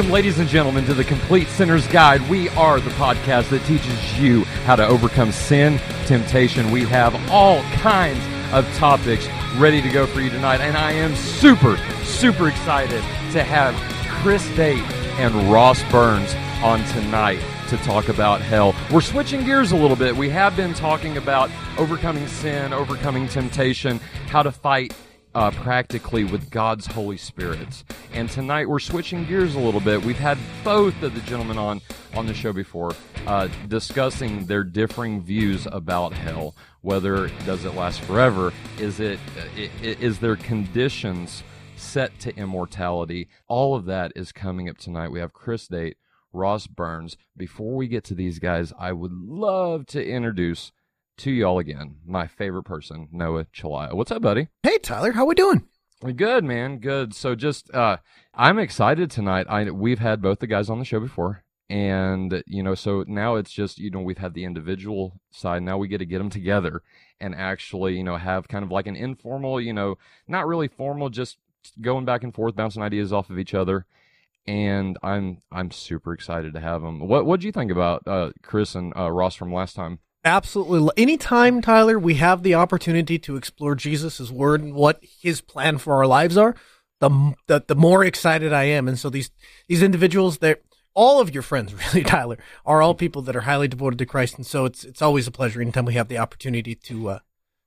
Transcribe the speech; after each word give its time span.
Welcome, 0.00 0.14
ladies 0.14 0.38
and 0.38 0.48
gentlemen, 0.48 0.86
to 0.86 0.94
the 0.94 1.04
Complete 1.04 1.46
Sinner's 1.48 1.86
Guide. 1.88 2.26
We 2.30 2.48
are 2.50 2.80
the 2.80 2.88
podcast 2.92 3.50
that 3.50 3.62
teaches 3.66 4.18
you 4.18 4.44
how 4.64 4.74
to 4.74 4.86
overcome 4.86 5.30
sin, 5.30 5.78
temptation. 6.06 6.70
We 6.70 6.84
have 6.84 7.14
all 7.30 7.60
kinds 7.64 8.24
of 8.54 8.66
topics 8.76 9.28
ready 9.58 9.82
to 9.82 9.90
go 9.90 10.06
for 10.06 10.22
you 10.22 10.30
tonight, 10.30 10.62
and 10.62 10.74
I 10.74 10.92
am 10.92 11.14
super, 11.14 11.76
super 12.02 12.48
excited 12.48 13.02
to 13.32 13.44
have 13.44 13.74
Chris 14.22 14.48
Date 14.56 14.82
and 15.18 15.34
Ross 15.52 15.82
Burns 15.90 16.34
on 16.62 16.82
tonight 16.94 17.42
to 17.68 17.76
talk 17.76 18.08
about 18.08 18.40
hell. 18.40 18.74
We're 18.90 19.02
switching 19.02 19.44
gears 19.44 19.72
a 19.72 19.76
little 19.76 19.98
bit. 19.98 20.16
We 20.16 20.30
have 20.30 20.56
been 20.56 20.72
talking 20.72 21.18
about 21.18 21.50
overcoming 21.76 22.26
sin, 22.26 22.72
overcoming 22.72 23.28
temptation, 23.28 23.98
how 24.28 24.42
to 24.44 24.50
fight 24.50 24.94
uh, 25.34 25.50
practically 25.50 26.24
with 26.24 26.50
God's 26.50 26.86
Holy 26.86 27.16
Spirit. 27.16 27.84
And 28.12 28.28
tonight 28.28 28.68
we're 28.68 28.78
switching 28.78 29.24
gears 29.24 29.54
a 29.54 29.60
little 29.60 29.80
bit. 29.80 30.04
We've 30.04 30.18
had 30.18 30.38
both 30.64 31.02
of 31.02 31.14
the 31.14 31.20
gentlemen 31.20 31.58
on 31.58 31.80
on 32.14 32.26
the 32.26 32.34
show 32.34 32.52
before 32.52 32.94
uh, 33.26 33.48
discussing 33.68 34.46
their 34.46 34.64
differing 34.64 35.22
views 35.22 35.66
about 35.70 36.12
hell. 36.12 36.54
Whether 36.80 37.28
does 37.46 37.64
it 37.64 37.74
last 37.74 38.00
forever? 38.00 38.52
Is 38.78 39.00
it 39.00 39.18
is 39.82 40.18
there 40.18 40.36
conditions 40.36 41.42
set 41.76 42.18
to 42.20 42.36
immortality? 42.36 43.28
All 43.46 43.74
of 43.74 43.84
that 43.86 44.12
is 44.16 44.32
coming 44.32 44.68
up 44.68 44.78
tonight. 44.78 45.10
We 45.10 45.20
have 45.20 45.32
Chris 45.32 45.68
Date, 45.68 45.96
Ross 46.32 46.66
Burns. 46.66 47.16
Before 47.36 47.76
we 47.76 47.86
get 47.86 48.04
to 48.04 48.14
these 48.14 48.38
guys, 48.38 48.72
I 48.78 48.92
would 48.92 49.12
love 49.12 49.86
to 49.86 50.04
introduce 50.04 50.72
to 51.20 51.30
y'all 51.30 51.58
again, 51.58 51.96
my 52.06 52.26
favorite 52.26 52.62
person, 52.62 53.08
Noah 53.12 53.44
Chelaya. 53.46 53.92
What's 53.92 54.10
up, 54.10 54.22
buddy? 54.22 54.48
Hey, 54.62 54.78
Tyler, 54.78 55.12
how 55.12 55.26
we 55.26 55.34
doing? 55.34 55.66
Good, 56.16 56.44
man. 56.44 56.78
Good. 56.78 57.14
So 57.14 57.34
just 57.34 57.72
uh 57.74 57.98
I'm 58.32 58.58
excited 58.58 59.10
tonight. 59.10 59.46
I 59.48 59.70
we've 59.70 59.98
had 59.98 60.22
both 60.22 60.38
the 60.38 60.46
guys 60.46 60.70
on 60.70 60.78
the 60.78 60.84
show 60.86 60.98
before 60.98 61.44
and 61.68 62.42
you 62.46 62.62
know 62.62 62.74
so 62.74 63.04
now 63.06 63.36
it's 63.36 63.52
just 63.52 63.78
you 63.78 63.90
know 63.90 64.00
we've 64.00 64.18
had 64.18 64.34
the 64.34 64.44
individual 64.44 65.20
side 65.30 65.62
now 65.62 65.78
we 65.78 65.86
get 65.86 65.98
to 65.98 66.06
get 66.06 66.18
them 66.18 66.28
together 66.28 66.82
and 67.20 67.32
actually 67.32 67.96
you 67.96 68.02
know 68.02 68.16
have 68.16 68.48
kind 68.48 68.64
of 68.64 68.72
like 68.72 68.88
an 68.88 68.96
informal 68.96 69.60
you 69.60 69.72
know 69.72 69.96
not 70.26 70.48
really 70.48 70.66
formal 70.66 71.08
just 71.08 71.36
going 71.80 72.04
back 72.04 72.24
and 72.24 72.34
forth 72.34 72.56
bouncing 72.56 72.82
ideas 72.82 73.12
off 73.12 73.30
of 73.30 73.38
each 73.38 73.54
other 73.54 73.86
and 74.48 74.98
i'm 75.04 75.38
i'm 75.52 75.70
super 75.70 76.12
excited 76.12 76.52
to 76.52 76.60
have 76.60 76.82
them 76.82 76.98
what 77.06 77.24
what 77.24 77.38
do 77.38 77.46
you 77.46 77.52
think 77.52 77.70
about 77.70 78.02
uh 78.08 78.30
chris 78.42 78.74
and 78.74 78.92
uh, 78.96 79.08
ross 79.08 79.36
from 79.36 79.54
last 79.54 79.76
time 79.76 80.00
Absolutely. 80.24 80.92
Anytime, 81.02 81.62
Tyler, 81.62 81.98
we 81.98 82.14
have 82.16 82.42
the 82.42 82.54
opportunity 82.54 83.18
to 83.20 83.36
explore 83.36 83.74
Jesus' 83.74 84.30
word 84.30 84.60
and 84.60 84.74
what 84.74 85.02
his 85.02 85.40
plan 85.40 85.78
for 85.78 85.94
our 85.94 86.06
lives 86.06 86.36
are, 86.36 86.54
the, 87.00 87.34
the, 87.46 87.64
the 87.66 87.74
more 87.74 88.04
excited 88.04 88.52
I 88.52 88.64
am. 88.64 88.86
And 88.86 88.98
so 88.98 89.08
these, 89.08 89.30
these 89.66 89.82
individuals, 89.82 90.38
they're, 90.38 90.58
all 90.92 91.20
of 91.20 91.32
your 91.32 91.42
friends, 91.42 91.72
really, 91.94 92.04
Tyler, 92.04 92.36
are 92.66 92.82
all 92.82 92.94
people 92.94 93.22
that 93.22 93.36
are 93.36 93.42
highly 93.42 93.68
devoted 93.68 93.98
to 94.00 94.06
Christ. 94.06 94.36
And 94.36 94.46
so 94.46 94.66
it's, 94.66 94.84
it's 94.84 95.00
always 95.00 95.26
a 95.26 95.30
pleasure 95.30 95.62
anytime 95.62 95.86
we 95.86 95.94
have 95.94 96.08
the 96.08 96.18
opportunity 96.18 96.74
to, 96.74 97.08
uh, 97.08 97.18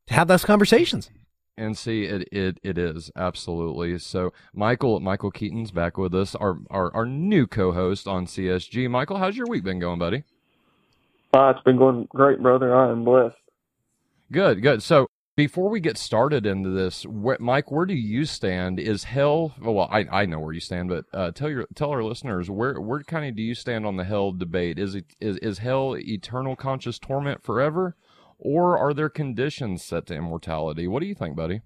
to 0.07 0.13
have 0.13 0.27
those 0.27 0.45
conversations. 0.45 1.09
And 1.55 1.77
see, 1.77 2.05
it, 2.05 2.27
it 2.31 2.59
it 2.63 2.79
is 2.79 3.11
absolutely 3.15 3.99
so. 3.99 4.33
Michael 4.55 4.99
Michael 4.99 5.29
Keaton's 5.29 5.69
back 5.69 5.99
with 5.99 6.15
us, 6.15 6.33
our 6.33 6.57
our, 6.71 6.91
our 6.95 7.05
new 7.05 7.45
co-host 7.45 8.07
on 8.07 8.25
CSG. 8.25 8.89
Michael, 8.89 9.17
how's 9.17 9.37
your 9.37 9.45
week 9.45 9.63
been 9.63 9.77
going, 9.77 9.99
buddy? 9.99 10.23
Uh, 11.33 11.49
it's 11.49 11.63
been 11.63 11.77
going 11.77 12.07
great, 12.09 12.41
brother. 12.41 12.75
I 12.75 12.91
am 12.91 13.03
blessed. 13.03 13.35
Good, 14.31 14.61
good. 14.61 14.83
So 14.83 15.07
before 15.35 15.69
we 15.69 15.79
get 15.79 15.97
started 15.97 16.45
into 16.45 16.69
this, 16.69 17.03
wh- 17.03 17.39
Mike, 17.39 17.71
where 17.71 17.85
do 17.87 17.95
you 17.95 18.25
stand? 18.25 18.79
Is 18.79 19.05
hell? 19.05 19.55
Well, 19.59 19.87
I 19.91 20.05
I 20.11 20.25
know 20.25 20.39
where 20.39 20.53
you 20.53 20.59
stand, 20.59 20.89
but 20.89 21.05
uh, 21.13 21.31
tell 21.31 21.49
your 21.49 21.65
tell 21.73 21.89
our 21.89 22.03
listeners 22.03 22.49
where 22.49 22.79
where 22.79 23.01
kind 23.03 23.27
of 23.27 23.35
do 23.35 23.41
you 23.41 23.55
stand 23.55 23.85
on 23.85 23.97
the 23.97 24.03
hell 24.03 24.31
debate? 24.31 24.77
Is 24.77 24.93
it 24.95 25.05
is 25.19 25.37
is 25.37 25.57
hell 25.59 25.97
eternal 25.97 26.55
conscious 26.55 26.99
torment 26.99 27.43
forever, 27.43 27.95
or 28.37 28.77
are 28.77 28.93
there 28.93 29.09
conditions 29.09 29.83
set 29.83 30.05
to 30.07 30.15
immortality? 30.15 30.87
What 30.87 31.01
do 31.01 31.07
you 31.07 31.15
think, 31.15 31.35
buddy? 31.35 31.61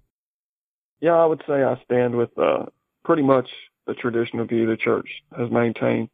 Yeah, 1.00 1.14
I 1.14 1.26
would 1.26 1.42
say 1.46 1.62
I 1.62 1.80
stand 1.84 2.16
with 2.16 2.36
uh, 2.38 2.66
pretty 3.04 3.22
much 3.22 3.48
the 3.86 3.94
traditional 3.94 4.46
view 4.46 4.66
the 4.66 4.76
church 4.76 5.08
has 5.36 5.50
maintained. 5.50 6.08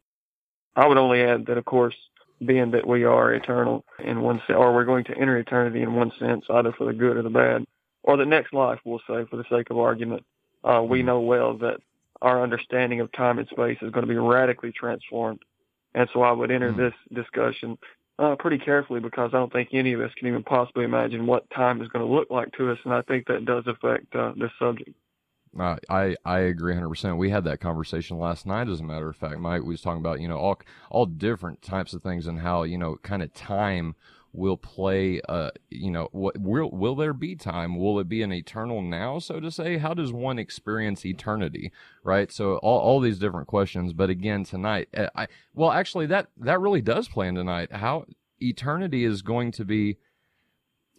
I 0.75 0.87
would 0.87 0.97
only 0.97 1.21
add 1.21 1.45
that, 1.47 1.57
of 1.57 1.65
course, 1.65 1.95
being 2.43 2.71
that 2.71 2.87
we 2.87 3.03
are 3.03 3.33
eternal 3.33 3.85
in 4.03 4.21
one 4.21 4.39
sense, 4.47 4.57
or 4.57 4.73
we're 4.73 4.85
going 4.85 5.05
to 5.05 5.17
enter 5.17 5.37
eternity 5.37 5.81
in 5.81 5.93
one 5.93 6.11
sense, 6.19 6.45
either 6.49 6.73
for 6.73 6.85
the 6.85 6.93
good 6.93 7.17
or 7.17 7.21
the 7.21 7.29
bad, 7.29 7.65
or 8.03 8.17
the 8.17 8.25
next 8.25 8.53
life, 8.53 8.79
we'll 8.83 8.99
say, 9.07 9.25
for 9.29 9.37
the 9.37 9.45
sake 9.49 9.69
of 9.69 9.77
argument. 9.77 10.23
Uh, 10.63 10.81
we 10.81 10.99
mm-hmm. 10.99 11.07
know 11.07 11.19
well 11.21 11.57
that 11.57 11.77
our 12.21 12.41
understanding 12.41 12.99
of 12.99 13.11
time 13.11 13.39
and 13.39 13.47
space 13.47 13.77
is 13.81 13.91
going 13.91 14.05
to 14.05 14.11
be 14.11 14.17
radically 14.17 14.71
transformed. 14.71 15.39
And 15.93 16.09
so 16.13 16.21
I 16.21 16.31
would 16.31 16.51
enter 16.51 16.71
mm-hmm. 16.71 16.81
this 16.81 16.93
discussion 17.13 17.77
uh, 18.19 18.35
pretty 18.37 18.57
carefully 18.57 18.99
because 18.99 19.31
I 19.33 19.37
don't 19.37 19.51
think 19.51 19.69
any 19.73 19.93
of 19.93 20.01
us 20.01 20.11
can 20.17 20.27
even 20.27 20.43
possibly 20.43 20.85
imagine 20.85 21.25
what 21.25 21.49
time 21.51 21.81
is 21.81 21.87
going 21.89 22.05
to 22.05 22.11
look 22.11 22.29
like 22.29 22.51
to 22.53 22.71
us. 22.71 22.79
And 22.83 22.93
I 22.93 23.01
think 23.03 23.27
that 23.27 23.45
does 23.45 23.65
affect 23.67 24.13
uh, 24.15 24.33
this 24.37 24.51
subject. 24.59 24.91
Uh, 25.57 25.77
I 25.89 26.15
I 26.25 26.39
agree 26.39 26.73
100. 26.73 26.89
percent 26.89 27.17
We 27.17 27.29
had 27.29 27.45
that 27.45 27.59
conversation 27.61 28.17
last 28.17 28.45
night. 28.45 28.67
As 28.67 28.81
a 28.81 28.83
matter 28.83 29.09
of 29.09 29.15
fact, 29.15 29.39
Mike 29.39 29.61
We 29.63 29.69
was 29.69 29.81
talking 29.81 29.99
about 29.99 30.21
you 30.21 30.27
know 30.27 30.37
all 30.37 30.59
all 30.89 31.05
different 31.05 31.61
types 31.61 31.93
of 31.93 32.03
things 32.03 32.27
and 32.27 32.39
how 32.39 32.63
you 32.63 32.77
know 32.77 32.97
kind 33.03 33.23
of 33.23 33.33
time 33.33 33.95
will 34.33 34.57
play. 34.57 35.21
Uh, 35.27 35.51
you 35.69 35.89
know, 35.91 36.09
what 36.11 36.37
will 36.37 36.69
will 36.71 36.95
there 36.95 37.13
be 37.13 37.35
time? 37.35 37.77
Will 37.79 37.99
it 37.99 38.09
be 38.09 38.21
an 38.21 38.33
eternal 38.33 38.81
now, 38.81 39.19
so 39.19 39.39
to 39.39 39.49
say? 39.49 39.77
How 39.77 39.93
does 39.93 40.11
one 40.11 40.37
experience 40.37 41.05
eternity? 41.05 41.71
Right. 42.03 42.31
So 42.31 42.57
all 42.57 42.79
all 42.79 42.99
these 42.99 43.19
different 43.19 43.47
questions. 43.47 43.93
But 43.93 44.09
again, 44.09 44.43
tonight, 44.43 44.89
uh, 44.95 45.07
I 45.15 45.27
well 45.53 45.71
actually 45.71 46.05
that 46.07 46.27
that 46.37 46.59
really 46.59 46.81
does 46.81 47.07
play 47.07 47.27
in 47.27 47.35
tonight. 47.35 47.71
How 47.71 48.05
eternity 48.39 49.05
is 49.05 49.21
going 49.21 49.51
to 49.53 49.65
be? 49.65 49.97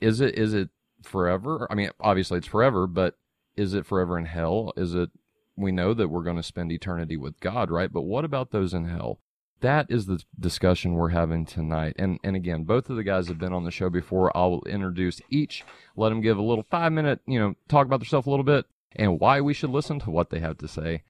Is 0.01 0.21
it 0.21 0.37
is 0.39 0.55
it 0.55 0.71
forever? 1.03 1.67
I 1.71 1.75
mean, 1.75 1.91
obviously 2.01 2.39
it's 2.39 2.47
forever, 2.47 2.87
but 2.87 3.17
is 3.57 3.75
it 3.75 3.87
forever 3.87 4.19
in 4.19 4.27
hell? 4.27 4.73
Is 4.77 4.95
it, 4.95 5.11
we 5.57 5.73
know 5.73 5.95
that 5.95 6.09
we're 6.09 6.23
going 6.23 6.37
to 6.37 6.43
spend 6.43 6.71
eternity 6.71 7.17
with 7.17 7.41
God, 7.41 7.71
right? 7.71 7.93
But 7.93 8.03
what 8.03 8.25
about 8.25 8.51
those 8.51 8.75
in 8.75 8.87
hell? 8.87 9.21
That 9.61 9.87
is 9.89 10.07
the 10.07 10.23
discussion 10.39 10.95
we're 10.95 11.09
having 11.09 11.47
tonight. 11.47 11.97
And, 11.99 12.19
and 12.23 12.37
again, 12.37 12.65
both 12.65 12.91
of 12.91 12.97
the 12.97 13.05
guys 13.05 13.29
have 13.29 13.39
been 13.39 13.55
on 13.55 13.65
the 13.65 13.71
show 13.71 13.89
before. 13.89 14.37
I'll 14.37 14.61
introduce 14.67 15.23
each, 15.31 15.65
let 15.97 16.11
them 16.11 16.21
give 16.21 16.37
a 16.37 16.43
little 16.43 16.67
five 16.71 16.93
minute, 16.93 17.21
you 17.27 17.39
know, 17.39 17.55
talk 17.69 17.87
about 17.87 18.01
themselves 18.01 18.27
a 18.27 18.31
little 18.31 18.45
bit 18.45 18.67
and 18.95 19.19
why 19.19 19.41
we 19.41 19.55
should 19.55 19.71
listen 19.71 19.99
to 20.01 20.11
what 20.11 20.31
they 20.31 20.41
have 20.41 20.59
to 20.59 20.69
say. 20.69 21.03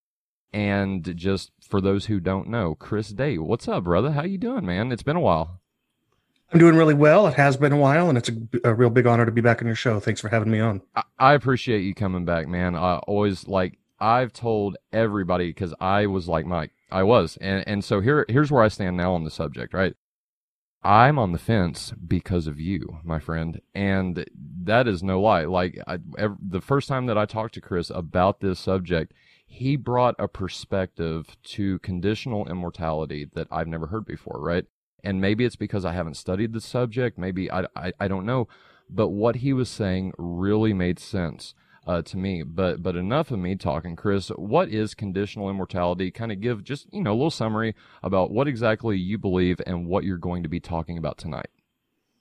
And 0.52 1.14
just 1.16 1.50
for 1.60 1.80
those 1.80 2.06
who 2.06 2.20
don't 2.20 2.48
know, 2.48 2.74
Chris 2.74 3.08
Date, 3.08 3.42
what's 3.42 3.68
up, 3.68 3.84
brother? 3.84 4.12
How 4.12 4.22
you 4.22 4.38
doing, 4.38 4.64
man? 4.64 4.92
It's 4.92 5.02
been 5.02 5.16
a 5.16 5.20
while. 5.20 5.60
I'm 6.52 6.60
doing 6.60 6.76
really 6.76 6.94
well. 6.94 7.26
It 7.26 7.34
has 7.34 7.56
been 7.56 7.72
a 7.72 7.76
while, 7.76 8.08
and 8.08 8.16
it's 8.16 8.28
a, 8.28 8.34
a, 8.70 8.74
real 8.74 8.90
big 8.90 9.06
honor 9.06 9.26
to 9.26 9.32
be 9.32 9.40
back 9.40 9.60
on 9.60 9.66
your 9.66 9.74
show. 9.74 9.98
Thanks 9.98 10.20
for 10.20 10.28
having 10.28 10.50
me 10.50 10.60
on. 10.60 10.80
I, 11.18 11.34
appreciate 11.34 11.80
you 11.80 11.94
coming 11.94 12.24
back, 12.24 12.46
man. 12.46 12.76
I 12.76 12.98
always 12.98 13.48
like 13.48 13.78
I've 13.98 14.32
told 14.32 14.76
everybody 14.92 15.48
because 15.48 15.74
I 15.80 16.06
was 16.06 16.28
like 16.28 16.46
Mike. 16.46 16.72
I 16.90 17.02
was, 17.02 17.36
and 17.40 17.66
and 17.66 17.84
so 17.84 18.00
here 18.00 18.24
here's 18.28 18.52
where 18.52 18.62
I 18.62 18.68
stand 18.68 18.96
now 18.96 19.12
on 19.14 19.24
the 19.24 19.30
subject. 19.30 19.74
Right, 19.74 19.94
I'm 20.84 21.18
on 21.18 21.32
the 21.32 21.38
fence 21.38 21.92
because 22.06 22.46
of 22.46 22.60
you, 22.60 23.00
my 23.02 23.18
friend, 23.18 23.60
and 23.74 24.24
that 24.62 24.86
is 24.86 25.02
no 25.02 25.20
lie. 25.20 25.46
Like 25.46 25.80
I, 25.88 25.98
ever, 26.16 26.36
the 26.40 26.60
first 26.60 26.86
time 26.86 27.06
that 27.06 27.18
I 27.18 27.26
talked 27.26 27.54
to 27.54 27.60
Chris 27.60 27.90
about 27.90 28.38
this 28.38 28.60
subject, 28.60 29.12
he 29.44 29.74
brought 29.74 30.14
a 30.16 30.28
perspective 30.28 31.36
to 31.42 31.80
conditional 31.80 32.48
immortality 32.48 33.28
that 33.34 33.48
I've 33.50 33.66
never 33.66 33.88
heard 33.88 34.06
before. 34.06 34.38
Right 34.40 34.66
and 35.06 35.20
maybe 35.20 35.44
it's 35.44 35.56
because 35.56 35.84
I 35.84 35.92
haven't 35.92 36.16
studied 36.16 36.52
the 36.52 36.60
subject. 36.60 37.16
Maybe 37.16 37.50
I, 37.50 37.66
I, 37.76 37.92
I 38.00 38.08
don't 38.08 38.26
know. 38.26 38.48
But 38.90 39.08
what 39.08 39.36
he 39.36 39.52
was 39.52 39.68
saying 39.68 40.12
really 40.18 40.74
made 40.74 40.98
sense 40.98 41.54
uh, 41.86 42.02
to 42.02 42.16
me. 42.16 42.42
But 42.42 42.82
but 42.82 42.96
enough 42.96 43.30
of 43.30 43.38
me 43.38 43.54
talking, 43.56 43.96
Chris. 43.96 44.28
What 44.28 44.68
is 44.68 44.94
conditional 44.94 45.48
immortality? 45.48 46.10
Kind 46.10 46.32
of 46.32 46.40
give 46.40 46.64
just 46.64 46.92
you 46.92 47.02
know 47.02 47.12
a 47.12 47.14
little 47.14 47.30
summary 47.30 47.74
about 48.02 48.30
what 48.30 48.48
exactly 48.48 48.98
you 48.98 49.16
believe 49.16 49.60
and 49.66 49.86
what 49.86 50.04
you're 50.04 50.18
going 50.18 50.42
to 50.42 50.48
be 50.48 50.60
talking 50.60 50.98
about 50.98 51.18
tonight. 51.18 51.48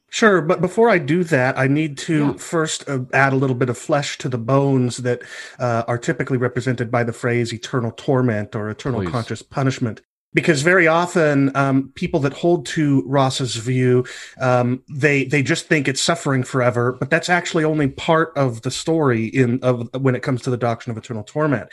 Sure, 0.08 0.42
but 0.42 0.62
before 0.62 0.90
I 0.90 1.00
do 1.00 1.24
that, 1.26 1.58
I 1.58 1.68
need 1.68 1.98
to 2.00 2.28
yeah. 2.28 2.34
first 2.34 2.88
uh, 2.88 3.00
add 3.12 3.34
a 3.34 3.36
little 3.36 3.56
bit 3.56 3.70
of 3.70 3.78
flesh 3.78 4.18
to 4.20 4.30
the 4.30 4.38
bones 4.38 4.98
that 4.98 5.22
uh, 5.60 5.84
are 5.88 5.98
typically 5.98 6.38
represented 6.38 6.90
by 6.90 7.04
the 7.04 7.12
phrase 7.12 7.52
eternal 7.52 7.92
torment 7.92 8.56
or 8.56 8.70
eternal 8.70 9.02
Please. 9.02 9.12
conscious 9.12 9.42
punishment. 9.42 10.02
Because 10.36 10.62
very 10.62 10.86
often 10.86 11.56
um, 11.56 11.92
people 11.96 12.20
that 12.20 12.34
hold 12.34 12.66
to 12.68 13.04
Ross's 13.08 13.56
view, 13.56 14.06
um, 14.40 14.84
they 14.90 15.24
they 15.24 15.42
just 15.42 15.68
think 15.68 15.88
it's 15.88 16.02
suffering 16.02 16.44
forever, 16.44 16.92
but 17.00 17.10
that's 17.10 17.30
actually 17.30 17.64
only 17.64 17.88
part 17.88 18.34
of 18.36 18.62
the 18.62 18.70
story 18.70 19.26
in 19.28 19.60
of 19.64 19.90
when 20.00 20.14
it 20.14 20.22
comes 20.22 20.42
to 20.44 20.52
the 20.52 20.58
doctrine 20.58 20.92
of 20.92 21.02
eternal 21.02 21.24
torment. 21.24 21.70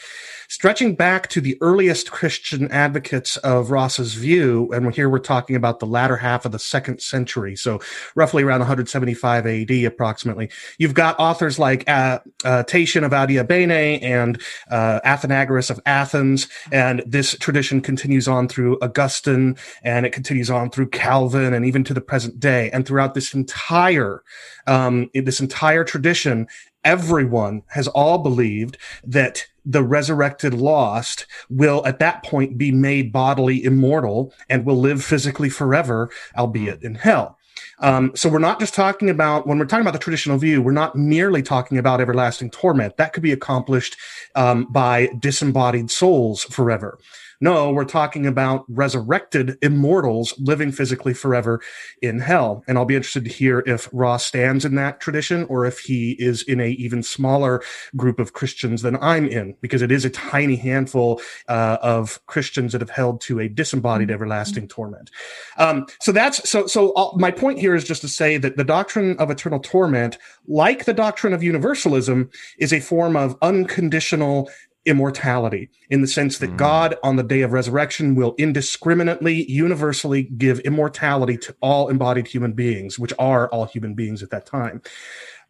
Stretching 0.53 0.95
back 0.95 1.29
to 1.29 1.41
the 1.41 1.57
earliest 1.63 2.11
Christian 2.11 2.71
advocates 2.71 3.39
of 3.39 3.71
Ross's 3.71 4.13
view, 4.13 4.71
and 4.71 4.95
here 4.95 5.09
we're 5.09 5.19
talking 5.19 5.57
about 5.57 5.81
the 5.81 5.87
latter 5.87 6.19
half 6.19 6.45
of 6.45 6.53
the 6.53 6.59
second 6.59 7.01
century, 7.01 7.57
so 7.57 7.81
roughly 8.15 8.43
around 8.43 8.59
175 8.59 9.47
AD 9.47 9.71
approximately. 9.71 10.51
You've 10.77 10.93
got 10.93 11.19
authors 11.19 11.59
like 11.59 11.89
uh, 11.89 12.19
uh, 12.45 12.65
Tatian 12.65 13.03
of 13.03 13.13
Adiabene 13.13 14.03
and 14.03 14.43
uh, 14.71 15.01
Athenagoras 15.07 15.71
of 15.71 15.81
Athens, 15.87 16.49
and 16.71 17.03
this 17.07 17.35
tradition 17.39 17.81
continues 17.81 18.29
on 18.29 18.47
through 18.47 18.79
Augustine, 18.83 19.57
and 19.83 20.05
it 20.05 20.13
continues 20.13 20.51
on 20.51 20.69
through 20.69 20.91
Calvin, 20.91 21.55
and 21.55 21.65
even 21.65 21.83
to 21.83 21.95
the 21.95 22.03
present 22.03 22.39
day. 22.39 22.71
And 22.73 22.87
throughout 22.87 23.15
this 23.15 23.33
entire 23.33 24.23
um, 24.67 25.11
this 25.15 25.41
entire 25.41 25.83
tradition, 25.83 26.47
everyone 26.85 27.63
has 27.69 27.89
all 27.89 28.19
believed 28.19 28.77
that 29.05 29.47
the 29.65 29.83
resurrected 29.83 30.55
lost 30.55 31.27
will 31.49 31.85
at 31.87 31.99
that 32.01 32.25
point 32.25 32.59
be 32.59 32.73
made 32.73 33.13
bodily 33.13 33.63
immortal 33.65 34.33
and 34.49 34.65
will 34.65 34.79
live 34.79 35.05
physically 35.05 35.49
forever, 35.49 36.11
albeit 36.37 36.83
in 36.83 36.97
hell. 36.97 37.39
Um, 37.83 38.13
so 38.15 38.29
we're 38.29 38.39
not 38.39 38.61
just 38.61 38.75
talking 38.75 39.11
about 39.11 39.47
when 39.47 39.59
we're 39.59 39.67
talking 39.67 39.83
about 39.83 39.93
the 39.93 39.99
traditional 39.99 40.39
view, 40.39 40.63
we're 40.63 40.73
not 40.73 40.97
merely 40.97 41.43
talking 41.43 41.79
about 41.79 42.01
everlasting 42.01 42.51
torment. 42.51 42.97
That 42.97 43.13
could 43.13 43.23
be 43.23 43.33
accomplished 43.33 43.97
um, 44.35 44.67
by 44.71 45.09
disembodied 45.19 45.91
souls 45.91 46.45
forever. 46.45 46.99
No, 47.43 47.73
we're 47.73 47.85
talking 47.85 48.25
about 48.25 48.65
resurrected 48.69 49.59
immortals 49.63 50.33
living 50.39 50.71
physically 50.71 51.13
forever 51.13 51.61
in 52.01 52.21
hell. 52.21 52.63
And 52.69 52.79
I'll 52.79 52.85
be 52.85 52.95
interested 52.95 53.25
to 53.25 53.31
hear 53.31 53.65
if 53.67 53.89
Ross 53.93 54.25
stands 54.25 54.65
in 54.65 54.77
that 54.77 55.01
tradition 55.01 55.45
or 55.47 55.67
if 55.67 55.81
he 55.81 56.13
is 56.21 56.45
in 56.45 56.61
a 56.61 56.69
even 56.69 57.03
smaller 57.03 57.61
group 57.97 58.21
of 58.21 58.33
Christians 58.33 58.83
than 58.83 58.97
I'm 59.03 59.27
in, 59.27 59.57
because 59.61 59.83
it 59.83 59.91
is 59.91 60.05
a 60.05 60.11
tiny 60.11 60.55
handful 60.55 61.21
uh, 61.49 61.79
of 61.83 62.25
Christians 62.27 62.71
that 62.73 62.81
have 62.81 62.91
held 62.91 63.21
to 63.23 63.41
a 63.41 63.49
disembodied 63.49 64.07
mm-hmm. 64.07 64.15
everlasting 64.15 64.69
torment. 64.69 65.11
Um, 65.59 65.87
so 66.01 66.13
that's 66.13 66.49
so. 66.49 66.69
So 66.69 66.93
I'll, 66.95 67.17
my 67.19 67.33
point 67.33 67.59
here 67.59 67.72
is 67.75 67.85
just 67.85 68.01
to 68.03 68.09
say 68.09 68.37
that 68.39 68.57
the 68.57 68.65
doctrine 68.65 69.17
of 69.19 69.31
eternal 69.31 69.61
torment, 69.61 70.19
like 70.47 70.85
the 70.85 70.95
doctrine 70.95 71.33
of 71.33 71.43
universalism, 71.43 72.31
is 72.59 72.73
a 72.73 72.81
form 72.81 73.17
of 73.17 73.37
unconditional 73.43 74.51
immortality 74.85 75.71
in 75.91 76.01
the 76.01 76.07
sense 76.09 76.39
that 76.39 76.51
mm. 76.51 76.57
God 76.57 76.97
on 77.03 77.17
the 77.17 77.23
day 77.23 77.43
of 77.43 77.53
resurrection 77.53 78.15
will 78.15 78.35
indiscriminately, 78.37 79.49
universally 79.51 80.25
give 80.25 80.59
immortality 80.61 81.37
to 81.39 81.55
all 81.61 81.89
embodied 81.89 82.27
human 82.27 82.53
beings, 82.53 82.99
which 82.99 83.13
are 83.19 83.49
all 83.51 83.65
human 83.65 83.95
beings 83.95 84.23
at 84.23 84.31
that 84.31 84.47
time. 84.47 84.83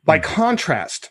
By 0.05 0.19
mm. 0.19 0.23
contrast, 0.23 1.11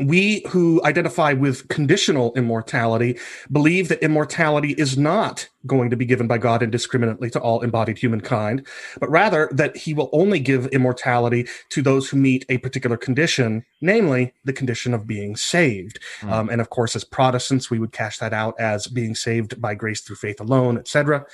we 0.00 0.42
who 0.48 0.80
identify 0.84 1.32
with 1.32 1.68
conditional 1.68 2.32
immortality 2.34 3.18
believe 3.50 3.88
that 3.88 4.02
immortality 4.02 4.72
is 4.72 4.96
not 4.96 5.48
going 5.66 5.90
to 5.90 5.96
be 5.96 6.06
given 6.06 6.26
by 6.26 6.38
God 6.38 6.62
indiscriminately 6.62 7.28
to 7.30 7.40
all 7.40 7.60
embodied 7.60 7.98
humankind, 7.98 8.66
but 8.98 9.10
rather 9.10 9.48
that 9.52 9.76
he 9.76 9.92
will 9.92 10.08
only 10.12 10.40
give 10.40 10.66
immortality 10.68 11.46
to 11.68 11.82
those 11.82 12.08
who 12.08 12.16
meet 12.16 12.46
a 12.48 12.58
particular 12.58 12.96
condition, 12.96 13.64
namely 13.80 14.32
the 14.44 14.52
condition 14.52 14.94
of 14.94 15.06
being 15.06 15.36
saved. 15.36 16.00
Mm. 16.20 16.32
Um, 16.32 16.48
and 16.48 16.60
of 16.60 16.70
course, 16.70 16.96
as 16.96 17.04
Protestants, 17.04 17.70
we 17.70 17.78
would 17.78 17.92
cash 17.92 18.18
that 18.18 18.32
out 18.32 18.54
as 18.58 18.86
being 18.86 19.14
saved 19.14 19.60
by 19.60 19.74
grace 19.74 20.00
through 20.00 20.16
faith 20.16 20.40
alone, 20.40 20.78
etc. 20.78 21.26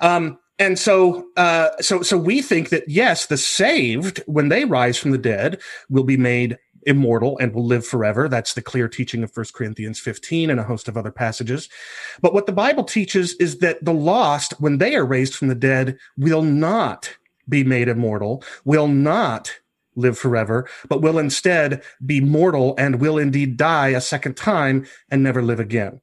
Um, 0.00 0.38
and 0.60 0.78
so, 0.78 1.26
uh, 1.38 1.70
so, 1.80 2.02
so 2.02 2.18
we 2.18 2.42
think 2.42 2.68
that 2.68 2.86
yes, 2.86 3.26
the 3.26 3.38
saved, 3.38 4.22
when 4.26 4.50
they 4.50 4.66
rise 4.66 4.98
from 4.98 5.10
the 5.10 5.18
dead, 5.18 5.58
will 5.88 6.04
be 6.04 6.18
made 6.18 6.58
immortal 6.86 7.38
and 7.38 7.54
will 7.54 7.66
live 7.66 7.86
forever. 7.86 8.28
That's 8.28 8.54
the 8.54 8.62
clear 8.62 8.88
teaching 8.88 9.22
of 9.22 9.36
1 9.36 9.46
Corinthians 9.52 10.00
15 10.00 10.50
and 10.50 10.60
a 10.60 10.64
host 10.64 10.88
of 10.88 10.96
other 10.96 11.10
passages. 11.10 11.68
But 12.20 12.34
what 12.34 12.46
the 12.46 12.52
Bible 12.52 12.84
teaches 12.84 13.34
is 13.34 13.58
that 13.58 13.84
the 13.84 13.92
lost, 13.92 14.52
when 14.60 14.78
they 14.78 14.94
are 14.96 15.04
raised 15.04 15.34
from 15.34 15.48
the 15.48 15.54
dead, 15.54 15.98
will 16.16 16.42
not 16.42 17.16
be 17.48 17.64
made 17.64 17.88
immortal, 17.88 18.44
will 18.64 18.88
not 18.88 19.52
live 19.96 20.18
forever, 20.18 20.68
but 20.88 21.02
will 21.02 21.18
instead 21.18 21.82
be 22.04 22.20
mortal 22.20 22.74
and 22.78 23.00
will 23.00 23.18
indeed 23.18 23.56
die 23.56 23.88
a 23.88 24.00
second 24.00 24.36
time 24.36 24.86
and 25.10 25.22
never 25.22 25.42
live 25.42 25.60
again. 25.60 26.00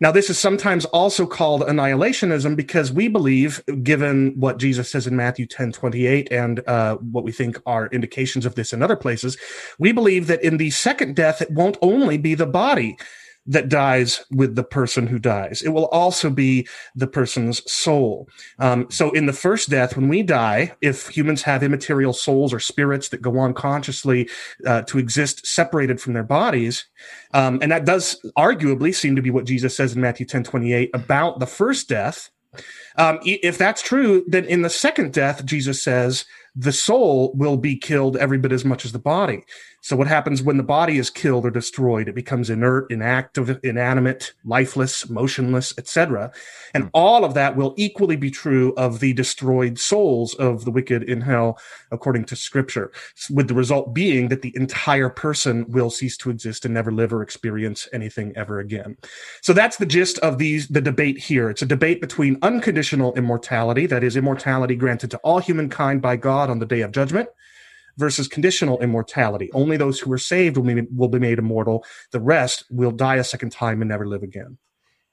Now, 0.00 0.12
this 0.12 0.30
is 0.30 0.38
sometimes 0.38 0.84
also 0.86 1.26
called 1.26 1.62
annihilationism 1.62 2.56
because 2.56 2.92
we 2.92 3.08
believe, 3.08 3.62
given 3.82 4.32
what 4.38 4.58
Jesus 4.58 4.90
says 4.90 5.06
in 5.06 5.16
Matthew 5.16 5.46
10 5.46 5.72
28 5.72 6.30
and 6.30 6.66
uh, 6.66 6.96
what 6.96 7.24
we 7.24 7.32
think 7.32 7.60
are 7.66 7.88
indications 7.88 8.46
of 8.46 8.54
this 8.54 8.72
in 8.72 8.82
other 8.82 8.96
places, 8.96 9.36
we 9.78 9.92
believe 9.92 10.26
that 10.26 10.42
in 10.42 10.56
the 10.56 10.70
second 10.70 11.16
death, 11.16 11.42
it 11.42 11.50
won't 11.50 11.78
only 11.82 12.18
be 12.18 12.34
the 12.34 12.46
body 12.46 12.96
that 13.48 13.70
dies 13.70 14.24
with 14.30 14.54
the 14.54 14.62
person 14.62 15.06
who 15.06 15.18
dies. 15.18 15.62
It 15.62 15.70
will 15.70 15.86
also 15.86 16.28
be 16.28 16.68
the 16.94 17.06
person's 17.06 17.68
soul. 17.70 18.28
Um, 18.58 18.86
so 18.90 19.10
in 19.12 19.24
the 19.24 19.32
first 19.32 19.70
death, 19.70 19.96
when 19.96 20.08
we 20.08 20.22
die, 20.22 20.72
if 20.82 21.08
humans 21.08 21.42
have 21.42 21.62
immaterial 21.62 22.12
souls 22.12 22.52
or 22.52 22.60
spirits 22.60 23.08
that 23.08 23.22
go 23.22 23.38
on 23.38 23.54
consciously 23.54 24.28
uh, 24.66 24.82
to 24.82 24.98
exist 24.98 25.46
separated 25.46 26.00
from 26.00 26.12
their 26.12 26.22
bodies, 26.22 26.84
um, 27.32 27.58
and 27.62 27.72
that 27.72 27.86
does 27.86 28.20
arguably 28.36 28.94
seem 28.94 29.16
to 29.16 29.22
be 29.22 29.30
what 29.30 29.46
Jesus 29.46 29.74
says 29.74 29.94
in 29.94 30.02
Matthew 30.02 30.26
10 30.26 30.44
28 30.44 30.90
about 30.92 31.40
the 31.40 31.46
first 31.46 31.88
death. 31.88 32.30
Um, 32.96 33.20
if 33.22 33.56
that's 33.56 33.82
true, 33.82 34.24
then 34.26 34.44
in 34.44 34.62
the 34.62 34.70
second 34.70 35.12
death, 35.12 35.44
Jesus 35.44 35.82
says 35.82 36.24
the 36.56 36.72
soul 36.72 37.32
will 37.34 37.56
be 37.56 37.76
killed 37.76 38.16
every 38.16 38.38
bit 38.38 38.52
as 38.52 38.64
much 38.64 38.84
as 38.84 38.92
the 38.92 38.98
body. 38.98 39.44
So 39.88 39.96
what 39.96 40.06
happens 40.06 40.42
when 40.42 40.58
the 40.58 40.62
body 40.62 40.98
is 40.98 41.08
killed 41.08 41.46
or 41.46 41.50
destroyed? 41.50 42.08
It 42.08 42.14
becomes 42.14 42.50
inert, 42.50 42.92
inactive, 42.92 43.58
inanimate, 43.64 44.34
lifeless, 44.44 45.08
motionless, 45.08 45.72
etc. 45.78 46.30
And 46.74 46.84
mm. 46.84 46.90
all 46.92 47.24
of 47.24 47.32
that 47.32 47.56
will 47.56 47.72
equally 47.78 48.16
be 48.16 48.30
true 48.30 48.74
of 48.76 49.00
the 49.00 49.14
destroyed 49.14 49.78
souls 49.78 50.34
of 50.34 50.66
the 50.66 50.70
wicked 50.70 51.04
in 51.04 51.22
hell, 51.22 51.58
according 51.90 52.26
to 52.26 52.36
scripture, 52.36 52.92
with 53.30 53.48
the 53.48 53.54
result 53.54 53.94
being 53.94 54.28
that 54.28 54.42
the 54.42 54.52
entire 54.56 55.08
person 55.08 55.64
will 55.70 55.88
cease 55.88 56.18
to 56.18 56.28
exist 56.28 56.66
and 56.66 56.74
never 56.74 56.92
live 56.92 57.14
or 57.14 57.22
experience 57.22 57.88
anything 57.90 58.36
ever 58.36 58.60
again. 58.60 58.94
So 59.40 59.54
that's 59.54 59.78
the 59.78 59.86
gist 59.86 60.18
of 60.18 60.36
these, 60.36 60.68
the 60.68 60.82
debate 60.82 61.16
here. 61.16 61.48
It's 61.48 61.62
a 61.62 61.66
debate 61.66 62.02
between 62.02 62.36
unconditional 62.42 63.14
immortality, 63.14 63.86
that 63.86 64.04
is 64.04 64.18
immortality 64.18 64.76
granted 64.76 65.10
to 65.12 65.18
all 65.20 65.38
humankind 65.38 66.02
by 66.02 66.16
God 66.16 66.50
on 66.50 66.58
the 66.58 66.66
day 66.66 66.82
of 66.82 66.92
judgment, 66.92 67.30
versus 67.98 68.28
conditional 68.28 68.80
immortality. 68.80 69.50
Only 69.52 69.76
those 69.76 70.00
who 70.00 70.10
are 70.12 70.18
saved 70.18 70.56
will 70.56 70.64
be, 70.64 70.82
will 70.94 71.08
be 71.08 71.18
made 71.18 71.38
immortal. 71.38 71.84
The 72.12 72.20
rest 72.20 72.64
will 72.70 72.92
die 72.92 73.16
a 73.16 73.24
second 73.24 73.50
time 73.50 73.82
and 73.82 73.88
never 73.90 74.06
live 74.06 74.22
again. 74.22 74.58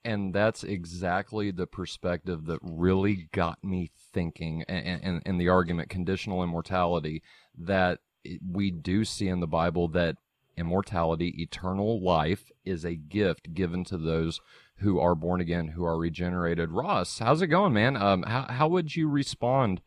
And 0.05 0.33
that's 0.35 0.63
exactly 0.63 1.50
the 1.50 1.65
perspective 1.65 2.45
that 2.45 2.60
really 2.62 3.27
got 3.33 3.63
me 3.63 3.89
thinking 4.13 4.63
and, 4.63 5.41
the 5.41 5.50
argument 5.50 5.89
conditional 5.89 6.43
immortality 6.43 7.24
that 7.57 8.00
we 8.48 8.69
do 8.69 9.03
see 9.03 9.27
in 9.27 9.39
the 9.39 9.48
Bible 9.48 9.88
that 9.89 10.17
immortality, 10.57 11.41
eternal 11.41 12.03
life, 12.03 12.51
is 12.63 12.86
a 12.86 12.95
gift 12.95 13.53
given 13.53 13.83
to 13.86 13.98
those 13.98 14.39
who 14.77 15.00
are 15.00 15.15
born 15.15 15.41
again, 15.41 15.69
who 15.69 15.83
are 15.83 15.98
regenerated. 15.98 16.71
Ross, 16.71 17.17
how's 17.17 17.41
it 17.41 17.48
going, 17.48 17.74
man? 17.74 17.98
Um, 17.98 18.24
how, 18.24 18.45
how 18.48 18.67
would 18.67 18.95
you 18.95 19.10
respond 19.10 19.81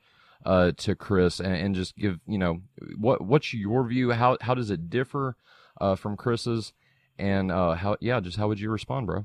uh, 0.45 0.73
to 0.77 0.95
Chris 0.95 1.41
and, 1.41 1.55
and, 1.55 1.75
just 1.75 1.97
give 1.97 2.19
you 2.27 2.39
know 2.39 2.61
what 2.97 3.21
what's 3.21 3.53
your 3.53 3.87
view? 3.87 4.11
How 4.13 4.37
how 4.41 4.55
does 4.55 4.71
it 4.71 4.89
differ 4.89 5.37
uh, 5.81 5.97
from 5.97 6.17
Chris's? 6.17 6.73
And 7.19 7.51
uh, 7.51 7.75
how 7.75 7.97
yeah, 8.01 8.21
just 8.21 8.37
how 8.37 8.49
would 8.49 8.61
you 8.61 8.71
respond, 8.71 9.07
bro? 9.07 9.25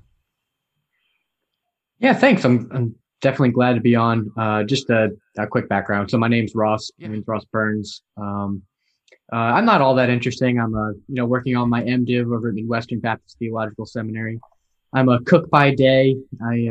Yeah, 2.00 2.14
thanks. 2.14 2.44
I'm 2.44 2.70
I'm 2.74 2.96
definitely 3.22 3.52
glad 3.52 3.76
to 3.76 3.82
be 3.82 3.96
on. 3.96 4.32
Uh, 4.36 4.64
just 4.64 4.90
a, 4.90 5.12
a 5.38 5.48
quick 5.48 5.70
background. 5.70 6.10
So 6.10 6.18
my 6.18 6.28
name's 6.28 6.56
Ross. 6.56 6.92
Yeah. 6.98 7.08
My 7.08 7.14
name's 7.14 7.28
Ross 7.28 7.46
Burns. 7.46 8.02
Um, 8.18 8.64
uh, 9.32 9.38
I'm 9.38 9.66
not 9.66 9.82
all 9.82 9.96
that 9.96 10.10
interesting. 10.10 10.60
I'm 10.60 10.74
a 10.76 10.94
you 11.08 11.16
know 11.16 11.26
working 11.26 11.56
on 11.56 11.70
my 11.70 11.84
MDiv 11.84 12.36
over 12.36 12.50
at 12.50 12.56
Midwestern 12.56 13.00
Baptist 13.00 13.38
Theological 13.40 13.86
Seminary. 13.86 14.40
I'm 14.94 15.10
a 15.10 15.22
cook 15.22 15.50
by 15.50 15.74
day. 15.74 16.16
I 16.44 16.70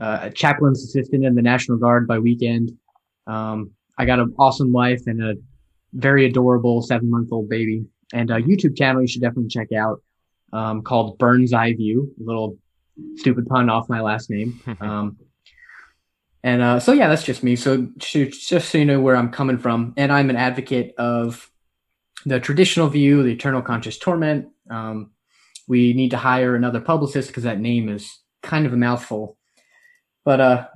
uh, 0.00 0.20
a 0.22 0.30
chaplain's 0.30 0.82
assistant 0.84 1.24
in 1.24 1.34
the 1.34 1.42
National 1.42 1.78
Guard 1.78 2.06
by 2.06 2.18
weekend. 2.18 2.72
Um, 3.26 3.70
I 3.98 4.04
got 4.04 4.18
an 4.18 4.34
awesome 4.38 4.72
wife 4.72 5.02
and 5.06 5.22
a 5.22 5.34
very 5.92 6.26
adorable 6.26 6.82
seven 6.82 7.10
month 7.10 7.32
old 7.32 7.48
baby 7.48 7.86
and 8.12 8.30
a 8.30 8.40
YouTube 8.40 8.76
channel 8.76 9.02
you 9.02 9.08
should 9.08 9.22
definitely 9.22 9.48
check 9.48 9.72
out, 9.72 10.02
um, 10.52 10.82
called 10.82 11.18
Burns 11.18 11.52
Eye 11.52 11.72
View, 11.74 12.12
a 12.20 12.24
little 12.24 12.56
stupid 13.16 13.46
pun 13.46 13.68
off 13.68 13.88
my 13.88 14.00
last 14.00 14.30
name. 14.30 14.60
Um, 14.80 15.18
and, 16.44 16.62
uh, 16.62 16.78
so 16.78 16.92
yeah, 16.92 17.08
that's 17.08 17.24
just 17.24 17.42
me. 17.42 17.56
So 17.56 17.88
just 17.98 18.68
so 18.68 18.78
you 18.78 18.84
know 18.84 19.00
where 19.00 19.16
I'm 19.16 19.32
coming 19.32 19.58
from. 19.58 19.94
And 19.96 20.12
I'm 20.12 20.30
an 20.30 20.36
advocate 20.36 20.94
of 20.96 21.50
the 22.24 22.38
traditional 22.38 22.88
view, 22.88 23.24
the 23.24 23.32
eternal 23.32 23.62
conscious 23.62 23.98
torment. 23.98 24.48
Um, 24.70 25.10
we 25.66 25.92
need 25.92 26.10
to 26.12 26.16
hire 26.16 26.54
another 26.54 26.80
publicist 26.80 27.28
because 27.28 27.42
that 27.42 27.58
name 27.58 27.88
is 27.88 28.20
kind 28.44 28.64
of 28.64 28.72
a 28.72 28.76
mouthful. 28.76 29.35
But 30.26 30.40
uh, 30.40 30.66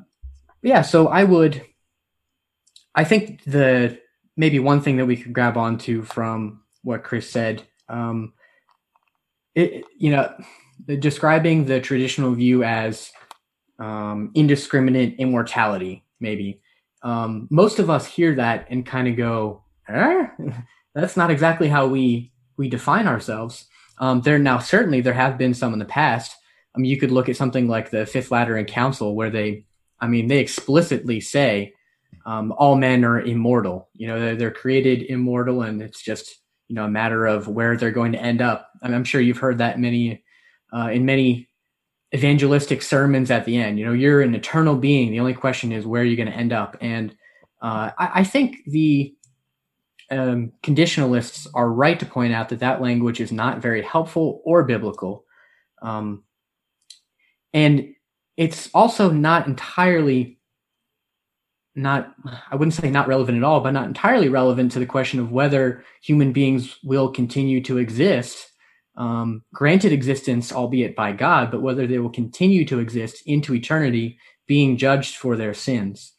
yeah. 0.63 0.81
So 0.81 1.09
I 1.09 1.25
would. 1.25 1.63
I 2.95 3.05
think 3.05 3.43
the 3.45 3.99
maybe 4.37 4.59
one 4.59 4.81
thing 4.81 4.97
that 4.97 5.07
we 5.07 5.17
could 5.17 5.33
grab 5.33 5.57
onto 5.57 6.03
from 6.03 6.63
what 6.83 7.03
Chris 7.03 7.29
said, 7.29 7.63
um, 7.89 8.33
it, 9.55 9.85
you 9.99 10.13
know, 10.13 10.33
describing 10.99 11.67
the 11.67 11.81
traditional 11.81 12.33
view 12.33 12.65
as 12.65 13.13
um, 13.79 14.31
indiscriminate 14.35 15.17
immortality, 15.19 16.05
maybe. 16.21 16.63
Um, 17.03 17.49
most 17.51 17.79
of 17.79 17.91
us 17.91 18.07
hear 18.07 18.37
that 18.37 18.67
and 18.71 18.87
kind 18.87 19.09
of 19.09 19.17
go, 19.17 19.65
eh? 19.89 20.29
"That's 20.95 21.17
not 21.17 21.31
exactly 21.31 21.69
how 21.69 21.89
we 21.89 22.33
we 22.57 22.69
define 22.69 23.09
ourselves." 23.09 23.67
Um, 23.99 24.21
there 24.21 24.39
now 24.39 24.61
certainly 24.61 25.01
there 25.01 25.13
have 25.13 25.39
been 25.39 25.55
some 25.55 25.73
in 25.73 25.81
the 25.81 25.85
past. 25.85 26.37
I 26.75 26.79
mean, 26.79 26.91
you 26.91 26.99
could 26.99 27.11
look 27.11 27.29
at 27.29 27.37
something 27.37 27.69
like 27.69 27.91
the 27.91 28.07
Fifth 28.07 28.31
Lateran 28.31 28.67
Council, 28.67 29.15
where 29.15 29.31
they, 29.31 29.65
I 30.01 30.07
mean, 30.07 30.29
they 30.29 30.39
explicitly 30.39 31.21
say 31.21 31.75
um, 32.27 32.53
all 32.57 32.77
men 32.77 33.05
are 33.05 33.21
immortal. 33.21 33.89
You 33.95 34.09
know, 34.09 34.21
they're, 34.21 34.37
they're, 34.37 34.51
created 34.51 35.03
immortal, 35.03 35.63
and 35.63 35.83
it's 35.83 36.03
just 36.03 36.39
you 36.69 36.77
know 36.77 36.85
a 36.85 36.91
matter 36.91 37.27
of 37.27 37.49
where 37.49 37.77
they're 37.77 37.91
going 37.91 38.13
to 38.13 38.23
end 38.23 38.41
up. 38.41 38.71
I 38.83 38.93
am 38.93 39.05
sure 39.05 39.21
you've 39.21 39.39
heard 39.39 39.59
that 39.59 39.81
many 39.81 40.23
uh, 40.73 40.91
in 40.93 41.05
many 41.05 41.49
evangelistic 42.15 42.83
sermons 42.83 43.31
at 43.31 43.45
the 43.45 43.57
end. 43.57 43.79
You 43.79 43.87
know, 43.87 43.93
you're 43.93 44.21
an 44.21 44.35
eternal 44.35 44.77
being. 44.77 45.11
The 45.11 45.21
only 45.21 45.35
question 45.35 45.73
is 45.73 45.87
where 45.87 46.03
are 46.03 46.07
you 46.07 46.17
going 46.17 46.31
to 46.31 46.37
end 46.37 46.53
up. 46.53 46.77
And 46.81 47.13
uh, 47.63 47.91
I, 47.97 48.11
I, 48.15 48.25
think 48.25 48.57
the 48.67 49.15
um, 50.11 50.53
conditionalists 50.63 51.47
are 51.55 51.71
right 51.71 51.99
to 52.01 52.07
point 52.07 52.33
out 52.33 52.49
that 52.49 52.61
that 52.61 52.81
language 52.81 53.21
is 53.21 53.31
not 53.31 53.63
very 53.63 53.83
helpful 53.83 54.43
or 54.45 54.65
biblical. 54.65 55.25
Um, 55.83 56.25
and 57.53 57.95
it's 58.37 58.71
also 58.75 59.11
not 59.11 59.47
entirely 59.47 60.39
not 61.75 62.15
i 62.51 62.57
wouldn't 62.57 62.75
say 62.75 62.91
not 62.91 63.09
relevant 63.09 63.39
at 63.39 63.45
all 63.45 63.61
but 63.61 63.71
not 63.71 63.87
entirely 63.87 64.29
relevant 64.29 64.73
to 64.73 64.79
the 64.79 64.87
question 64.87 65.21
of 65.21 65.31
whether 65.31 65.85
human 66.03 66.33
beings 66.33 66.79
will 66.83 67.11
continue 67.11 67.63
to 67.63 67.79
exist 67.79 68.47
um, 68.97 69.43
granted 69.55 69.93
existence 69.93 70.53
albeit 70.53 70.97
by 70.97 71.13
god 71.13 71.51
but 71.51 71.63
whether 71.63 71.87
they 71.87 71.99
will 71.99 72.11
continue 72.11 72.65
to 72.65 72.81
exist 72.81 73.23
into 73.27 73.55
eternity 73.55 74.19
being 74.51 74.77
judged 74.77 75.15
for 75.15 75.37
their 75.37 75.55
sins. 75.55 76.13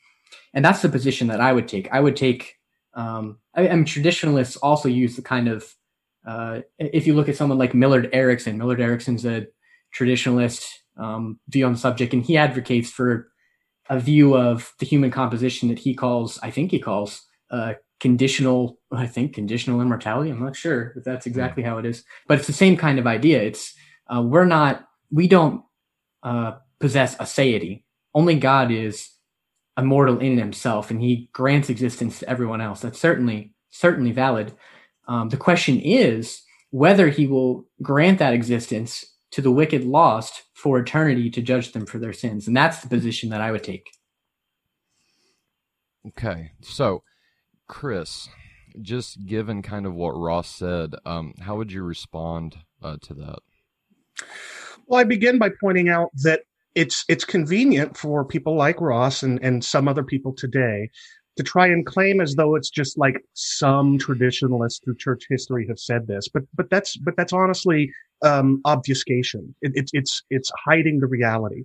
And 0.54 0.64
that's 0.64 0.82
the 0.82 0.88
position 0.88 1.28
that 1.28 1.42
i 1.42 1.52
would 1.52 1.68
take. 1.68 1.92
I 1.92 2.00
would 2.00 2.16
take 2.16 2.56
um, 2.94 3.40
I, 3.54 3.68
I 3.68 3.76
mean 3.76 3.84
traditionalists 3.84 4.56
also 4.56 4.88
use 4.88 5.18
the 5.18 5.22
kind 5.22 5.50
of 5.50 5.66
uh, 6.26 6.62
if 6.80 7.06
you 7.06 7.14
look 7.14 7.28
at 7.28 7.36
someone 7.36 7.58
like 7.58 7.74
millard 7.74 8.10
erickson 8.14 8.58
millard 8.58 8.80
erickson's 8.80 9.26
a 9.26 9.48
traditionalist 9.98 10.64
um, 11.02 11.40
view 11.50 11.66
on 11.66 11.74
the 11.74 11.80
subject 11.80 12.14
and 12.14 12.24
he 12.24 12.38
advocates 12.38 12.90
for 12.90 13.32
a 13.90 14.00
view 14.00 14.38
of 14.38 14.74
the 14.80 14.86
human 14.86 15.12
composition 15.12 15.68
that 15.70 15.80
he 15.80 15.94
calls, 15.94 16.40
I 16.42 16.52
think 16.52 16.72
he 16.72 16.80
calls, 16.80 17.26
uh, 17.50 17.74
conditional. 18.00 18.80
I 18.92 19.08
think 19.08 19.34
conditional 19.34 19.82
immortality. 19.82 20.30
I'm 20.30 20.44
not 20.44 20.56
sure 20.56 20.94
if 20.96 21.04
that's 21.04 21.26
exactly 21.26 21.64
how 21.64 21.78
it 21.78 21.86
is, 21.86 22.04
but 22.28 22.38
it's 22.38 22.48
the 22.48 22.54
same 22.54 22.78
kind 22.78 23.00
of 23.00 23.08
idea. 23.08 23.42
It's 23.42 23.74
uh, 24.08 24.22
we're 24.22 24.46
not, 24.46 24.88
we 25.12 25.28
don't 25.28 25.64
uh, 26.24 26.54
possess 26.80 27.16
aseity. 27.18 27.84
Only 28.14 28.36
God 28.40 28.72
is 28.72 29.10
immortal 29.78 30.20
in 30.20 30.38
himself, 30.38 30.92
and 30.92 31.02
He 31.02 31.30
grants 31.34 31.70
existence 31.70 32.20
to 32.20 32.30
everyone 32.30 32.62
else. 32.62 32.82
That's 32.82 33.00
certainly 33.00 33.54
certainly 33.70 34.12
valid. 34.12 34.54
Um, 35.08 35.30
the 35.30 35.38
question 35.38 35.80
is 35.80 36.42
whether 36.72 37.10
He 37.10 37.28
will 37.28 37.66
grant 37.82 38.20
that 38.20 38.34
existence 38.34 39.06
to 39.32 39.42
the 39.42 39.52
wicked 39.52 39.84
lost 39.84 40.44
for 40.54 40.78
eternity 40.80 41.30
to 41.30 41.42
judge 41.42 41.72
them 41.72 41.86
for 41.86 42.00
their 42.00 42.14
sins. 42.14 42.48
And 42.48 42.56
that's 42.56 42.82
the 42.82 42.90
position 42.90 43.30
that 43.30 43.42
I 43.42 43.52
would 43.52 43.64
take. 43.64 43.90
Okay. 46.08 46.52
So, 46.62 47.04
Chris, 47.68 48.28
just 48.82 49.26
given 49.26 49.62
kind 49.62 49.86
of 49.86 49.94
what 49.94 50.12
Ross 50.12 50.50
said, 50.50 50.96
um, 51.06 51.34
how 51.42 51.58
would 51.58 51.72
you 51.72 51.84
respond 51.84 52.58
uh, 52.82 52.98
to 53.04 53.14
that? 53.16 53.40
Well, 54.88 55.00
I 55.00 55.04
begin 55.04 55.38
by 55.38 55.50
pointing 55.62 55.90
out 55.90 56.10
that 56.24 56.42
it's 56.76 57.04
it's 57.10 57.26
convenient 57.26 57.98
for 57.98 58.24
people 58.24 58.56
like 58.56 58.80
Ross 58.80 59.24
and, 59.24 59.42
and 59.44 59.64
some 59.64 59.88
other 59.88 60.04
people 60.04 60.34
today 60.34 60.90
to 61.42 61.50
try 61.50 61.68
and 61.68 61.86
claim 61.86 62.22
as 62.22 62.36
though 62.36 62.56
it's 62.56 62.70
just 62.70 62.98
like 62.98 63.24
some 63.34 63.98
traditionalists 63.98 64.80
through 64.84 64.96
church 64.98 65.24
history 65.30 65.66
have 65.68 65.80
said 65.80 66.08
this, 66.08 66.28
but 66.28 66.44
but 66.56 66.70
that's 66.70 66.98
but 66.98 67.16
that's 67.18 67.34
honestly 67.34 67.92
um, 68.24 68.62
obfuscation. 68.66 69.56
It, 69.62 69.72
it, 69.76 69.90
it's 69.94 70.24
it's 70.30 70.52
hiding 70.66 71.00
the 71.00 71.08
reality. 71.08 71.64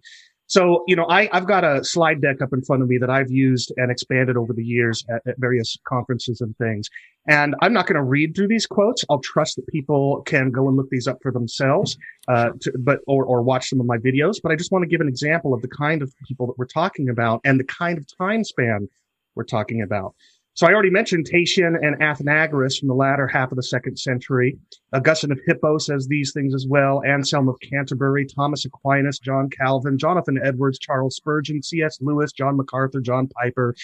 So 0.49 0.85
you 0.87 0.97
know, 0.97 1.07
I, 1.09 1.29
I've 1.33 1.47
got 1.47 1.65
a 1.65 1.85
slide 1.85 2.23
deck 2.23 2.41
up 2.41 2.53
in 2.53 2.63
front 2.63 2.83
of 2.83 2.89
me 2.89 2.99
that 2.99 3.11
I've 3.11 3.31
used 3.31 3.73
and 3.77 3.91
expanded 3.91 4.37
over 4.37 4.53
the 4.53 4.65
years 4.65 5.05
at, 5.11 5.23
at 5.27 5.35
various 5.39 5.77
conferences 5.87 6.41
and 6.41 6.57
things. 6.57 6.89
And 7.29 7.57
I'm 7.61 7.73
not 7.73 7.87
going 7.87 7.97
to 7.97 8.05
read 8.05 8.37
through 8.37 8.49
these 8.49 8.67
quotes. 8.67 9.05
I'll 9.11 9.19
trust 9.19 9.57
that 9.57 9.67
people 9.67 10.23
can 10.23 10.53
go 10.53 10.69
and 10.69 10.77
look 10.77 10.89
these 10.91 11.09
up 11.09 11.19
for 11.21 11.33
themselves, 11.33 11.99
uh, 12.29 12.51
to, 12.61 12.73
but 12.79 13.01
or 13.07 13.25
or 13.25 13.43
watch 13.43 13.69
some 13.69 13.81
of 13.81 13.87
my 13.87 13.99
videos. 13.99 14.37
But 14.43 14.53
I 14.53 14.57
just 14.57 14.73
want 14.73 14.85
to 14.85 14.89
give 14.89 15.01
an 15.01 15.09
example 15.09 15.53
of 15.53 15.61
the 15.61 15.69
kind 15.69 16.01
of 16.01 16.15
people 16.27 16.47
that 16.47 16.57
we're 16.57 16.67
talking 16.67 17.09
about 17.09 17.41
and 17.45 17.61
the 17.61 17.65
kind 17.65 17.99
of 17.99 18.07
time 18.17 18.45
span 18.45 18.89
we're 19.37 19.45
talking 19.45 19.83
about. 19.83 20.15
So 20.57 20.67
I 20.67 20.73
already 20.73 20.89
mentioned 20.89 21.27
Tatian 21.27 21.77
and 21.83 22.01
Athenagoras 22.01 22.79
from 22.79 22.89
the 22.89 22.95
latter 22.95 23.27
half 23.27 23.53
of 23.53 23.57
the 23.57 23.63
second 23.63 23.99
century. 23.99 24.57
Augustine 24.95 25.31
of 25.31 25.39
Hippo 25.47 25.77
says 25.77 26.07
these 26.07 26.33
things 26.33 26.55
as 26.55 26.67
well. 26.67 27.03
Anselm 27.07 27.51
of 27.51 27.57
Canterbury, 27.61 28.25
Thomas 28.25 28.65
Aquinas, 28.65 29.19
John 29.19 29.51
Calvin, 29.51 29.99
Jonathan 29.99 30.41
Edwards, 30.43 30.79
Charles 30.79 31.17
Spurgeon, 31.17 31.63
C.S. 31.63 31.99
Lewis, 32.01 32.33
John 32.33 32.57
MacArthur, 32.57 33.03
John 33.03 33.29
Piper, 33.29 33.75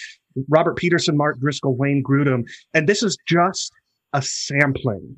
Robert 0.49 0.75
Peterson, 0.75 1.15
Mark 1.15 1.39
Driscoll, 1.39 1.75
Wayne 1.77 2.03
Grudem. 2.03 2.49
And 2.73 2.89
this 2.89 3.03
is 3.03 3.19
just 3.27 3.71
a 4.13 4.23
sampling. 4.23 5.15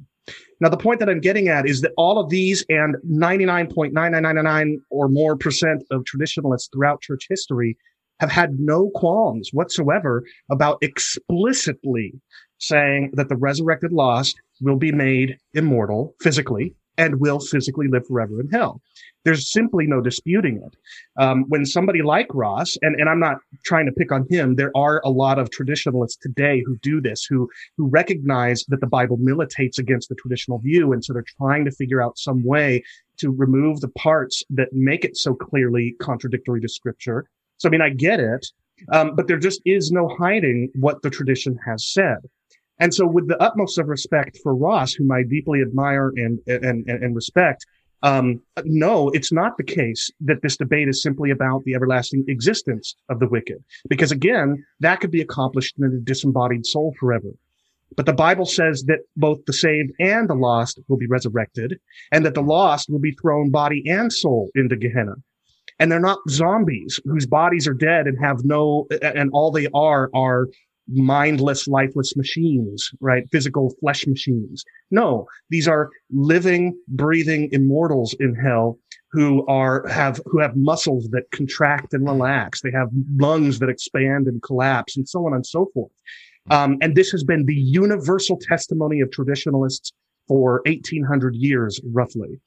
Now, 0.59 0.67
the 0.67 0.77
point 0.77 0.99
that 0.99 1.09
I'm 1.09 1.21
getting 1.21 1.47
at 1.47 1.65
is 1.65 1.79
that 1.81 1.93
all 1.95 2.19
of 2.19 2.29
these 2.29 2.65
and 2.67 2.97
99.9999 3.09 4.75
or 4.89 5.07
more 5.07 5.37
percent 5.37 5.83
of 5.89 6.03
traditionalists 6.03 6.69
throughout 6.73 7.01
church 7.01 7.27
history 7.29 7.77
have 8.19 8.31
had 8.31 8.59
no 8.59 8.89
qualms 8.95 9.49
whatsoever 9.51 10.23
about 10.49 10.77
explicitly 10.81 12.13
saying 12.59 13.11
that 13.13 13.29
the 13.29 13.35
resurrected 13.35 13.91
lost 13.91 14.35
will 14.61 14.77
be 14.77 14.91
made 14.91 15.37
immortal 15.53 16.15
physically 16.21 16.73
and 16.97 17.19
will 17.19 17.39
physically 17.39 17.87
live 17.87 18.07
forever 18.07 18.39
in 18.39 18.49
hell. 18.49 18.81
There's 19.25 19.51
simply 19.51 19.87
no 19.87 20.01
disputing 20.01 20.61
it. 20.65 20.77
Um, 21.21 21.45
when 21.49 21.65
somebody 21.65 22.01
like 22.01 22.27
Ross, 22.33 22.77
and, 22.81 22.99
and 22.99 23.09
I'm 23.09 23.19
not 23.19 23.39
trying 23.65 23.85
to 23.87 23.91
pick 23.91 24.11
on 24.11 24.25
him, 24.29 24.55
there 24.55 24.71
are 24.75 25.01
a 25.03 25.09
lot 25.09 25.39
of 25.39 25.49
traditionalists 25.49 26.17
today 26.21 26.61
who 26.65 26.77
do 26.77 27.01
this, 27.01 27.25
who, 27.25 27.49
who 27.75 27.87
recognize 27.87 28.63
that 28.69 28.81
the 28.81 28.87
Bible 28.87 29.17
militates 29.17 29.79
against 29.79 30.09
the 30.09 30.15
traditional 30.15 30.59
view. 30.59 30.93
And 30.93 31.03
so 31.03 31.11
they're 31.11 31.25
trying 31.37 31.65
to 31.65 31.71
figure 31.71 32.01
out 32.01 32.17
some 32.17 32.43
way 32.45 32.83
to 33.17 33.31
remove 33.31 33.81
the 33.81 33.89
parts 33.89 34.43
that 34.51 34.71
make 34.71 35.03
it 35.03 35.17
so 35.17 35.33
clearly 35.33 35.95
contradictory 35.99 36.61
to 36.61 36.69
scripture 36.69 37.25
so, 37.57 37.69
I 37.69 37.71
mean, 37.71 37.81
I 37.81 37.89
get 37.89 38.19
it, 38.19 38.47
um, 38.91 39.15
but 39.15 39.27
there 39.27 39.39
just 39.39 39.61
is 39.65 39.91
no 39.91 40.09
hiding 40.19 40.69
what 40.75 41.01
the 41.01 41.09
tradition 41.09 41.57
has 41.65 41.87
said. 41.87 42.17
And 42.79 42.93
so, 42.93 43.07
with 43.07 43.27
the 43.27 43.41
utmost 43.41 43.77
of 43.77 43.87
respect 43.87 44.37
for 44.43 44.53
Ross, 44.53 44.93
whom 44.93 45.11
I 45.11 45.23
deeply 45.23 45.61
admire 45.61 46.11
and 46.15 46.39
and 46.47 46.87
and 46.87 47.15
respect, 47.15 47.65
um, 48.03 48.41
no, 48.65 49.09
it's 49.09 49.31
not 49.31 49.55
the 49.57 49.63
case 49.63 50.11
that 50.21 50.41
this 50.41 50.57
debate 50.57 50.89
is 50.89 51.01
simply 51.01 51.31
about 51.31 51.63
the 51.63 51.73
everlasting 51.73 52.25
existence 52.27 52.95
of 53.09 53.19
the 53.19 53.29
wicked, 53.29 53.63
because 53.87 54.11
again, 54.11 54.65
that 54.81 54.99
could 54.99 55.11
be 55.11 55.21
accomplished 55.21 55.75
in 55.77 55.85
a 55.85 55.89
disembodied 55.89 56.65
soul 56.65 56.93
forever. 56.99 57.29
But 57.95 58.07
the 58.07 58.13
Bible 58.13 58.45
says 58.45 58.83
that 58.87 58.99
both 59.15 59.45
the 59.45 59.53
saved 59.53 59.91
and 59.99 60.29
the 60.29 60.33
lost 60.33 60.81
will 60.89 60.97
be 60.97 61.07
resurrected, 61.07 61.79
and 62.11 62.25
that 62.25 62.33
the 62.33 62.41
lost 62.41 62.89
will 62.89 62.99
be 62.99 63.13
thrown 63.13 63.51
body 63.51 63.89
and 63.89 64.11
soul 64.11 64.49
into 64.53 64.75
Gehenna 64.75 65.15
and 65.79 65.91
they're 65.91 65.99
not 65.99 66.19
zombies 66.29 66.99
whose 67.05 67.25
bodies 67.25 67.67
are 67.67 67.73
dead 67.73 68.07
and 68.07 68.17
have 68.19 68.43
no 68.43 68.87
and 69.01 69.29
all 69.33 69.51
they 69.51 69.67
are 69.73 70.09
are 70.13 70.47
mindless 70.87 71.67
lifeless 71.67 72.15
machines 72.15 72.91
right? 72.99 73.23
Physical 73.31 73.73
flesh 73.79 74.05
machines. 74.07 74.63
No 74.91 75.27
these 75.49 75.67
are 75.67 75.89
living 76.11 76.77
breathing 76.87 77.49
immortals 77.51 78.15
in 78.19 78.35
hell 78.35 78.79
who 79.11 79.45
are 79.47 79.87
have 79.87 80.19
who 80.25 80.39
have 80.39 80.55
muscles 80.55 81.07
that 81.09 81.29
contract 81.31 81.93
and 81.93 82.05
relax. 82.05 82.61
They 82.61 82.71
have 82.71 82.89
lungs 83.15 83.59
that 83.59 83.69
expand 83.69 84.27
and 84.27 84.41
collapse 84.41 84.97
and 84.97 85.07
so 85.07 85.25
on 85.25 85.33
and 85.33 85.45
so 85.45 85.69
forth. 85.73 85.91
Um, 86.51 86.77
and 86.81 86.95
this 86.95 87.09
has 87.09 87.23
been 87.23 87.45
the 87.45 87.55
universal 87.55 88.37
testimony 88.37 89.01
of 89.01 89.11
traditionalists 89.11 89.91
for 90.27 90.61
1800 90.65 91.35
years 91.35 91.79
roughly 91.91 92.39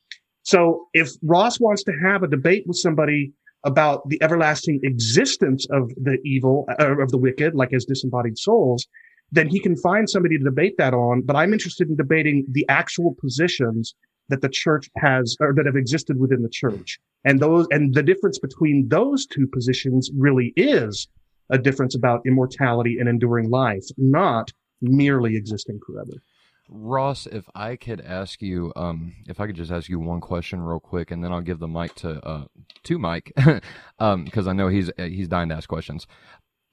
so 0.48 0.86
if 0.94 1.10
Ross 1.22 1.60
wants 1.60 1.84
to 1.84 1.92
have 2.02 2.22
a 2.22 2.26
debate 2.26 2.64
with 2.66 2.78
somebody 2.78 3.34
about 3.64 4.08
the 4.08 4.18
everlasting 4.22 4.80
existence 4.82 5.66
of 5.70 5.90
the 5.96 6.16
evil, 6.24 6.64
uh, 6.80 7.02
of 7.02 7.10
the 7.10 7.18
wicked, 7.18 7.54
like 7.54 7.74
as 7.74 7.84
disembodied 7.84 8.38
souls, 8.38 8.86
then 9.30 9.46
he 9.46 9.60
can 9.60 9.76
find 9.76 10.08
somebody 10.08 10.38
to 10.38 10.44
debate 10.44 10.76
that 10.78 10.94
on. 10.94 11.20
But 11.20 11.36
I'm 11.36 11.52
interested 11.52 11.90
in 11.90 11.96
debating 11.96 12.46
the 12.50 12.64
actual 12.70 13.14
positions 13.20 13.94
that 14.30 14.40
the 14.40 14.48
church 14.48 14.88
has 14.96 15.36
or 15.38 15.52
that 15.52 15.66
have 15.66 15.76
existed 15.76 16.18
within 16.18 16.40
the 16.40 16.48
church. 16.48 16.98
And 17.26 17.40
those 17.40 17.66
and 17.70 17.92
the 17.92 18.02
difference 18.02 18.38
between 18.38 18.88
those 18.88 19.26
two 19.26 19.46
positions 19.48 20.10
really 20.16 20.54
is 20.56 21.08
a 21.50 21.58
difference 21.58 21.94
about 21.94 22.22
immortality 22.26 22.96
and 22.98 23.06
enduring 23.06 23.50
life, 23.50 23.84
not 23.98 24.50
merely 24.80 25.36
existing 25.36 25.78
forever. 25.86 26.22
Ross, 26.68 27.26
if 27.26 27.48
I 27.54 27.76
could 27.76 28.00
ask 28.00 28.42
you, 28.42 28.72
um, 28.76 29.14
if 29.26 29.40
I 29.40 29.46
could 29.46 29.56
just 29.56 29.72
ask 29.72 29.88
you 29.88 29.98
one 29.98 30.20
question 30.20 30.60
real 30.60 30.80
quick, 30.80 31.10
and 31.10 31.24
then 31.24 31.32
I'll 31.32 31.40
give 31.40 31.58
the 31.58 31.68
mic 31.68 31.94
to 31.96 32.24
uh, 32.24 32.44
to 32.84 32.98
Mike, 32.98 33.32
because 33.34 33.60
um, 33.98 34.28
I 34.36 34.52
know 34.52 34.68
he's 34.68 34.90
he's 34.98 35.28
dying 35.28 35.48
to 35.48 35.54
ask 35.54 35.68
questions. 35.68 36.06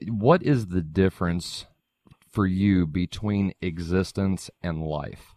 What 0.07 0.43
is 0.43 0.67
the 0.67 0.81
difference 0.81 1.65
for 2.29 2.45
you 2.45 2.85
between 2.85 3.53
existence 3.61 4.49
and 4.61 4.83
life? 4.83 5.35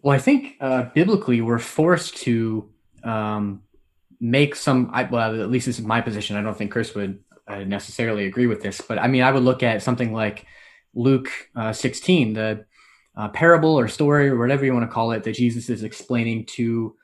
Well, 0.00 0.14
I 0.14 0.18
think 0.18 0.56
uh, 0.60 0.84
biblically 0.94 1.42
we're 1.42 1.58
forced 1.58 2.16
to 2.18 2.70
um, 3.04 3.62
make 4.20 4.56
some. 4.56 4.90
I, 4.92 5.02
well, 5.04 5.38
at 5.40 5.50
least 5.50 5.66
this 5.66 5.78
is 5.78 5.84
my 5.84 6.00
position. 6.00 6.36
I 6.36 6.42
don't 6.42 6.56
think 6.56 6.72
Chris 6.72 6.94
would 6.94 7.22
uh, 7.46 7.64
necessarily 7.64 8.24
agree 8.24 8.46
with 8.46 8.62
this, 8.62 8.80
but 8.80 8.98
I 8.98 9.08
mean, 9.08 9.22
I 9.22 9.30
would 9.32 9.42
look 9.42 9.62
at 9.62 9.82
something 9.82 10.14
like 10.14 10.46
Luke 10.96 11.28
uh, 11.54 11.72
16, 11.72 12.32
the 12.32 12.64
uh, 13.16 13.28
parable 13.28 13.78
or 13.78 13.86
story 13.88 14.28
or 14.28 14.38
whatever 14.38 14.64
you 14.64 14.72
want 14.72 14.88
to 14.88 14.92
call 14.92 15.12
it 15.12 15.22
that 15.24 15.36
Jesus 15.36 15.70
is 15.70 15.82
explaining 15.82 16.46
to 16.46 16.96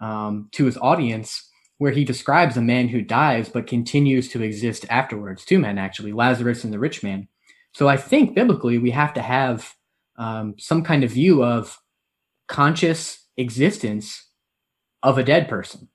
um, 0.00 0.48
to 0.52 0.64
his 0.64 0.78
audience, 0.78 1.50
where 1.76 1.92
he 1.92 2.04
describes 2.04 2.56
a 2.56 2.62
man 2.62 2.88
who 2.88 3.02
dies 3.02 3.50
but 3.50 3.66
continues 3.66 4.28
to 4.30 4.42
exist 4.42 4.86
afterwards. 4.88 5.44
Two 5.44 5.58
men, 5.58 5.76
actually, 5.76 6.12
Lazarus 6.12 6.64
and 6.64 6.72
the 6.72 6.78
rich 6.78 7.02
man. 7.02 7.28
So 7.72 7.86
I 7.86 7.98
think 7.98 8.34
biblically 8.34 8.78
we 8.78 8.92
have 8.92 9.12
to 9.14 9.22
have 9.22 9.74
um, 10.16 10.54
some 10.58 10.82
kind 10.82 11.04
of 11.04 11.10
view 11.10 11.44
of 11.44 11.78
conscious 12.48 13.26
existence 13.36 14.26
of 15.02 15.18
a 15.18 15.22
dead 15.24 15.48
person, 15.48 15.88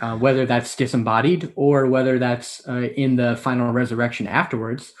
uh, 0.00 0.16
whether 0.16 0.46
that's 0.46 0.76
disembodied 0.76 1.52
or 1.56 1.86
whether 1.86 2.18
that's 2.18 2.66
uh, 2.68 2.88
in 2.96 3.16
the 3.16 3.36
final 3.36 3.72
resurrection 3.72 4.26
afterwards. 4.26 4.92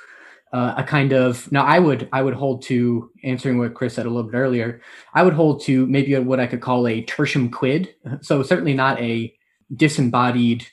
Uh, 0.54 0.74
a 0.76 0.84
kind 0.84 1.12
of 1.12 1.50
now 1.50 1.64
I 1.64 1.80
would 1.80 2.08
I 2.12 2.22
would 2.22 2.34
hold 2.34 2.62
to 2.64 3.10
answering 3.24 3.58
what 3.58 3.74
Chris 3.74 3.94
said 3.94 4.06
a 4.06 4.08
little 4.08 4.30
bit 4.30 4.38
earlier. 4.38 4.80
I 5.12 5.24
would 5.24 5.34
hold 5.34 5.62
to 5.64 5.84
maybe 5.86 6.16
what 6.18 6.38
I 6.38 6.46
could 6.46 6.60
call 6.60 6.86
a 6.86 7.04
tertium 7.04 7.50
quid. 7.50 7.92
So 8.22 8.42
certainly 8.44 8.74
not 8.74 9.00
a 9.00 9.34
disembodied 9.74 10.64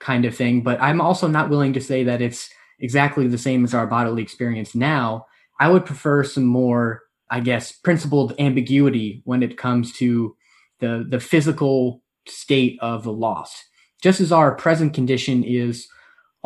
kind 0.00 0.24
of 0.24 0.34
thing, 0.34 0.62
but 0.62 0.80
I'm 0.80 1.02
also 1.02 1.28
not 1.28 1.50
willing 1.50 1.74
to 1.74 1.82
say 1.82 2.02
that 2.04 2.22
it's 2.22 2.48
exactly 2.80 3.26
the 3.28 3.44
same 3.46 3.62
as 3.64 3.74
our 3.74 3.86
bodily 3.86 4.22
experience 4.22 4.74
now. 4.74 5.26
I 5.60 5.68
would 5.68 5.84
prefer 5.84 6.24
some 6.24 6.46
more 6.46 7.02
I 7.30 7.40
guess, 7.40 7.72
principled 7.72 8.34
ambiguity 8.38 9.22
when 9.24 9.42
it 9.42 9.58
comes 9.58 9.92
to 9.94 10.36
the 10.80 11.06
the 11.08 11.20
physical 11.20 12.02
state 12.28 12.78
of 12.80 13.04
the 13.04 13.12
lost. 13.12 13.64
Just 14.02 14.20
as 14.20 14.32
our 14.32 14.54
present 14.54 14.94
condition 14.94 15.42
is 15.42 15.88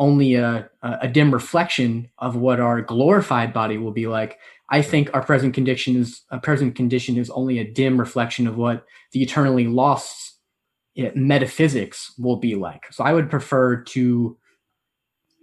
only 0.01 0.33
a, 0.33 0.67
a 0.81 1.07
dim 1.07 1.31
reflection 1.31 2.09
of 2.17 2.35
what 2.35 2.59
our 2.59 2.81
glorified 2.81 3.53
body 3.53 3.77
will 3.77 3.91
be 3.91 4.07
like, 4.07 4.39
I 4.69 4.81
think 4.81 5.11
our 5.13 5.23
present 5.23 5.53
condition 5.53 5.95
is 5.95 6.23
a 6.31 6.39
present 6.39 6.75
condition 6.75 7.17
is 7.17 7.29
only 7.29 7.59
a 7.59 7.71
dim 7.71 7.99
reflection 7.99 8.47
of 8.47 8.57
what 8.57 8.85
the 9.11 9.21
eternally 9.21 9.67
lost 9.67 10.39
eh, 10.97 11.11
metaphysics 11.13 12.13
will 12.17 12.37
be 12.37 12.55
like. 12.55 12.91
So 12.91 13.03
I 13.03 13.13
would 13.13 13.29
prefer 13.29 13.83
to 13.83 14.37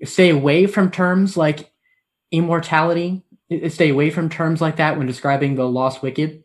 stay 0.02 0.30
away 0.30 0.66
from 0.66 0.90
terms 0.90 1.36
like 1.36 1.72
immortality 2.32 3.24
stay 3.68 3.90
away 3.90 4.10
from 4.10 4.28
terms 4.28 4.60
like 4.60 4.76
that 4.76 4.98
when 4.98 5.06
describing 5.06 5.54
the 5.54 5.68
lost 5.68 6.02
wicked, 6.02 6.42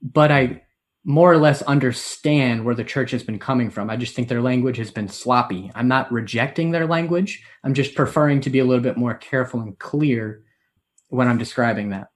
but 0.00 0.30
I 0.30 0.62
more 1.08 1.32
or 1.32 1.38
less 1.38 1.62
understand 1.62 2.64
where 2.64 2.74
the 2.74 2.82
church 2.82 3.12
has 3.12 3.22
been 3.22 3.38
coming 3.38 3.70
from. 3.70 3.88
I 3.88 3.96
just 3.96 4.16
think 4.16 4.28
their 4.28 4.42
language 4.42 4.76
has 4.78 4.90
been 4.90 5.06
sloppy. 5.08 5.70
I'm 5.72 5.86
not 5.86 6.10
rejecting 6.10 6.72
their 6.72 6.84
language. 6.84 7.44
I'm 7.62 7.74
just 7.74 7.94
preferring 7.94 8.40
to 8.40 8.50
be 8.50 8.58
a 8.58 8.64
little 8.64 8.82
bit 8.82 8.96
more 8.96 9.14
careful 9.14 9.60
and 9.60 9.78
clear 9.78 10.42
when 11.08 11.28
I'm 11.28 11.38
describing 11.38 11.90
that. 11.90 12.08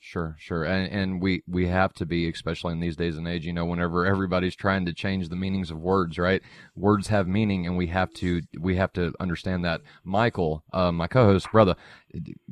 Sure, 0.00 0.36
sure, 0.38 0.64
and 0.64 0.90
and 0.90 1.22
we 1.22 1.42
we 1.46 1.66
have 1.66 1.92
to 1.94 2.06
be, 2.06 2.28
especially 2.28 2.72
in 2.72 2.80
these 2.80 2.96
days 2.96 3.16
and 3.16 3.26
age. 3.28 3.46
You 3.46 3.54
know, 3.54 3.64
whenever 3.64 4.04
everybody's 4.06 4.54
trying 4.54 4.84
to 4.86 4.92
change 4.92 5.28
the 5.28 5.36
meanings 5.36 5.70
of 5.70 5.80
words, 5.80 6.18
right? 6.18 6.42
Words 6.74 7.08
have 7.08 7.26
meaning, 7.26 7.66
and 7.66 7.76
we 7.76 7.86
have 7.86 8.12
to 8.14 8.42
we 8.58 8.76
have 8.76 8.92
to 8.94 9.12
understand 9.18 9.64
that. 9.64 9.80
Michael, 10.02 10.62
uh, 10.74 10.92
my 10.92 11.06
co-host, 11.06 11.50
brother, 11.52 11.74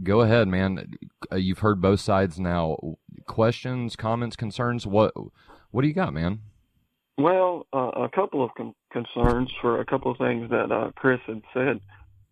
go 0.03 0.23
ahead, 0.23 0.49
man. 0.49 0.93
Uh, 1.31 1.37
you've 1.37 1.59
heard 1.59 1.83
both 1.83 2.01
sides 2.01 2.41
now. 2.41 2.79
Questions, 3.27 3.97
comments, 3.97 4.35
concerns. 4.35 4.87
What 4.87 5.13
what 5.73 5.83
do 5.83 5.89
you 5.89 5.95
got, 5.95 6.15
man? 6.15 6.39
Well, 7.19 7.67
uh, 7.73 7.91
a 7.97 8.09
couple 8.09 8.43
of 8.43 8.51
con- 8.57 8.75
concerns 8.91 9.51
for 9.61 9.81
a 9.81 9.85
couple 9.85 10.11
of 10.11 10.19
things 10.19 10.51
that 10.51 10.73
uh, 10.73 10.93
Chris 10.95 11.21
had 11.27 11.43
said. 11.53 11.81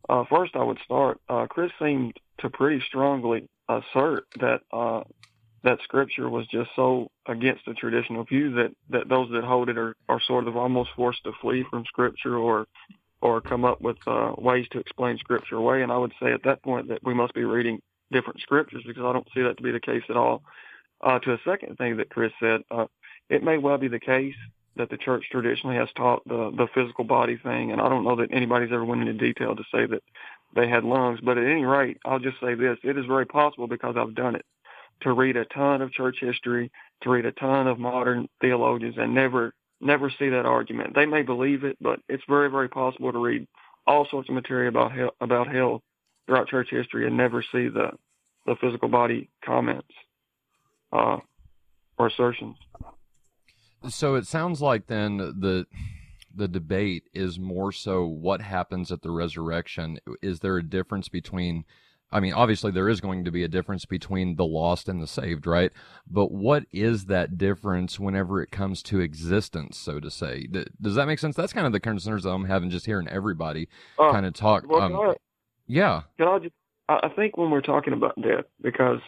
Uh, 0.09 0.25
first, 0.31 0.57
I 0.57 0.63
would 0.65 0.79
start. 0.85 1.21
Uh, 1.29 1.47
Chris 1.47 1.71
seemed 1.81 2.17
to 2.39 2.51
pretty 2.51 2.83
strongly 2.87 3.49
assert 3.69 4.25
that 4.41 4.61
uh, 4.73 5.03
that 5.63 5.79
scripture 5.85 6.29
was 6.29 6.47
just 6.47 6.71
so 6.75 7.09
against 7.27 7.65
the 7.67 7.75
traditional 7.75 8.25
view 8.25 8.55
that, 8.55 8.71
that 8.89 9.09
those 9.09 9.31
that 9.31 9.45
hold 9.45 9.69
it 9.69 9.77
are, 9.77 9.95
are 10.09 10.21
sort 10.27 10.49
of 10.49 10.57
almost 10.57 10.91
forced 10.97 11.23
to 11.25 11.33
flee 11.41 11.65
from 11.71 11.85
scripture 11.85 12.37
or 12.37 12.67
or 13.23 13.43
come 13.43 13.67
up 13.67 13.83
with 13.83 13.99
uh, 14.07 14.33
ways 14.39 14.67
to 14.71 14.79
explain 14.79 15.19
scripture 15.19 15.57
away. 15.57 15.83
And 15.83 15.93
I 15.93 15.99
would 15.99 16.15
say 16.23 16.33
at 16.33 16.43
that 16.45 16.63
point 16.63 16.89
that 16.89 17.05
we 17.05 17.13
must 17.13 17.35
be 17.35 17.45
reading 17.45 17.83
different 18.11 18.41
scriptures 18.41 18.83
because 18.87 19.05
I 19.05 19.13
don't 19.13 19.29
see 19.35 19.43
that 19.43 19.59
to 19.59 19.63
be 19.63 19.73
the 19.73 19.81
case 19.81 20.03
at 20.09 20.17
all. 20.17 20.43
Uh, 21.03 21.19
to 21.19 21.35
a 21.35 21.39
second 21.45 21.77
thing 21.77 21.99
that 21.99 22.09
Chris 22.09 22.33
said, 22.41 22.63
uh, 22.71 22.87
it 23.31 23.43
may 23.43 23.57
well 23.57 23.79
be 23.79 23.89
the 23.89 24.01
case 24.01 24.35
that 24.77 24.91
the 24.91 24.97
church 24.97 25.25
traditionally 25.31 25.77
has 25.77 25.89
taught 25.97 26.27
the 26.27 26.51
the 26.57 26.69
physical 26.75 27.05
body 27.05 27.37
thing, 27.37 27.73
and 27.73 27.81
I 27.81 27.89
don't 27.89 28.05
know 28.05 28.17
that 28.17 28.33
anybody's 28.33 28.73
ever 28.73 28.85
went 28.85 29.01
into 29.01 29.15
detail 29.15 29.57
to 29.57 29.63
say 29.73 29.87
that 29.87 30.03
they 30.55 30.69
had 30.69 30.85
lungs. 30.85 31.21
But 31.23 31.39
at 31.39 31.47
any 31.47 31.65
rate, 31.65 31.99
I'll 32.05 32.19
just 32.19 32.41
say 32.41 32.55
this: 32.55 32.79
it 32.83 32.99
is 32.99 33.07
very 33.07 33.27
possible 33.27 33.67
because 33.67 33.97
I've 33.97 34.15
done 34.15 34.37
it 34.37 34.45
to 35.03 35.13
read 35.13 35.37
a 35.37 35.45
ton 35.47 35.81
of 35.81 35.93
church 35.93 36.19
history, 36.21 36.71
to 37.03 37.11
read 37.11 37.25
a 37.25 37.33
ton 37.33 37.67
of 37.67 37.79
modern 37.79 38.29
theologians, 38.41 38.97
and 38.99 39.15
never 39.15 39.55
never 39.81 40.11
see 40.19 40.29
that 40.29 40.47
argument. 40.47 40.95
They 40.95 41.07
may 41.07 41.23
believe 41.23 41.65
it, 41.65 41.77
but 41.81 42.01
it's 42.09 42.25
very 42.29 42.51
very 42.51 42.69
possible 42.69 43.13
to 43.13 43.19
read 43.19 43.47
all 43.87 44.07
sorts 44.11 44.29
of 44.29 44.35
material 44.35 44.69
about 44.69 44.93
hell, 44.93 45.15
about 45.21 45.53
hell 45.53 45.83
throughout 46.27 46.49
church 46.49 46.69
history 46.71 47.07
and 47.07 47.17
never 47.17 47.43
see 47.43 47.69
the 47.69 47.91
the 48.47 48.57
physical 48.61 48.89
body 48.89 49.29
comments 49.45 49.89
uh, 50.93 51.19
or 51.99 52.07
assertions. 52.07 52.57
So 53.89 54.15
it 54.15 54.27
sounds 54.27 54.61
like 54.61 54.87
then 54.87 55.17
the 55.17 55.67
the 56.35 56.49
debate 56.49 57.05
is 57.13 57.39
more 57.39 57.73
so 57.73 58.07
what 58.07 58.41
happens 58.41 58.93
at 58.93 59.03
the 59.03 59.11
resurrection. 59.11 59.99
Is 60.23 60.41
there 60.41 60.57
a 60.59 60.63
difference 60.63 61.09
between 61.09 61.65
I 62.13 62.19
mean, 62.19 62.33
obviously 62.33 62.73
there 62.73 62.89
is 62.89 63.01
going 63.01 63.25
to 63.25 63.31
be 63.31 63.45
a 63.45 63.49
difference 63.49 63.85
between 63.85 64.35
the 64.35 64.45
lost 64.45 64.89
and 64.89 65.01
the 65.01 65.07
saved, 65.07 65.47
right? 65.47 65.71
But 66.11 66.33
what 66.33 66.65
is 66.73 67.07
that 67.07 67.39
difference 67.39 68.01
whenever 68.01 68.43
it 68.43 68.51
comes 68.51 68.83
to 68.85 69.01
existence, 69.01 69.79
so 69.79 70.01
to 70.01 70.11
say? 70.11 70.49
Does 70.81 70.97
that 70.97 71.07
make 71.07 71.21
sense? 71.21 71.37
That's 71.37 71.53
kind 71.53 71.67
of 71.67 71.73
the 71.73 71.81
concerns 71.81 72.25
that 72.25 72.31
I'm 72.31 72.47
having 72.47 72.71
just 72.71 72.87
hearing 72.87 73.09
everybody 73.09 73.69
uh, 73.99 74.11
kind 74.11 74.27
of 74.27 74.35
talk. 74.35 74.65
Well, 74.69 74.83
um, 74.83 74.97
I, 74.97 75.15
yeah. 75.69 76.03
I 76.19 76.39
just, 76.41 76.55
I 76.89 77.09
think 77.15 77.37
when 77.37 77.51
we're 77.51 77.61
talking 77.61 77.93
about 77.93 78.21
death, 78.21 78.47
because 78.61 78.99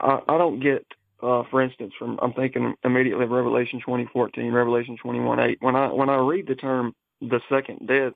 I, 0.00 0.20
I 0.28 0.36
don't 0.36 0.60
get 0.60 0.84
uh, 1.22 1.42
for 1.50 1.62
instance, 1.62 1.92
from 1.98 2.18
I'm 2.20 2.32
thinking 2.32 2.74
immediately 2.84 3.24
of 3.24 3.30
Revelation 3.30 3.80
20:14, 3.86 4.52
Revelation 4.52 4.96
21:8. 5.02 5.56
When 5.60 5.76
I 5.76 5.92
when 5.92 6.10
I 6.10 6.16
read 6.16 6.46
the 6.46 6.54
term 6.54 6.94
the 7.20 7.40
second 7.48 7.86
death, 7.86 8.12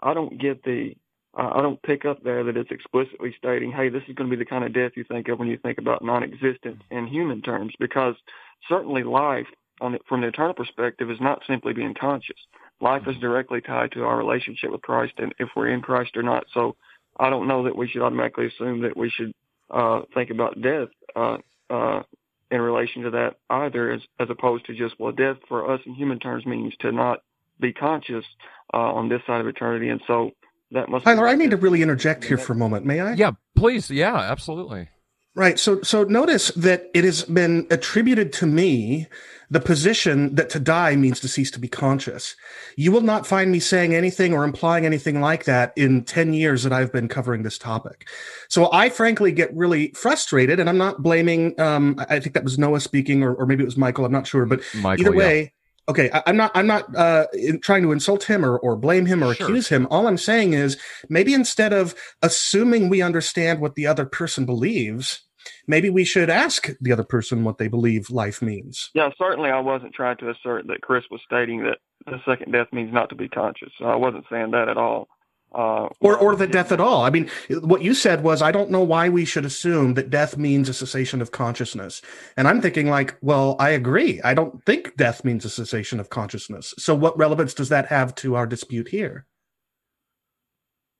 I 0.00 0.14
don't 0.14 0.38
get 0.40 0.62
the 0.64 0.94
I 1.34 1.62
don't 1.62 1.80
pick 1.82 2.04
up 2.04 2.22
there 2.24 2.42
that 2.44 2.56
it's 2.56 2.70
explicitly 2.70 3.34
stating, 3.38 3.70
hey, 3.70 3.90
this 3.90 4.02
is 4.08 4.14
going 4.14 4.28
to 4.28 4.36
be 4.36 4.42
the 4.42 4.48
kind 4.48 4.64
of 4.64 4.72
death 4.72 4.92
you 4.96 5.04
think 5.04 5.28
of 5.28 5.38
when 5.38 5.48
you 5.48 5.58
think 5.58 5.78
about 5.78 6.02
non-existent 6.02 6.82
in 6.90 7.06
human 7.06 7.42
terms, 7.42 7.74
because 7.78 8.16
certainly 8.68 9.04
life 9.04 9.46
on 9.80 9.92
the, 9.92 9.98
from 10.08 10.22
the 10.22 10.28
eternal 10.28 10.54
perspective 10.54 11.10
is 11.10 11.20
not 11.20 11.42
simply 11.46 11.72
being 11.72 11.94
conscious. 11.94 12.38
Life 12.80 13.02
is 13.06 13.16
directly 13.18 13.60
tied 13.60 13.92
to 13.92 14.04
our 14.04 14.16
relationship 14.16 14.70
with 14.70 14.82
Christ 14.82 15.14
and 15.18 15.34
if 15.38 15.48
we're 15.54 15.68
in 15.68 15.80
Christ 15.80 16.16
or 16.16 16.22
not. 16.22 16.46
So 16.52 16.76
I 17.18 17.30
don't 17.30 17.46
know 17.46 17.64
that 17.64 17.76
we 17.76 17.88
should 17.88 18.02
automatically 18.02 18.46
assume 18.46 18.82
that 18.82 18.96
we 18.96 19.10
should 19.10 19.32
uh, 19.70 20.02
think 20.14 20.30
about 20.30 20.60
death 20.60 20.88
uh, 21.14 21.38
uh, 21.70 22.02
in 22.50 22.60
relation 22.60 23.02
to 23.02 23.10
that 23.10 23.36
either, 23.50 23.90
as, 23.90 24.00
as 24.18 24.28
opposed 24.30 24.66
to 24.66 24.74
just, 24.74 24.98
well, 24.98 25.12
death 25.12 25.36
for 25.48 25.72
us 25.72 25.80
in 25.86 25.94
human 25.94 26.18
terms 26.18 26.46
means 26.46 26.74
to 26.80 26.92
not 26.92 27.22
be 27.60 27.72
conscious 27.72 28.24
uh, 28.72 28.76
on 28.76 29.08
this 29.08 29.20
side 29.26 29.40
of 29.40 29.46
eternity. 29.46 29.88
And 29.88 30.00
so 30.06 30.30
that 30.72 30.88
must 30.88 31.04
Tyler, 31.04 31.28
I 31.28 31.34
need 31.34 31.50
to 31.50 31.56
really 31.56 31.82
interject 31.82 32.24
here 32.24 32.38
for 32.38 32.52
a 32.52 32.56
moment. 32.56 32.86
May 32.86 33.00
I? 33.00 33.14
Yeah, 33.14 33.32
please. 33.54 33.90
Yeah, 33.90 34.16
absolutely. 34.16 34.88
Right. 35.38 35.56
So, 35.56 35.80
so 35.82 36.02
notice 36.02 36.48
that 36.56 36.90
it 36.94 37.04
has 37.04 37.22
been 37.22 37.68
attributed 37.70 38.32
to 38.34 38.46
me 38.46 39.06
the 39.50 39.60
position 39.60 40.34
that 40.34 40.50
to 40.50 40.58
die 40.58 40.96
means 40.96 41.20
to 41.20 41.28
cease 41.28 41.52
to 41.52 41.60
be 41.60 41.68
conscious. 41.68 42.34
You 42.76 42.90
will 42.90 43.02
not 43.02 43.24
find 43.24 43.52
me 43.52 43.60
saying 43.60 43.94
anything 43.94 44.34
or 44.34 44.42
implying 44.42 44.84
anything 44.84 45.20
like 45.20 45.44
that 45.44 45.72
in 45.76 46.02
10 46.02 46.32
years 46.32 46.64
that 46.64 46.72
I've 46.72 46.92
been 46.92 47.06
covering 47.06 47.44
this 47.44 47.56
topic. 47.56 48.08
So 48.48 48.68
I 48.72 48.90
frankly 48.90 49.30
get 49.30 49.54
really 49.56 49.92
frustrated 49.92 50.58
and 50.58 50.68
I'm 50.68 50.76
not 50.76 51.04
blaming, 51.04 51.58
um, 51.60 52.04
I 52.10 52.18
think 52.18 52.34
that 52.34 52.42
was 52.42 52.58
Noah 52.58 52.80
speaking 52.80 53.22
or, 53.22 53.32
or 53.32 53.46
maybe 53.46 53.62
it 53.62 53.66
was 53.66 53.76
Michael. 53.76 54.04
I'm 54.04 54.10
not 54.10 54.26
sure, 54.26 54.44
but 54.44 54.60
Michael, 54.74 55.06
either 55.06 55.16
way, 55.16 55.40
yeah 55.40 55.48
okay 55.88 56.10
I, 56.12 56.22
am 56.26 56.36
not 56.36 56.50
i'm 56.54 56.66
not 56.66 56.94
uh, 56.94 57.26
trying 57.62 57.82
to 57.82 57.92
insult 57.92 58.24
him 58.24 58.44
or, 58.44 58.58
or 58.58 58.76
blame 58.76 59.06
him 59.06 59.24
or 59.24 59.32
sure. 59.32 59.46
accuse 59.46 59.68
him 59.68 59.86
all 59.90 60.06
i'm 60.06 60.18
saying 60.18 60.52
is 60.52 60.76
maybe 61.08 61.32
instead 61.32 61.72
of 61.72 61.94
assuming 62.20 62.90
we 62.90 63.00
understand 63.00 63.60
what 63.60 63.74
the 63.74 63.86
other 63.86 64.04
person 64.04 64.44
believes 64.44 65.27
maybe 65.68 65.90
we 65.90 66.04
should 66.04 66.30
ask 66.30 66.68
the 66.80 66.90
other 66.92 67.04
person 67.04 67.44
what 67.44 67.58
they 67.58 67.68
believe 67.68 68.10
life 68.10 68.42
means. 68.42 68.90
Yeah, 68.94 69.10
certainly 69.16 69.50
I 69.50 69.60
wasn't 69.60 69.94
trying 69.94 70.16
to 70.16 70.30
assert 70.30 70.66
that 70.66 70.80
Chris 70.80 71.04
was 71.10 71.20
stating 71.24 71.62
that 71.64 71.78
the 72.06 72.20
second 72.26 72.52
death 72.52 72.68
means 72.72 72.92
not 72.92 73.10
to 73.10 73.14
be 73.14 73.28
conscious. 73.28 73.72
I 73.80 73.96
wasn't 73.96 74.24
saying 74.30 74.50
that 74.52 74.68
at 74.68 74.76
all. 74.76 75.08
Uh, 75.54 75.88
or, 76.00 76.16
or 76.18 76.36
the 76.36 76.46
death 76.46 76.72
at 76.72 76.80
all. 76.80 77.04
I 77.04 77.10
mean, 77.10 77.30
what 77.48 77.80
you 77.80 77.94
said 77.94 78.22
was, 78.22 78.42
I 78.42 78.52
don't 78.52 78.70
know 78.70 78.82
why 78.82 79.08
we 79.08 79.24
should 79.24 79.46
assume 79.46 79.94
that 79.94 80.10
death 80.10 80.36
means 80.36 80.68
a 80.68 80.74
cessation 80.74 81.22
of 81.22 81.30
consciousness. 81.30 82.02
And 82.36 82.46
I'm 82.46 82.60
thinking, 82.60 82.90
like, 82.90 83.16
well, 83.22 83.56
I 83.58 83.70
agree. 83.70 84.20
I 84.22 84.34
don't 84.34 84.62
think 84.66 84.96
death 84.96 85.24
means 85.24 85.46
a 85.46 85.50
cessation 85.50 86.00
of 86.00 86.10
consciousness. 86.10 86.74
So, 86.76 86.94
what 86.94 87.16
relevance 87.16 87.54
does 87.54 87.70
that 87.70 87.86
have 87.86 88.14
to 88.16 88.34
our 88.34 88.46
dispute 88.46 88.88
here? 88.88 89.24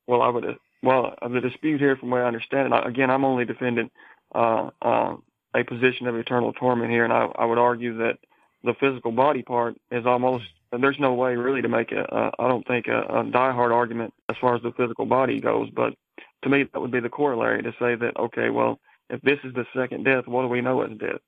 Well, 0.06 0.22
I 0.22 0.28
would, 0.28 0.56
well, 0.82 1.14
the 1.20 1.40
dispute 1.42 1.78
here, 1.78 1.96
from 1.96 2.10
what 2.10 2.22
I 2.22 2.24
understand 2.24 2.72
it, 2.72 2.86
again, 2.86 3.10
I'm 3.10 3.26
only 3.26 3.44
defending 3.44 3.90
uh, 4.34 4.70
uh, 4.82 5.16
a 5.54 5.64
position 5.64 6.06
of 6.06 6.16
eternal 6.16 6.52
torment 6.52 6.90
here, 6.90 7.04
and 7.04 7.12
I, 7.12 7.26
I 7.36 7.44
would 7.44 7.58
argue 7.58 7.98
that 7.98 8.18
the 8.64 8.74
physical 8.74 9.12
body 9.12 9.42
part 9.42 9.76
is 9.90 10.06
almost 10.06 10.44
there's 10.70 10.98
no 10.98 11.14
way 11.14 11.36
really 11.36 11.62
to 11.62 11.68
make 11.68 11.92
a, 11.92 12.02
a 12.02 12.42
I 12.42 12.48
don't 12.48 12.66
think 12.66 12.86
a, 12.88 13.00
a 13.00 13.24
diehard 13.24 13.72
argument 13.72 14.12
as 14.28 14.36
far 14.40 14.54
as 14.54 14.62
the 14.62 14.72
physical 14.72 15.06
body 15.06 15.40
goes, 15.40 15.70
but 15.70 15.94
to 16.42 16.48
me 16.48 16.64
that 16.64 16.80
would 16.80 16.90
be 16.90 17.00
the 17.00 17.08
corollary 17.08 17.62
to 17.62 17.72
say 17.78 17.94
that 17.94 18.16
okay, 18.18 18.50
well 18.50 18.78
if 19.10 19.22
this 19.22 19.38
is 19.44 19.54
the 19.54 19.64
second 19.74 20.04
death, 20.04 20.26
what 20.26 20.42
do 20.42 20.48
we 20.48 20.60
know 20.60 20.82
as 20.82 20.90
death? 20.98 21.20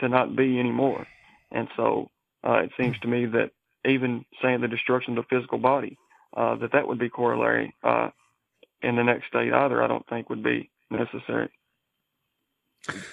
To 0.00 0.08
not 0.08 0.36
be 0.36 0.58
anymore, 0.58 1.06
and 1.50 1.68
so 1.76 2.10
uh, 2.46 2.58
it 2.58 2.70
seems 2.78 2.98
to 3.00 3.08
me 3.08 3.26
that 3.26 3.50
even 3.84 4.24
saying 4.42 4.60
the 4.60 4.68
destruction 4.68 5.16
of 5.16 5.24
the 5.24 5.36
physical 5.36 5.58
body, 5.58 5.96
uh, 6.36 6.56
that 6.56 6.72
that 6.72 6.86
would 6.86 6.98
be 6.98 7.08
corollary 7.08 7.74
uh, 7.82 8.10
in 8.82 8.96
the 8.96 9.02
next 9.02 9.28
state 9.28 9.52
either. 9.52 9.82
I 9.82 9.86
don't 9.86 10.06
think 10.08 10.28
would 10.28 10.42
be 10.42 10.70
necessary. 10.90 11.48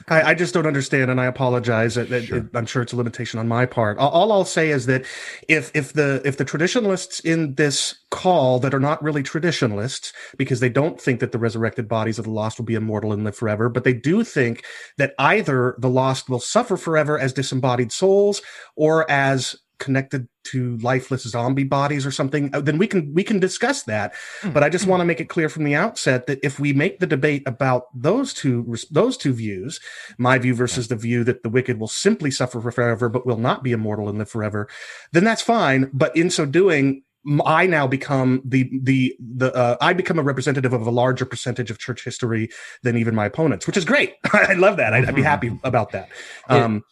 I, 0.07 0.21
I, 0.21 0.33
just 0.33 0.53
don't 0.53 0.67
understand, 0.67 1.09
and 1.09 1.19
I 1.19 1.25
apologize. 1.25 1.97
It, 1.97 2.07
sure. 2.25 2.37
it, 2.37 2.45
I'm 2.53 2.65
sure 2.65 2.81
it's 2.81 2.93
a 2.93 2.95
limitation 2.95 3.39
on 3.39 3.47
my 3.47 3.65
part. 3.65 3.97
All, 3.97 4.09
all, 4.09 4.31
I'll 4.31 4.45
say 4.45 4.69
is 4.69 4.85
that 4.85 5.05
if 5.47 5.71
if 5.73 5.93
the 5.93 6.21
if 6.25 6.37
the 6.37 6.45
traditionalists 6.45 7.19
in 7.19 7.55
this 7.55 7.95
call 8.11 8.59
that 8.59 8.73
are 8.73 8.79
not 8.79 9.01
really 9.01 9.23
traditionalists 9.23 10.13
because 10.37 10.59
they 10.59 10.69
don't 10.69 11.01
think 11.01 11.19
that 11.19 11.31
the 11.31 11.39
resurrected 11.39 11.87
bodies 11.87 12.19
of 12.19 12.25
the 12.25 12.31
lost 12.31 12.59
will 12.59 12.65
be 12.65 12.75
immortal 12.75 13.11
and 13.11 13.23
live 13.23 13.35
forever, 13.35 13.69
but 13.69 13.83
they 13.83 13.93
do 13.93 14.23
think 14.23 14.63
that 14.97 15.13
either 15.17 15.75
the 15.79 15.89
lost 15.89 16.29
will 16.29 16.39
suffer 16.39 16.77
forever 16.77 17.17
as 17.17 17.33
disembodied 17.33 17.91
souls 17.91 18.41
or 18.75 19.09
as 19.09 19.55
connected 19.83 20.27
to 20.45 20.77
lifeless 20.77 21.23
zombie 21.23 21.65
bodies 21.65 22.05
or 22.05 22.11
something, 22.11 22.49
uh, 22.55 22.61
then 22.61 22.77
we 22.77 22.87
can 22.87 23.13
we 23.13 23.23
can 23.23 23.39
discuss 23.39 23.83
that. 23.83 24.13
Mm. 24.41 24.53
But 24.53 24.63
I 24.63 24.69
just 24.69 24.87
want 24.87 25.01
to 25.01 25.05
make 25.05 25.19
it 25.19 25.27
clear 25.27 25.49
from 25.49 25.65
the 25.65 25.75
outset 25.75 26.25
that 26.27 26.39
if 26.41 26.57
we 26.57 26.71
make 26.71 26.99
the 26.99 27.05
debate 27.05 27.43
about 27.45 27.87
those 27.93 28.33
two 28.33 28.75
those 28.89 29.17
two 29.17 29.33
views, 29.33 29.81
my 30.17 30.37
view 30.37 30.55
versus 30.55 30.87
the 30.87 30.95
view 30.95 31.25
that 31.25 31.43
the 31.43 31.49
wicked 31.49 31.79
will 31.79 31.89
simply 31.89 32.31
suffer 32.31 32.61
forever 32.71 33.09
but 33.09 33.25
will 33.25 33.37
not 33.37 33.61
be 33.61 33.73
immortal 33.73 34.07
and 34.07 34.17
live 34.17 34.29
forever, 34.29 34.69
then 35.11 35.25
that's 35.25 35.41
fine. 35.41 35.89
But 35.93 36.15
in 36.15 36.29
so 36.29 36.45
doing, 36.45 37.03
I 37.45 37.67
now 37.67 37.85
become 37.87 38.41
the 38.45 38.69
the 38.81 39.15
the 39.19 39.53
uh, 39.53 39.77
I 39.81 39.91
become 39.91 40.17
a 40.17 40.23
representative 40.23 40.71
of 40.71 40.87
a 40.87 40.91
larger 40.91 41.25
percentage 41.25 41.71
of 41.71 41.77
church 41.77 42.05
history 42.05 42.49
than 42.83 42.97
even 42.97 43.15
my 43.15 43.25
opponents, 43.25 43.67
which 43.67 43.77
is 43.77 43.83
great. 43.83 44.13
I 44.33 44.53
love 44.53 44.77
that. 44.77 44.93
I'd, 44.93 45.05
I'd, 45.05 45.15
be 45.15 45.23
happy 45.23 45.59
about 45.63 45.91
that. 45.91 46.09
Um, 46.47 46.83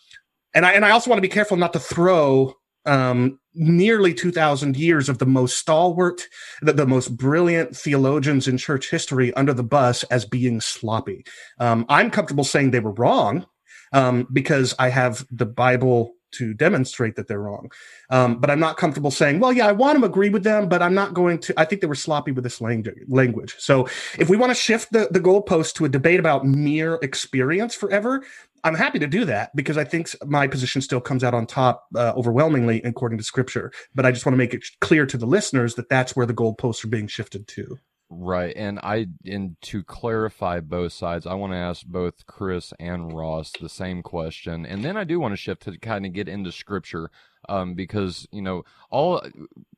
and 0.54 0.66
I 0.66 0.74
and 0.74 0.86
I 0.86 0.92
also 0.92 1.10
want 1.10 1.18
to 1.18 1.22
be 1.22 1.34
careful 1.34 1.58
not 1.58 1.74
to 1.74 1.80
throw 1.80 2.56
um, 2.86 3.40
nearly 3.54 4.14
2000 4.14 4.78
years 4.78 5.10
of 5.10 5.18
the 5.18 5.26
most 5.26 5.58
stalwart 5.58 6.28
the, 6.62 6.74
the, 6.74 6.86
most 6.86 7.16
brilliant 7.18 7.76
theologians 7.76 8.48
in 8.48 8.58
church 8.58 8.90
history 8.90 9.34
under 9.34 9.54
the 9.54 9.64
bus 9.64 10.04
as 10.04 10.26
being 10.26 10.62
sloppy. 10.62 11.26
Um, 11.60 11.86
i'm 11.90 12.10
comfortable 12.10 12.44
saying 12.44 12.72
they 12.72 12.80
were 12.80 12.94
wrong 12.94 13.46
um, 13.94 14.28
because 14.32 14.74
i 14.80 14.90
have 14.90 15.26
the 15.32 15.46
bible 15.46 16.14
to 16.32 16.54
demonstrate 16.54 17.18
that 17.18 17.28
they're 17.28 17.42
wrong. 17.42 17.70
Um, 18.10 18.40
but 18.40 18.50
i'm 18.50 18.60
not 18.60 18.78
comfortable 18.78 19.12
saying 19.12 19.40
well 19.40 19.52
yeah 19.52 19.68
i 19.68 19.74
want 19.74 20.00
to 20.00 20.06
agree 20.06 20.30
with 20.30 20.44
them 20.44 20.70
but 20.70 20.82
i'm 20.82 20.94
not 20.94 21.14
going 21.14 21.40
to 21.40 21.54
i 21.60 21.66
think 21.66 21.82
they 21.82 21.88
were 21.88 21.96
sloppy 21.96 22.32
with 22.32 22.44
this 22.46 22.62
language. 22.62 23.56
So 23.60 23.88
if 24.18 24.30
we 24.30 24.38
want 24.38 24.52
to 24.52 24.56
shift 24.56 24.94
the, 24.94 25.10
the 25.12 25.20
goalpost 25.20 25.74
to 25.76 25.86
a 25.86 25.90
debate 25.90 26.20
about 26.22 26.46
mere 26.46 26.96
experience 27.02 27.76
forever 27.76 28.24
I'm 28.64 28.76
happy 28.76 29.00
to 29.00 29.08
do 29.08 29.26
that 29.26 29.56
because 29.56 29.78
I 29.78 29.84
think 29.84 30.10
my 30.26 30.48
position 30.48 30.82
still 30.82 31.02
comes 31.02 31.24
out 31.24 31.34
on 31.34 31.46
top 31.48 31.88
uh, 31.96 32.14
overwhelmingly 32.16 32.82
according 32.84 33.18
to 33.18 33.24
scripture. 33.24 33.72
But 33.96 34.06
I 34.06 34.12
just 34.12 34.26
want 34.26 34.34
to 34.34 34.38
make 34.38 34.54
it 34.54 34.64
clear 34.80 35.06
to 35.06 35.18
the 35.18 35.26
listeners 35.26 35.76
that 35.76 35.90
that's 35.90 36.16
where 36.16 36.26
the 36.26 36.34
goalposts 36.34 36.84
are 36.84 36.90
being 36.90 37.08
shifted 37.08 37.48
to. 37.50 37.80
Right. 38.14 38.54
And 38.58 38.78
I 38.80 39.08
and 39.26 39.56
to 39.62 39.84
clarify 39.84 40.60
both 40.60 40.92
sides, 40.92 41.26
I 41.26 41.34
want 41.34 41.54
to 41.54 41.58
ask 41.58 41.86
both 41.86 42.26
Chris 42.26 42.74
and 42.78 43.14
Ross 43.14 43.54
the 43.60 43.70
same 43.70 44.04
question. 44.04 44.66
And 44.66 44.84
then 44.84 44.98
I 44.98 45.06
do 45.06 45.20
want 45.20 45.32
to 45.32 45.38
shift 45.38 45.64
to 45.64 45.78
kind 45.78 46.06
of 46.06 46.12
get 46.12 46.28
into 46.28 46.52
scripture 46.52 47.10
um, 47.50 47.74
because 47.74 48.28
you 48.32 48.42
know 48.42 48.64
all 48.90 49.22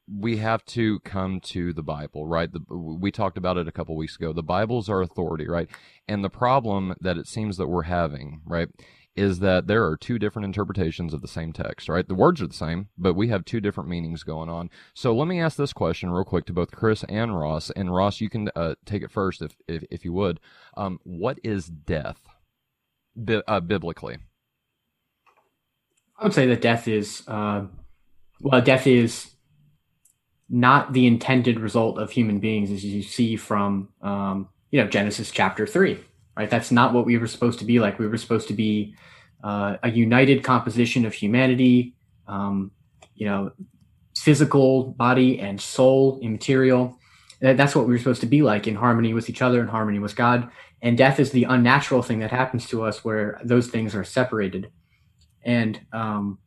we 0.08 0.38
have 0.38 0.66
to 0.66 1.00
come 1.00 1.40
to 1.40 1.74
the 1.74 1.84
Bible, 1.84 2.28
right? 2.28 2.52
The, 2.52 2.62
we 2.76 3.12
talked 3.12 3.38
about 3.38 3.58
it 3.58 3.68
a 3.68 3.72
couple 3.72 3.96
weeks 3.96 4.16
ago. 4.16 4.34
The 4.34 4.44
Bible's 4.44 4.90
our 4.90 5.02
authority, 5.02 5.48
right? 5.48 5.70
And 6.08 6.24
the 6.24 6.30
problem 6.30 6.94
that 7.00 7.18
it 7.18 7.28
seems 7.28 7.58
that 7.58 7.68
we're 7.68 7.84
having, 7.84 8.42
right, 8.46 8.68
is 9.16 9.40
that 9.40 9.68
there 9.68 9.86
are 9.86 9.96
two 9.96 10.18
different 10.18 10.46
interpretations 10.46 11.14
of 11.14 11.22
the 11.22 11.28
same 11.28 11.54
text, 11.54 11.88
right? 11.88 12.08
The 12.08 12.16
words 12.16 12.42
are 12.42 12.48
the 12.48 12.54
same, 12.54 12.90
but 12.98 13.14
we 13.14 13.28
have 13.30 13.46
two 13.46 13.62
different 13.62 13.90
meanings 13.90 14.24
going 14.24 14.50
on. 14.50 14.70
So 14.94 15.16
let 15.16 15.28
me 15.28 15.40
ask 15.40 15.56
this 15.56 15.74
question 15.74 16.10
real 16.10 16.24
quick 16.24 16.46
to 16.48 16.54
both 16.54 16.72
Chris 16.72 17.04
and 17.08 17.38
Ross. 17.38 17.70
And 17.72 17.94
Ross, 17.94 18.22
you 18.22 18.30
can 18.30 18.50
uh, 18.56 18.76
take 18.86 19.04
it 19.04 19.12
first 19.12 19.42
if, 19.42 19.56
if, 19.68 19.84
if 19.92 20.06
you 20.06 20.14
would. 20.14 20.40
Um, 20.76 21.00
what 21.04 21.40
is 21.44 21.68
death 21.68 22.22
bi- 23.16 23.44
uh, 23.48 23.60
biblically? 23.60 24.18
I 26.18 26.24
would 26.24 26.34
say 26.34 26.48
that 26.48 26.62
death 26.62 26.88
is, 26.88 27.24
uh, 27.28 27.66
well, 28.40 28.62
death 28.62 28.88
is 28.88 29.32
not 30.50 30.94
the 30.94 31.08
intended 31.08 31.60
result 31.60 31.98
of 31.98 32.12
human 32.12 32.40
beings, 32.40 32.72
as 32.72 32.84
you 32.86 33.02
see 33.02 33.36
from, 33.36 33.90
um, 34.02 34.50
you 34.72 34.82
know, 34.82 34.88
Genesis 34.88 35.32
chapter 35.32 35.66
three, 35.66 36.00
right? 36.38 36.50
That's 36.50 36.72
not 36.72 36.94
what 36.94 37.06
we 37.06 37.18
were 37.18 37.28
supposed 37.28 37.60
to 37.60 37.66
be 37.66 37.80
like. 37.80 38.00
We 38.00 38.08
were 38.08 38.18
supposed 38.18 38.48
to 38.50 38.54
be 38.54 38.96
uh, 39.44 39.78
a 39.84 39.90
united 39.90 40.44
composition 40.44 41.06
of 41.06 41.14
humanity, 41.14 41.96
um, 42.28 42.72
you 43.16 43.26
know, 43.26 43.52
physical 44.18 44.92
body 44.92 45.40
and 45.40 45.60
soul, 45.60 46.20
immaterial. 46.22 46.98
That's 47.42 47.76
what 47.76 47.88
we 47.88 47.94
were 47.94 47.98
supposed 47.98 48.22
to 48.22 48.28
be 48.28 48.42
like 48.42 48.68
in 48.68 48.76
harmony 48.76 49.14
with 49.14 49.30
each 49.30 49.42
other, 49.42 49.60
in 49.60 49.68
harmony 49.68 50.00
with 50.00 50.16
God. 50.16 50.50
And 50.82 50.98
death 50.98 51.20
is 51.20 51.32
the 51.32 51.44
unnatural 51.46 52.02
thing 52.02 52.20
that 52.20 52.32
happens 52.32 52.68
to 52.68 52.84
us 52.84 53.04
where 53.04 53.40
those 53.44 53.68
things 53.68 53.96
are 53.96 54.04
separated. 54.04 54.72
And 55.44 55.80
um, 55.92 56.40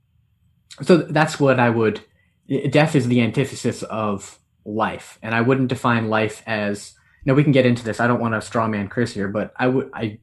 so 0.82 0.98
that's 0.98 1.38
what 1.40 1.61
I 1.61 1.70
would. 1.70 2.00
Death 2.70 2.94
is 2.94 3.09
the 3.09 3.22
antithesis 3.22 3.82
of 3.85 4.38
life, 4.64 5.18
and 5.22 5.35
I 5.35 5.40
wouldn't 5.40 5.68
define 5.68 6.09
life 6.09 6.42
as. 6.46 6.92
No, 7.24 7.35
we 7.35 7.42
can 7.42 7.52
get 7.52 7.66
into 7.66 7.82
this. 7.82 7.98
I 7.98 8.06
don't 8.06 8.20
want 8.20 8.35
to 8.35 8.40
straw 8.40 8.68
man 8.68 8.88
Chris 8.88 9.12
here, 9.12 9.28
but 9.28 9.52
I 9.56 9.66
would. 9.66 9.90
I 9.92 10.18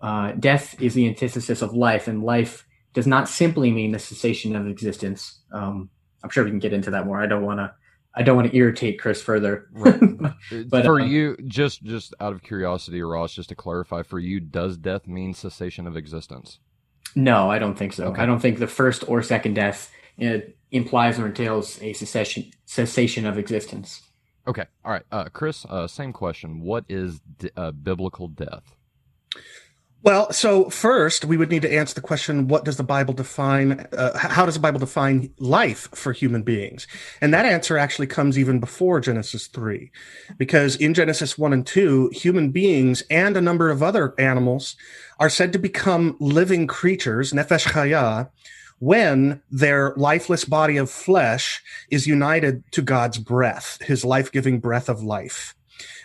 uh, 0.00 0.32
death 0.32 0.80
is 0.80 0.94
the 0.94 1.06
antithesis 1.06 1.62
of 1.62 1.74
life, 1.74 2.08
and 2.08 2.22
life 2.22 2.66
does 2.92 3.06
not 3.06 3.28
simply 3.28 3.70
mean 3.70 3.92
the 3.92 3.98
cessation 3.98 4.56
of 4.56 4.66
existence. 4.66 5.40
Um, 5.52 5.90
I'm 6.22 6.30
sure 6.30 6.44
we 6.44 6.50
can 6.50 6.58
get 6.58 6.72
into 6.72 6.90
that 6.92 7.06
more. 7.06 7.20
I 7.20 7.26
don't 7.26 7.44
want 7.44 7.60
to. 7.60 7.74
I 8.18 8.22
don't 8.22 8.36
want 8.36 8.50
to 8.50 8.56
irritate 8.56 8.98
Chris 8.98 9.20
further. 9.20 9.68
Right. 9.72 10.00
but 10.68 10.84
for 10.86 11.00
uh, 11.00 11.04
you, 11.04 11.36
just 11.46 11.82
just 11.82 12.14
out 12.20 12.32
of 12.32 12.42
curiosity, 12.42 13.02
Ross, 13.02 13.34
just 13.34 13.50
to 13.50 13.54
clarify, 13.54 14.02
for 14.02 14.18
you, 14.18 14.40
does 14.40 14.78
death 14.78 15.06
mean 15.06 15.34
cessation 15.34 15.86
of 15.86 15.96
existence? 15.96 16.58
No, 17.14 17.50
I 17.50 17.58
don't 17.58 17.76
think 17.76 17.92
so. 17.92 18.06
Okay. 18.08 18.22
I 18.22 18.26
don't 18.26 18.40
think 18.40 18.58
the 18.58 18.66
first 18.66 19.04
or 19.08 19.22
second 19.22 19.54
death 19.54 19.90
implies 20.70 21.18
or 21.18 21.26
entails 21.26 21.80
a 21.82 21.92
cessation 21.92 22.50
cessation 22.64 23.26
of 23.26 23.38
existence. 23.38 24.02
Okay, 24.48 24.64
all 24.84 24.92
right, 24.92 25.02
uh, 25.10 25.24
Chris. 25.24 25.64
Uh, 25.68 25.86
same 25.86 26.12
question. 26.12 26.60
What 26.60 26.84
is 26.88 27.20
d- 27.38 27.50
uh, 27.56 27.72
biblical 27.72 28.28
death? 28.28 28.76
Well, 30.02 30.32
so 30.32 30.70
first 30.70 31.24
we 31.24 31.36
would 31.36 31.50
need 31.50 31.62
to 31.62 31.72
answer 31.72 31.94
the 31.94 32.00
question: 32.00 32.46
What 32.46 32.64
does 32.64 32.76
the 32.76 32.84
Bible 32.84 33.12
define? 33.12 33.88
Uh, 33.92 34.16
how 34.16 34.46
does 34.46 34.54
the 34.54 34.60
Bible 34.60 34.78
define 34.78 35.32
life 35.38 35.88
for 35.94 36.12
human 36.12 36.44
beings? 36.44 36.86
And 37.20 37.34
that 37.34 37.44
answer 37.44 37.76
actually 37.76 38.06
comes 38.06 38.38
even 38.38 38.60
before 38.60 39.00
Genesis 39.00 39.48
three, 39.48 39.90
because 40.38 40.76
in 40.76 40.94
Genesis 40.94 41.36
one 41.36 41.52
and 41.52 41.66
two, 41.66 42.08
human 42.12 42.52
beings 42.52 43.02
and 43.10 43.36
a 43.36 43.40
number 43.40 43.68
of 43.68 43.82
other 43.82 44.14
animals 44.16 44.76
are 45.18 45.30
said 45.30 45.52
to 45.54 45.58
become 45.58 46.16
living 46.20 46.68
creatures, 46.68 47.32
nefesh 47.32 47.64
chaya, 47.64 48.30
when 48.78 49.42
their 49.50 49.92
lifeless 49.96 50.44
body 50.44 50.76
of 50.76 50.88
flesh 50.88 51.62
is 51.90 52.06
united 52.06 52.62
to 52.70 52.80
God's 52.80 53.18
breath, 53.18 53.82
His 53.82 54.04
life-giving 54.04 54.60
breath 54.60 54.88
of 54.88 55.02
life. 55.02 55.55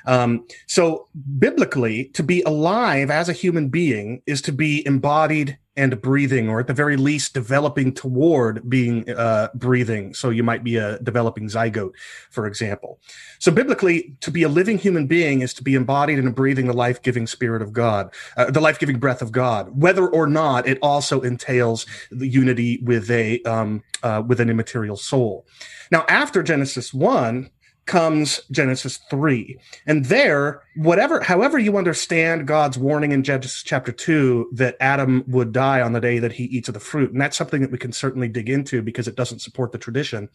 Um, 0.05 0.45
so 0.67 1.07
biblically, 1.39 2.05
to 2.13 2.23
be 2.23 2.41
alive 2.43 3.09
as 3.09 3.29
a 3.29 3.33
human 3.33 3.69
being 3.69 4.21
is 4.25 4.41
to 4.43 4.51
be 4.51 4.85
embodied 4.85 5.57
and 5.77 6.01
breathing, 6.01 6.49
or 6.49 6.59
at 6.59 6.67
the 6.67 6.73
very 6.73 6.97
least, 6.97 7.33
developing 7.33 7.93
toward 7.93 8.69
being 8.69 9.09
uh, 9.09 9.47
breathing. 9.55 10.13
So 10.13 10.29
you 10.29 10.43
might 10.43 10.65
be 10.65 10.75
a 10.75 10.99
developing 10.99 11.47
zygote, 11.47 11.93
for 12.29 12.45
example. 12.45 12.99
So 13.39 13.53
biblically, 13.53 14.13
to 14.19 14.31
be 14.31 14.43
a 14.43 14.49
living 14.49 14.77
human 14.77 15.07
being 15.07 15.41
is 15.41 15.53
to 15.53 15.63
be 15.63 15.75
embodied 15.75 16.19
and 16.19 16.35
breathing 16.35 16.67
the 16.67 16.73
life-giving 16.73 17.25
spirit 17.25 17.61
of 17.61 17.71
God, 17.71 18.13
uh, 18.35 18.51
the 18.51 18.59
life-giving 18.59 18.99
breath 18.99 19.21
of 19.21 19.31
God. 19.31 19.81
Whether 19.81 20.07
or 20.07 20.27
not 20.27 20.67
it 20.67 20.77
also 20.81 21.21
entails 21.21 21.85
the 22.11 22.27
unity 22.27 22.79
with 22.83 23.09
a 23.09 23.41
um, 23.43 23.81
uh, 24.03 24.21
with 24.27 24.41
an 24.41 24.49
immaterial 24.49 24.97
soul. 24.97 25.45
Now, 25.89 26.03
after 26.09 26.43
Genesis 26.43 26.93
one, 26.93 27.49
comes 27.85 28.39
Genesis 28.51 28.99
3. 29.09 29.57
And 29.85 30.05
there, 30.05 30.61
whatever, 30.75 31.21
however 31.21 31.57
you 31.57 31.77
understand 31.77 32.47
God's 32.47 32.77
warning 32.77 33.11
in 33.11 33.23
Genesis 33.23 33.63
chapter 33.63 33.91
2 33.91 34.51
that 34.53 34.77
Adam 34.79 35.23
would 35.27 35.51
die 35.51 35.81
on 35.81 35.93
the 35.93 35.99
day 35.99 36.19
that 36.19 36.33
he 36.33 36.45
eats 36.45 36.67
of 36.67 36.73
the 36.73 36.79
fruit, 36.79 37.11
and 37.11 37.19
that's 37.19 37.37
something 37.37 37.61
that 37.61 37.71
we 37.71 37.77
can 37.77 37.91
certainly 37.91 38.27
dig 38.27 38.49
into 38.49 38.81
because 38.81 39.07
it 39.07 39.15
doesn't 39.15 39.39
support 39.39 39.71
the 39.71 39.77
tradition. 39.77 40.29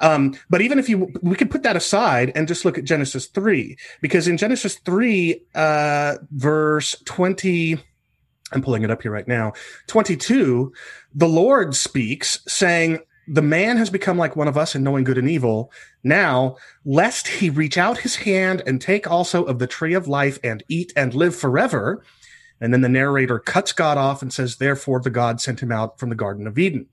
Um, 0.00 0.34
but 0.48 0.60
even 0.60 0.78
if 0.78 0.88
you, 0.88 1.12
we 1.22 1.36
could 1.36 1.50
put 1.50 1.62
that 1.62 1.76
aside 1.76 2.32
and 2.34 2.48
just 2.48 2.64
look 2.64 2.78
at 2.78 2.84
Genesis 2.84 3.26
3, 3.26 3.76
because 4.00 4.26
in 4.26 4.36
Genesis 4.36 4.76
3, 4.76 5.40
uh, 5.54 6.16
verse 6.30 6.96
20, 7.04 7.78
I'm 8.52 8.62
pulling 8.62 8.82
it 8.82 8.90
up 8.90 9.02
here 9.02 9.12
right 9.12 9.28
now, 9.28 9.52
22, 9.88 10.72
the 11.14 11.28
Lord 11.28 11.76
speaks 11.76 12.40
saying, 12.46 13.00
the 13.28 13.42
man 13.42 13.76
has 13.76 13.90
become 13.90 14.16
like 14.16 14.36
one 14.36 14.48
of 14.48 14.56
us 14.56 14.74
in 14.74 14.82
knowing 14.82 15.04
good 15.04 15.18
and 15.18 15.28
evil. 15.28 15.70
Now, 16.02 16.56
lest 16.84 17.28
he 17.28 17.50
reach 17.50 17.76
out 17.76 17.98
his 17.98 18.16
hand 18.16 18.62
and 18.66 18.80
take 18.80 19.10
also 19.10 19.44
of 19.44 19.58
the 19.58 19.66
tree 19.66 19.94
of 19.94 20.08
life 20.08 20.38
and 20.42 20.62
eat 20.68 20.92
and 20.96 21.14
live 21.14 21.36
forever. 21.36 22.02
And 22.60 22.72
then 22.72 22.80
the 22.80 22.88
narrator 22.88 23.38
cuts 23.38 23.72
God 23.72 23.98
off 23.98 24.22
and 24.22 24.32
says, 24.32 24.56
therefore 24.56 25.00
the 25.00 25.10
God 25.10 25.40
sent 25.40 25.60
him 25.60 25.70
out 25.70 25.98
from 25.98 26.08
the 26.08 26.16
Garden 26.16 26.46
of 26.46 26.58
Eden. 26.58 26.86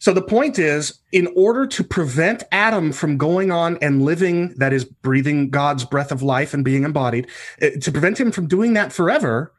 So 0.00 0.12
the 0.12 0.22
point 0.22 0.58
is, 0.58 1.00
in 1.10 1.28
order 1.34 1.66
to 1.66 1.82
prevent 1.82 2.44
Adam 2.52 2.92
from 2.92 3.18
going 3.18 3.50
on 3.50 3.78
and 3.82 4.04
living, 4.04 4.54
that 4.54 4.72
is 4.72 4.84
breathing 4.84 5.50
God's 5.50 5.84
breath 5.84 6.12
of 6.12 6.22
life 6.22 6.54
and 6.54 6.64
being 6.64 6.84
embodied, 6.84 7.26
eh, 7.60 7.70
to 7.80 7.90
prevent 7.90 8.18
him 8.18 8.30
from 8.30 8.46
doing 8.46 8.74
that 8.74 8.92
forever, 8.92 9.52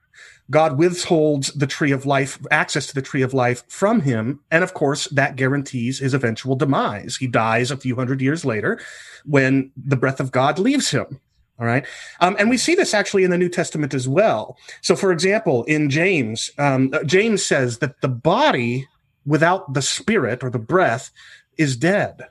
God 0.51 0.77
withholds 0.77 1.53
the 1.53 1.67
tree 1.67 1.91
of 1.91 2.05
life, 2.05 2.39
access 2.49 2.88
to 2.88 2.95
the 2.95 3.01
tree 3.01 3.21
of 3.21 3.33
life 3.33 3.63
from 3.67 4.01
him. 4.01 4.39
And 4.49 4.63
of 4.63 4.73
course, 4.73 5.05
that 5.09 5.35
guarantees 5.35 5.99
his 5.99 6.13
eventual 6.13 6.55
demise. 6.55 7.17
He 7.17 7.27
dies 7.27 7.71
a 7.71 7.77
few 7.77 7.95
hundred 7.95 8.21
years 8.21 8.45
later 8.45 8.79
when 9.25 9.71
the 9.77 9.97
breath 9.97 10.19
of 10.19 10.31
God 10.31 10.57
leaves 10.59 10.89
him. 10.91 11.19
All 11.59 11.65
right. 11.65 11.85
Um, 12.21 12.38
and 12.39 12.49
we 12.49 12.57
see 12.57 12.73
this 12.73 12.93
actually 12.93 13.25
in 13.25 13.31
the 13.31 13.38
New 13.38 13.49
Testament 13.49 13.93
as 13.93 14.07
well. 14.07 14.57
So, 14.81 14.95
for 14.95 15.12
example, 15.12 15.65
in 15.65 15.89
James, 15.89 16.51
um, 16.57 16.89
uh, 16.93 17.03
James 17.03 17.43
says 17.43 17.79
that 17.79 17.99
the 17.99 18.07
body 18.07 18.88
without 19.25 19.73
the 19.73 19.81
spirit 19.81 20.41
or 20.41 20.49
the 20.49 20.57
breath 20.57 21.12
is 21.57 21.75
dead. 21.75 22.21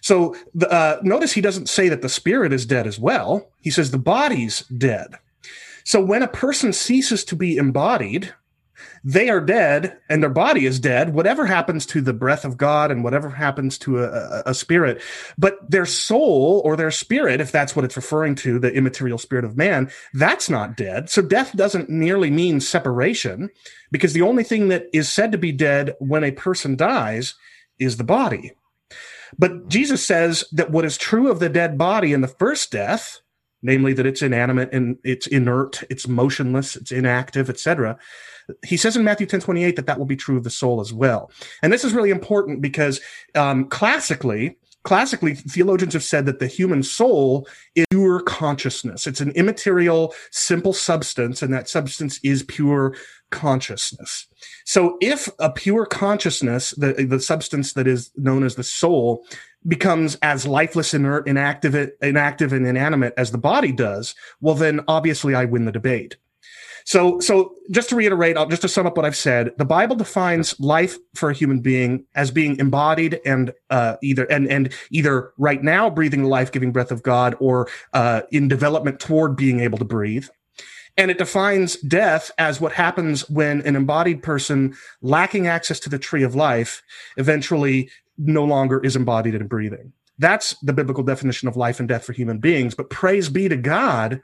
So, 0.00 0.34
the, 0.54 0.70
uh, 0.70 1.00
notice 1.02 1.32
he 1.32 1.42
doesn't 1.42 1.68
say 1.68 1.90
that 1.90 2.00
the 2.00 2.08
spirit 2.08 2.52
is 2.52 2.64
dead 2.64 2.86
as 2.86 2.98
well. 2.98 3.50
He 3.60 3.70
says 3.70 3.90
the 3.90 3.98
body's 3.98 4.60
dead. 4.68 5.16
So 5.86 6.00
when 6.00 6.24
a 6.24 6.28
person 6.28 6.72
ceases 6.72 7.22
to 7.26 7.36
be 7.36 7.56
embodied, 7.56 8.34
they 9.04 9.30
are 9.30 9.40
dead 9.40 9.96
and 10.10 10.20
their 10.20 10.30
body 10.30 10.66
is 10.66 10.80
dead. 10.80 11.14
Whatever 11.14 11.46
happens 11.46 11.86
to 11.86 12.00
the 12.00 12.12
breath 12.12 12.44
of 12.44 12.56
God 12.56 12.90
and 12.90 13.04
whatever 13.04 13.30
happens 13.30 13.78
to 13.78 14.02
a, 14.02 14.42
a, 14.46 14.52
spirit, 14.52 15.00
but 15.38 15.58
their 15.70 15.86
soul 15.86 16.60
or 16.64 16.74
their 16.74 16.90
spirit, 16.90 17.40
if 17.40 17.52
that's 17.52 17.76
what 17.76 17.84
it's 17.84 17.94
referring 17.94 18.34
to, 18.34 18.58
the 18.58 18.72
immaterial 18.72 19.16
spirit 19.16 19.44
of 19.44 19.56
man, 19.56 19.88
that's 20.12 20.50
not 20.50 20.76
dead. 20.76 21.08
So 21.08 21.22
death 21.22 21.56
doesn't 21.56 21.88
merely 21.88 22.32
mean 22.32 22.58
separation 22.58 23.48
because 23.92 24.12
the 24.12 24.22
only 24.22 24.42
thing 24.42 24.66
that 24.68 24.86
is 24.92 25.08
said 25.08 25.30
to 25.30 25.38
be 25.38 25.52
dead 25.52 25.94
when 26.00 26.24
a 26.24 26.32
person 26.32 26.74
dies 26.74 27.36
is 27.78 27.96
the 27.96 28.02
body. 28.02 28.54
But 29.38 29.68
Jesus 29.68 30.04
says 30.04 30.42
that 30.50 30.72
what 30.72 30.84
is 30.84 30.98
true 30.98 31.30
of 31.30 31.38
the 31.38 31.48
dead 31.48 31.78
body 31.78 32.12
in 32.12 32.22
the 32.22 32.28
first 32.28 32.72
death 32.72 33.20
namely 33.62 33.92
that 33.94 34.06
it's 34.06 34.22
inanimate 34.22 34.72
and 34.72 34.98
it's 35.04 35.26
inert, 35.26 35.82
it's 35.90 36.06
motionless, 36.06 36.76
it's 36.76 36.92
inactive, 36.92 37.50
etc. 37.50 37.98
He 38.64 38.76
says 38.76 38.96
in 38.96 39.04
Matthew 39.04 39.26
10 39.26 39.40
28 39.40 39.76
that 39.76 39.86
that 39.86 39.98
will 39.98 40.06
be 40.06 40.16
true 40.16 40.36
of 40.36 40.44
the 40.44 40.50
soul 40.50 40.80
as 40.80 40.92
well. 40.92 41.30
And 41.62 41.72
this 41.72 41.84
is 41.84 41.92
really 41.92 42.10
important 42.10 42.60
because 42.60 43.00
um, 43.34 43.68
classically, 43.68 44.56
classically 44.86 45.34
theologians 45.34 45.94
have 45.94 46.04
said 46.04 46.26
that 46.26 46.38
the 46.38 46.46
human 46.46 46.80
soul 46.80 47.48
is 47.74 47.84
pure 47.90 48.20
consciousness 48.20 49.04
it's 49.08 49.20
an 49.20 49.32
immaterial 49.32 50.14
simple 50.30 50.72
substance 50.72 51.42
and 51.42 51.52
that 51.52 51.68
substance 51.68 52.20
is 52.22 52.44
pure 52.44 52.94
consciousness 53.30 54.28
so 54.64 54.96
if 55.00 55.28
a 55.40 55.50
pure 55.50 55.86
consciousness 55.86 56.70
the 56.78 56.92
the 56.92 57.18
substance 57.18 57.72
that 57.72 57.88
is 57.88 58.12
known 58.16 58.44
as 58.44 58.54
the 58.54 58.62
soul 58.62 59.26
becomes 59.66 60.16
as 60.22 60.46
lifeless, 60.46 60.94
inert, 60.94 61.26
inactive, 61.26 61.90
inactive 62.00 62.52
and 62.52 62.66
inanimate 62.66 63.14
as 63.16 63.30
the 63.30 63.38
body 63.38 63.72
does, 63.72 64.14
well, 64.40 64.54
then 64.54 64.80
obviously 64.88 65.34
I 65.34 65.44
win 65.44 65.64
the 65.64 65.72
debate. 65.72 66.16
So, 66.84 67.18
so 67.18 67.52
just 67.72 67.88
to 67.88 67.96
reiterate, 67.96 68.36
just 68.48 68.62
to 68.62 68.68
sum 68.68 68.86
up 68.86 68.96
what 68.96 69.04
I've 69.04 69.16
said, 69.16 69.50
the 69.58 69.64
Bible 69.64 69.96
defines 69.96 70.58
life 70.60 70.96
for 71.16 71.30
a 71.30 71.34
human 71.34 71.58
being 71.58 72.04
as 72.14 72.30
being 72.30 72.56
embodied 72.60 73.18
and 73.26 73.52
uh, 73.70 73.96
either 74.04 74.24
and 74.26 74.46
and 74.48 74.72
either 74.92 75.32
right 75.36 75.60
now 75.64 75.90
breathing 75.90 76.22
the 76.22 76.28
life-giving 76.28 76.70
breath 76.70 76.92
of 76.92 77.02
God, 77.02 77.34
or 77.40 77.66
uh, 77.92 78.22
in 78.30 78.46
development 78.46 79.00
toward 79.00 79.34
being 79.34 79.58
able 79.58 79.78
to 79.78 79.84
breathe. 79.84 80.28
And 80.96 81.10
it 81.10 81.18
defines 81.18 81.76
death 81.80 82.30
as 82.38 82.60
what 82.60 82.72
happens 82.72 83.28
when 83.28 83.62
an 83.62 83.74
embodied 83.74 84.22
person 84.22 84.76
lacking 85.02 85.48
access 85.48 85.80
to 85.80 85.90
the 85.90 85.98
tree 85.98 86.22
of 86.22 86.36
life 86.36 86.84
eventually 87.16 87.90
no 88.18 88.44
longer 88.44 88.80
is 88.80 88.96
embodied 88.96 89.34
in 89.34 89.46
breathing. 89.46 89.92
That's 90.18 90.54
the 90.60 90.72
biblical 90.72 91.04
definition 91.04 91.48
of 91.48 91.56
life 91.56 91.78
and 91.78 91.88
death 91.88 92.04
for 92.04 92.12
human 92.12 92.38
beings. 92.38 92.74
But 92.74 92.90
praise 92.90 93.28
be 93.28 93.48
to 93.48 93.56
God 93.56 94.22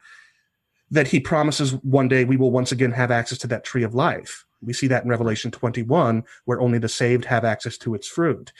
that 0.90 1.09
he 1.09 1.20
promises 1.20 1.72
one 1.83 2.09
day 2.09 2.24
we 2.24 2.37
will 2.37 2.50
once 2.50 2.72
again 2.72 2.92
have 2.92 3.11
access 3.11 3.38
to 3.38 3.46
that 3.48 3.64
tree 3.64 3.83
of 3.83 3.94
life. 3.94 4.44
We 4.61 4.72
see 4.72 4.87
that 4.88 5.05
in 5.05 5.11
Revelation 5.11 5.50
21, 5.50 6.24
where 6.44 6.61
only 6.61 6.78
the 6.78 6.88
saved 6.88 7.24
have 7.26 7.44
access 7.44 7.76
to 7.78 7.94
its 7.94 8.07
fruit. 8.07 8.52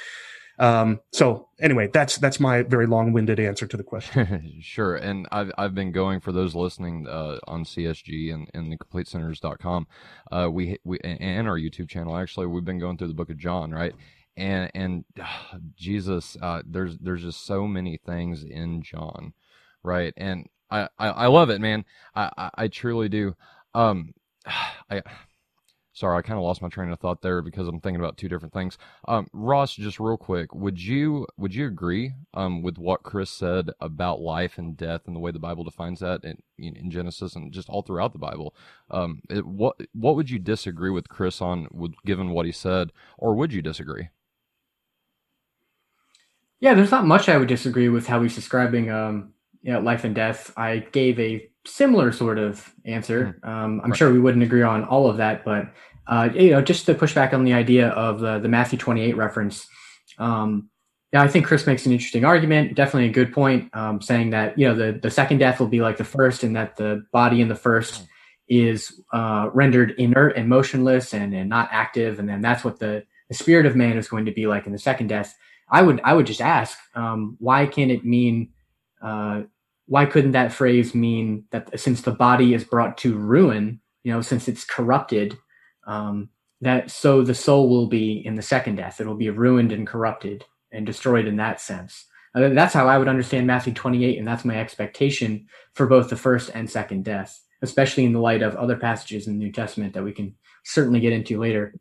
Um, 0.59 1.01
so 1.13 1.49
anyway, 1.61 1.89
that's 1.93 2.19
that's 2.19 2.39
my 2.39 2.63
very 2.63 2.87
long-winded 2.87 3.41
answer 3.41 3.67
to 3.67 3.77
the 3.77 3.83
question. 3.83 4.59
sure, 4.63 4.97
and 4.97 5.27
I've 5.33 5.51
I've 5.57 5.75
been 5.75 5.93
going 5.93 6.21
for 6.21 6.31
those 6.31 6.55
listening 6.55 7.07
uh, 7.09 7.39
on 7.49 7.65
CSG 7.65 8.33
and, 8.33 8.49
and 8.53 8.71
the 8.71 8.77
CompleteSinners.com. 8.77 9.87
Uh, 10.31 10.49
we 10.53 10.79
we 10.85 10.99
and 11.01 11.49
our 11.49 11.59
YouTube 11.59 11.89
channel 11.89 12.17
actually 12.17 12.47
we've 12.47 12.65
been 12.65 12.79
going 12.79 12.99
through 12.99 13.09
the 13.09 13.15
Book 13.15 13.31
of 13.31 13.39
John, 13.39 13.71
right? 13.71 13.95
And 14.37 14.71
and 14.75 15.05
uh, 15.21 15.59
Jesus, 15.77 16.37
uh, 16.41 16.63
there's 16.67 16.99
there's 16.99 17.23
just 17.23 17.47
so 17.47 17.67
many 17.67 17.99
things 17.99 18.43
in 18.45 18.83
John, 18.83 19.35
right? 19.83 20.13
And 20.17 20.49
I 20.71 20.89
I, 20.99 21.09
I 21.09 21.27
love 21.27 21.51
it, 21.51 21.61
man. 21.61 21.85
I, 22.15 22.31
I, 22.37 22.51
I 22.55 22.69
truly 22.69 23.09
do. 23.09 23.37
Um, 23.75 24.15
I 24.91 25.03
sorry, 25.95 26.19
I 26.19 26.23
kind 26.23 26.39
of 26.39 26.45
lost 26.45 26.63
my 26.63 26.69
train 26.69 26.91
of 26.91 26.99
thought 26.99 27.21
there 27.21 27.43
because 27.43 27.69
I'm 27.69 27.81
thinking 27.81 28.01
about 28.01 28.17
two 28.17 28.29
different 28.29 28.55
things. 28.55 28.79
Um, 29.07 29.27
Ross, 29.35 29.75
just 29.75 30.01
real 30.01 30.17
quick, 30.17 30.55
would 30.55 30.81
you 30.81 31.27
would 31.37 31.55
you 31.55 31.67
agree 31.67 32.13
um 32.35 32.63
with 32.63 32.79
what 32.79 33.03
Chris 33.03 33.31
said 33.31 33.71
about 33.81 34.21
life 34.21 34.57
and 34.59 34.77
death 34.77 35.03
and 35.07 35.15
the 35.15 35.21
way 35.21 35.31
the 35.31 35.39
Bible 35.39 35.65
defines 35.65 36.01
that 36.01 36.25
in, 36.25 36.39
in 36.59 36.91
Genesis 36.91 37.37
and 37.37 37.53
just 37.53 37.69
all 37.69 37.83
throughout 37.83 38.13
the 38.13 38.19
Bible? 38.19 38.55
Um, 38.91 39.21
it, 39.29 39.47
what 39.47 39.77
what 39.93 40.17
would 40.17 40.31
you 40.31 40.39
disagree 40.39 40.91
with 40.91 41.09
Chris 41.09 41.43
on, 41.43 41.69
with 41.71 41.93
given 42.07 42.31
what 42.31 42.47
he 42.47 42.53
said, 42.53 42.93
or 43.19 43.35
would 43.35 43.53
you 43.53 43.63
disagree? 43.63 44.09
Yeah, 46.63 46.75
there's 46.75 46.93
not 46.93 47.05
much 47.05 47.29
I 47.29 47.37
would 47.37 47.49
disagree 47.49 47.89
with 47.89 48.07
how 48.07 48.23
he's 48.23 48.37
describing 48.37 48.89
um, 48.89 49.35
you 49.63 49.73
know, 49.73 49.81
life 49.81 50.05
and 50.05 50.15
death. 50.15 50.53
I 50.57 50.79
gave 50.93 51.19
a 51.19 51.49
similar 51.67 52.13
sort 52.13 52.39
of 52.39 52.73
answer. 52.85 53.37
Mm-hmm. 53.45 53.49
Um, 53.51 53.81
I'm 53.83 53.91
right. 53.91 53.99
sure 53.99 54.13
we 54.13 54.21
wouldn't 54.21 54.45
agree 54.45 54.63
on 54.63 54.85
all 54.85 55.11
of 55.11 55.17
that, 55.17 55.45
but 55.45 55.67
uh, 56.07 56.29
you 56.33 56.51
know, 56.51 56.63
just 56.63 56.87
to 56.87 56.95
push 56.95 57.17
back 57.17 57.35
on 57.35 57.43
the 57.43 57.53
idea 57.53 57.89
of 57.89 58.21
the, 58.21 58.39
the 58.39 58.49
Matthew 58.49 58.79
28 58.79 59.17
reference. 59.17 59.67
Um, 60.19 60.71
yeah, 61.13 61.23
I 61.23 61.29
think 61.29 61.47
Chris 61.47 61.67
makes 61.67 61.85
an 61.85 61.91
interesting 61.91 62.25
argument. 62.25 62.77
Definitely 62.77 63.11
a 63.11 63.13
good 63.13 63.33
point, 63.33 63.69
um, 63.75 64.01
saying 64.01 64.31
that 64.31 64.57
you 64.57 64.69
know 64.69 64.75
the 64.75 64.99
the 64.99 65.11
second 65.11 65.39
death 65.39 65.59
will 65.59 65.67
be 65.67 65.83
like 65.83 65.97
the 65.97 66.05
first, 66.05 66.45
and 66.45 66.55
that 66.55 66.77
the 66.77 67.05
body 67.13 67.41
in 67.41 67.49
the 67.49 67.57
first 67.57 68.07
is 68.49 69.01
uh, 69.13 69.51
rendered 69.53 69.95
inert 69.99 70.37
and 70.37 70.49
motionless 70.49 71.13
and, 71.13 71.35
and 71.35 71.49
not 71.49 71.69
active, 71.73 72.21
and 72.21 72.29
then 72.29 72.41
that's 72.41 72.65
what 72.65 72.79
the, 72.79 73.03
the 73.29 73.35
spirit 73.35 73.67
of 73.67 73.75
man 73.75 73.99
is 73.99 74.09
going 74.09 74.27
to 74.27 74.33
be 74.33 74.47
like 74.47 74.67
in 74.67 74.73
the 74.73 74.79
second 74.79 75.09
death. 75.09 75.37
I 75.73 75.83
would 75.83 76.01
I 76.05 76.13
would 76.13 76.27
just 76.27 76.43
ask, 76.43 76.79
um, 76.95 77.37
why 77.41 77.67
can't 77.67 77.91
it 77.91 78.05
mean? 78.05 78.51
Uh, 79.03 79.43
why 79.87 80.07
couldn't 80.07 80.33
that 80.33 80.53
phrase 80.53 80.95
mean 80.95 81.45
that 81.51 81.81
since 81.81 82.03
the 82.03 82.13
body 82.13 82.55
is 82.55 82.63
brought 82.63 82.97
to 82.99 83.17
ruin, 83.17 83.81
you 84.05 84.13
know, 84.13 84.21
since 84.21 84.47
it's 84.47 84.65
corrupted, 84.65 85.37
um, 85.87 86.29
that 86.61 86.91
so 86.91 87.23
the 87.23 87.35
soul 87.35 87.69
will 87.69 87.89
be 87.89 88.25
in 88.25 88.37
the 88.37 88.43
second 88.43 88.77
death. 88.77 89.01
It'll 89.01 89.17
be 89.17 89.31
ruined 89.31 89.73
and 89.73 89.87
corrupted 89.87 90.45
and 90.71 90.87
destroyed 90.87 91.27
in 91.27 91.37
that 91.37 91.61
sense. 91.61 92.07
Uh, 92.35 92.51
that's 92.51 92.73
how 92.73 92.87
I 92.87 92.99
would 92.99 93.09
understand 93.09 93.47
Matthew 93.47 93.75
28, 93.75 94.19
and 94.19 94.27
that's 94.27 94.45
my 94.45 94.59
expectation 94.59 95.47
for 95.75 95.87
both 95.87 96.09
the 96.09 96.17
first 96.17 96.51
and 96.55 96.71
second 96.71 97.05
death, 97.05 97.39
especially 97.61 98.05
in 98.05 98.13
the 98.13 98.21
light 98.21 98.43
of 98.43 98.57
other 98.57 98.77
passages 98.77 99.27
in 99.27 99.35
the 99.35 99.45
New 99.45 99.53
Testament 99.53 99.93
that 99.95 100.05
we 100.05 100.13
can 100.13 100.35
certainly 100.65 101.01
get 101.01 101.13
into 101.13 101.39
later. 101.39 101.75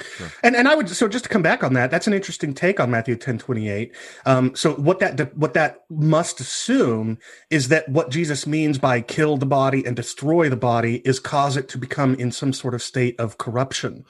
Sure. 0.00 0.32
And 0.42 0.56
and 0.56 0.66
I 0.66 0.74
would 0.74 0.88
so 0.88 1.06
just 1.06 1.24
to 1.24 1.30
come 1.30 1.42
back 1.42 1.62
on 1.62 1.74
that, 1.74 1.90
that's 1.90 2.08
an 2.08 2.14
interesting 2.14 2.52
take 2.52 2.80
on 2.80 2.90
Matthew 2.90 3.14
ten 3.14 3.38
twenty 3.38 3.68
eight. 3.68 3.94
Um, 4.26 4.54
so 4.56 4.74
what 4.74 4.98
that 4.98 5.36
what 5.36 5.54
that 5.54 5.84
must 5.88 6.40
assume 6.40 7.18
is 7.48 7.68
that 7.68 7.88
what 7.88 8.10
Jesus 8.10 8.44
means 8.44 8.78
by 8.78 9.00
kill 9.00 9.36
the 9.36 9.46
body 9.46 9.86
and 9.86 9.94
destroy 9.94 10.48
the 10.48 10.56
body 10.56 10.96
is 11.04 11.20
cause 11.20 11.56
it 11.56 11.68
to 11.68 11.78
become 11.78 12.14
in 12.16 12.32
some 12.32 12.52
sort 12.52 12.74
of 12.74 12.82
state 12.82 13.18
of 13.20 13.38
corruption. 13.38 14.04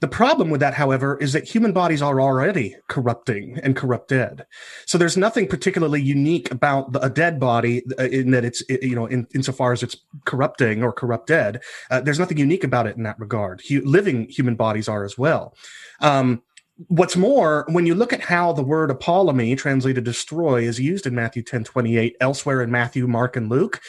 The 0.00 0.08
problem 0.08 0.50
with 0.50 0.60
that, 0.60 0.74
however, 0.74 1.18
is 1.18 1.32
that 1.32 1.44
human 1.44 1.72
bodies 1.72 2.02
are 2.02 2.20
already 2.20 2.76
corrupting 2.88 3.58
and 3.62 3.76
corrupted. 3.76 4.44
So 4.86 4.98
there's 4.98 5.16
nothing 5.16 5.46
particularly 5.46 6.02
unique 6.02 6.50
about 6.50 6.96
a 7.02 7.10
dead 7.10 7.40
body 7.40 7.82
uh, 7.98 8.04
in 8.04 8.30
that 8.32 8.44
it's, 8.44 8.62
you 8.68 8.94
know, 8.94 9.06
in, 9.06 9.26
insofar 9.34 9.72
as 9.72 9.82
it's 9.82 9.96
corrupting 10.24 10.82
or 10.82 10.92
corrupted. 10.92 11.60
Uh, 11.90 12.00
there's 12.00 12.18
nothing 12.18 12.38
unique 12.38 12.64
about 12.64 12.86
it 12.86 12.96
in 12.96 13.02
that 13.04 13.18
regard. 13.18 13.62
living 13.70 14.28
human 14.28 14.56
bodies 14.56 14.88
are 14.88 15.04
as 15.04 15.16
well. 15.16 15.54
Um, 16.00 16.42
what's 16.88 17.16
more, 17.16 17.64
when 17.68 17.86
you 17.86 17.94
look 17.94 18.12
at 18.12 18.20
how 18.20 18.52
the 18.52 18.62
word 18.62 18.90
apollumi, 18.90 19.56
translated 19.56 20.04
destroy, 20.04 20.62
is 20.62 20.78
used 20.78 21.06
in 21.06 21.14
Matthew 21.14 21.42
10 21.42 21.64
28, 21.64 22.16
elsewhere 22.20 22.62
in 22.62 22.70
Matthew, 22.70 23.06
Mark, 23.06 23.36
and 23.36 23.48
Luke, 23.48 23.80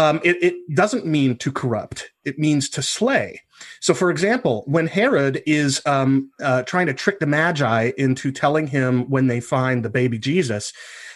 um, 0.00 0.20
it, 0.24 0.42
it, 0.42 0.74
doesn't 0.74 1.04
mean 1.04 1.36
to 1.36 1.52
corrupt, 1.52 2.10
it 2.24 2.38
means 2.38 2.68
to 2.70 2.82
slay. 2.82 3.42
So, 3.80 3.92
for 3.92 4.10
example, 4.10 4.64
when 4.66 4.86
Herod 4.86 5.42
is 5.46 5.84
um, 5.84 6.30
uh, 6.42 6.62
trying 6.62 6.86
to 6.86 6.94
trick 6.94 7.20
the 7.20 7.26
Magi 7.26 7.92
into 7.98 8.32
telling 8.32 8.66
him 8.66 9.10
when 9.10 9.26
they 9.26 9.40
find 9.40 9.84
the 9.84 9.90
baby 9.90 10.18
Jesus, 10.18 10.72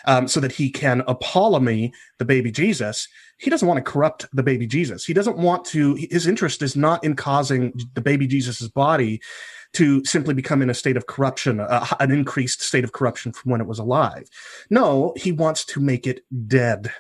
um, 0.07 0.29
so 0.29 0.41
that 0.41 0.53
he 0.53 0.71
can 0.71 1.01
apollumi 1.03 1.93
the 2.19 2.25
baby 2.25 2.51
Jesus, 2.51 3.09
he 3.39 3.51
doesn't 3.51 3.67
want 3.67 3.79
to 3.79 3.91
corrupt 3.91 4.27
the 4.33 4.43
baby 4.43 4.67
Jesus. 4.67 5.05
He 5.05 5.15
doesn't 5.15 5.39
want 5.39 5.65
to, 5.67 5.95
his 5.95 6.27
interest 6.27 6.63
is 6.63 6.77
not 6.77 7.03
in 7.03 7.17
causing 7.17 7.73
the 7.95 8.01
baby 8.01 8.27
Jesus's 8.27 8.69
body 8.69 9.21
to 9.75 10.05
simply 10.05 10.35
become 10.35 10.63
in 10.63 10.71
a 10.71 10.75
state 10.75 10.97
of 10.97 11.07
corruption, 11.07 11.61
uh, 11.61 11.87
an 12.01 12.11
increased 12.13 12.63
state 12.63 12.85
of 12.85 12.93
corruption 12.93 13.33
from 13.33 13.51
when 13.51 13.61
it 13.61 13.67
was 13.67 13.79
alive. 13.79 14.29
No, 14.71 15.15
he 15.17 15.33
wants 15.33 15.65
to 15.67 15.81
make 15.81 16.07
it 16.07 16.21
dead. 16.47 16.93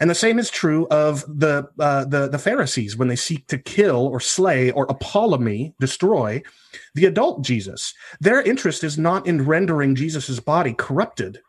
And 0.00 0.08
the 0.08 0.14
same 0.14 0.38
is 0.38 0.50
true 0.50 0.86
of 0.90 1.24
the, 1.26 1.68
uh, 1.78 2.04
the, 2.04 2.28
the 2.28 2.38
Pharisees 2.38 2.96
when 2.96 3.08
they 3.08 3.16
seek 3.16 3.46
to 3.48 3.58
kill 3.58 4.06
or 4.06 4.20
slay 4.20 4.70
or 4.70 4.86
apollumi, 4.86 5.74
destroy 5.80 6.42
the 6.94 7.06
adult 7.06 7.44
Jesus. 7.44 7.94
Their 8.20 8.42
interest 8.42 8.84
is 8.84 8.98
not 8.98 9.26
in 9.26 9.44
rendering 9.44 9.94
Jesus's 9.94 10.40
body 10.40 10.74
corrupted. 10.74 11.40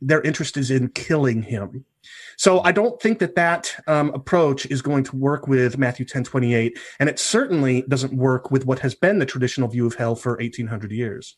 Their 0.00 0.20
interest 0.22 0.56
is 0.56 0.70
in 0.70 0.88
killing 0.88 1.42
him. 1.42 1.84
So 2.36 2.60
I 2.60 2.72
don't 2.72 3.00
think 3.00 3.20
that 3.20 3.36
that 3.36 3.74
um, 3.86 4.10
approach 4.10 4.66
is 4.66 4.82
going 4.82 5.04
to 5.04 5.16
work 5.16 5.46
with 5.46 5.78
Matthew 5.78 6.04
10, 6.04 6.24
28. 6.24 6.78
And 6.98 7.08
it 7.08 7.18
certainly 7.18 7.82
doesn't 7.88 8.12
work 8.12 8.50
with 8.50 8.66
what 8.66 8.80
has 8.80 8.94
been 8.94 9.18
the 9.18 9.26
traditional 9.26 9.68
view 9.68 9.86
of 9.86 9.94
hell 9.94 10.16
for 10.16 10.32
1800 10.32 10.90
years. 10.90 11.36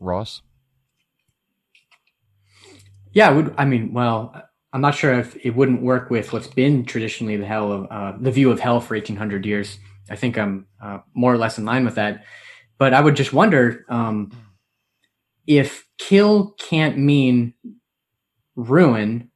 Ross? 0.00 0.42
Yeah, 3.12 3.30
would, 3.30 3.54
I 3.58 3.64
mean, 3.64 3.92
well, 3.92 4.47
I'm 4.72 4.80
not 4.80 4.94
sure 4.94 5.18
if 5.18 5.36
it 5.44 5.56
wouldn't 5.56 5.82
work 5.82 6.10
with 6.10 6.32
what's 6.32 6.46
been 6.46 6.84
traditionally 6.84 7.36
the 7.36 7.46
hell 7.46 7.72
of 7.72 7.86
uh, 7.90 8.18
the 8.20 8.30
view 8.30 8.50
of 8.50 8.60
hell 8.60 8.80
for 8.80 8.94
1800 8.94 9.46
years. 9.46 9.78
I 10.10 10.16
think 10.16 10.36
I'm 10.36 10.66
uh, 10.82 10.98
more 11.14 11.32
or 11.32 11.38
less 11.38 11.58
in 11.58 11.64
line 11.64 11.84
with 11.84 11.94
that. 11.94 12.24
But 12.76 12.94
I 12.94 13.00
would 13.00 13.16
just 13.16 13.32
wonder 13.32 13.84
um, 13.88 14.30
if 15.46 15.86
kill 15.98 16.54
can't 16.58 16.98
mean 16.98 17.54
ruin, 18.56 19.30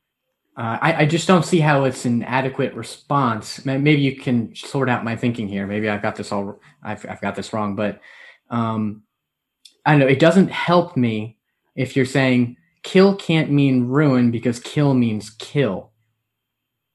uh, 0.56 0.78
I, 0.80 0.94
I, 1.02 1.06
just 1.06 1.26
don't 1.26 1.44
see 1.44 1.60
how 1.60 1.84
it's 1.84 2.04
an 2.04 2.22
adequate 2.24 2.74
response. 2.74 3.64
Maybe 3.64 4.02
you 4.02 4.16
can 4.16 4.54
sort 4.54 4.90
out 4.90 5.04
my 5.04 5.16
thinking 5.16 5.48
here. 5.48 5.66
Maybe 5.66 5.88
I've 5.88 6.02
got 6.02 6.14
this 6.14 6.30
all, 6.30 6.60
I've, 6.82 7.06
I've 7.08 7.22
got 7.22 7.34
this 7.34 7.54
wrong, 7.54 7.74
but 7.74 8.00
um, 8.50 9.02
I 9.86 9.96
know 9.96 10.06
it 10.06 10.18
doesn't 10.18 10.50
help 10.50 10.94
me 10.96 11.38
if 11.74 11.96
you're 11.96 12.04
saying 12.04 12.58
kill 12.82 13.14
can't 13.16 13.50
mean 13.50 13.86
ruin 13.86 14.30
because 14.30 14.60
kill 14.60 14.94
means 14.94 15.30
kill. 15.30 15.90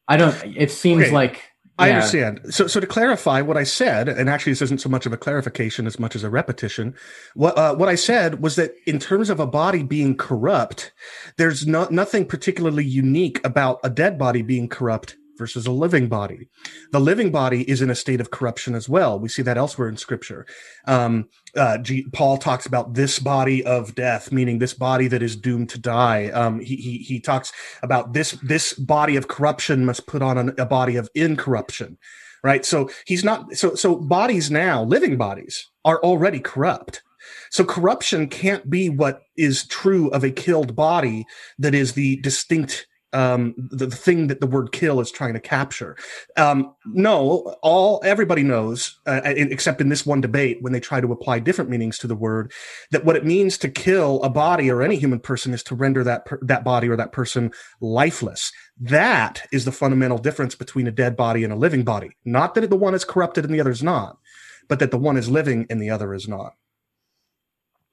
I 0.07 0.17
don't, 0.17 0.35
it 0.55 0.71
seems 0.71 1.03
okay. 1.03 1.11
like 1.11 1.43
I 1.79 1.91
understand. 1.91 2.41
So, 2.49 2.65
so 2.65 2.79
to 2.79 2.87
clarify 2.87 3.41
what 3.41 3.57
I 3.57 3.63
said, 3.63 4.09
and 4.09 4.29
actually 4.29 4.53
this 4.53 4.63
isn't 4.63 4.81
so 4.81 4.89
much 4.89 5.05
of 5.05 5.13
a 5.13 5.17
clarification 5.17 5.85
as 5.85 5.99
much 5.99 6.15
as 6.15 6.23
a 6.23 6.29
repetition. 6.29 6.95
What 7.35 7.57
uh, 7.57 7.75
what 7.75 7.87
I 7.87 7.95
said 7.95 8.41
was 8.41 8.55
that 8.55 8.73
in 8.87 8.97
terms 8.97 9.29
of 9.29 9.39
a 9.39 9.45
body 9.45 9.83
being 9.83 10.17
corrupt, 10.17 10.91
there's 11.37 11.67
not 11.67 11.91
nothing 11.91 12.25
particularly 12.25 12.85
unique 12.85 13.39
about 13.45 13.79
a 13.83 13.89
dead 13.89 14.17
body 14.17 14.41
being 14.41 14.67
corrupt 14.67 15.17
versus 15.37 15.65
a 15.65 15.71
living 15.71 16.07
body. 16.07 16.49
The 16.91 16.99
living 16.99 17.31
body 17.31 17.69
is 17.69 17.81
in 17.81 17.89
a 17.89 17.95
state 17.95 18.21
of 18.21 18.31
corruption 18.31 18.75
as 18.75 18.89
well. 18.89 19.19
We 19.19 19.29
see 19.29 19.41
that 19.43 19.57
elsewhere 19.57 19.89
in 19.89 19.97
scripture. 19.97 20.45
Um, 20.85 21.29
uh, 21.55 21.77
G- 21.79 22.07
Paul 22.13 22.37
talks 22.37 22.65
about 22.65 22.93
this 22.93 23.19
body 23.19 23.65
of 23.65 23.95
death, 23.95 24.31
meaning 24.31 24.59
this 24.59 24.73
body 24.73 25.07
that 25.07 25.21
is 25.21 25.35
doomed 25.35 25.69
to 25.69 25.79
die. 25.79 26.29
Um, 26.29 26.59
he, 26.59 26.75
he, 26.75 26.97
he 26.99 27.19
talks 27.19 27.51
about 27.83 28.13
this, 28.13 28.31
this 28.43 28.73
body 28.73 29.15
of 29.15 29.27
corruption 29.27 29.85
must 29.85 30.07
put 30.07 30.21
on 30.21 30.37
an, 30.37 30.55
a 30.57 30.65
body 30.65 30.95
of 30.95 31.09
incorruption. 31.15 31.97
Right. 32.43 32.63
So 32.63 32.89
he's 33.05 33.23
not, 33.23 33.53
so, 33.55 33.75
so 33.75 33.95
bodies 33.95 34.51
now, 34.51 34.83
living 34.83 35.17
bodies 35.17 35.69
are 35.83 35.99
already 36.01 36.39
corrupt. 36.39 37.01
So 37.49 37.65
corruption 37.65 38.27
can't 38.27 38.69
be 38.69 38.89
what 38.89 39.21
is 39.35 39.65
true 39.67 40.09
of 40.09 40.23
a 40.23 40.31
killed 40.31 40.75
body 40.75 41.25
that 41.57 41.73
is 41.73 41.93
the 41.93 42.17
distinct 42.17 42.87
um, 43.17 43.55
the, 43.57 43.89
thing 43.89 44.27
that 44.27 44.41
the 44.41 44.47
word 44.47 44.71
kill 44.71 44.99
is 44.99 45.09
trying 45.09 45.33
to 45.33 45.39
capture. 45.39 45.97
Um, 46.35 46.75
no, 46.85 47.55
all 47.63 47.99
everybody 48.05 48.43
knows, 48.43 48.99
uh, 49.07 49.21
except 49.25 49.81
in 49.81 49.89
this 49.89 50.05
one 50.05 50.21
debate, 50.21 50.59
when 50.61 50.71
they 50.71 50.79
try 50.79 51.01
to 51.01 51.11
apply 51.11 51.39
different 51.39 51.71
meanings 51.71 51.97
to 51.97 52.07
the 52.07 52.15
word, 52.15 52.51
that 52.91 53.05
what 53.05 53.15
it 53.15 53.25
means 53.25 53.57
to 53.57 53.69
kill 53.69 54.21
a 54.21 54.29
body 54.29 54.69
or 54.69 54.83
any 54.83 54.97
human 54.97 55.19
person 55.19 55.51
is 55.51 55.63
to 55.63 55.73
render 55.73 56.03
that 56.03 56.25
per, 56.25 56.37
that 56.43 56.63
body 56.63 56.87
or 56.87 56.95
that 56.95 57.11
person 57.11 57.51
lifeless. 57.81 58.51
That 58.79 59.47
is 59.51 59.65
the 59.65 59.71
fundamental 59.71 60.19
difference 60.19 60.53
between 60.53 60.85
a 60.85 60.91
dead 60.91 61.17
body 61.17 61.43
and 61.43 61.51
a 61.51 61.57
living 61.57 61.83
body. 61.83 62.11
Not 62.23 62.53
that 62.53 62.69
the 62.69 62.75
one 62.75 62.93
is 62.93 63.03
corrupted 63.03 63.45
and 63.45 63.53
the 63.53 63.61
other 63.61 63.71
is 63.71 63.81
not, 63.81 64.19
but 64.67 64.77
that 64.77 64.91
the 64.91 64.99
one 64.99 65.17
is 65.17 65.27
living 65.27 65.65
and 65.71 65.81
the 65.81 65.89
other 65.89 66.13
is 66.13 66.27
not. 66.27 66.53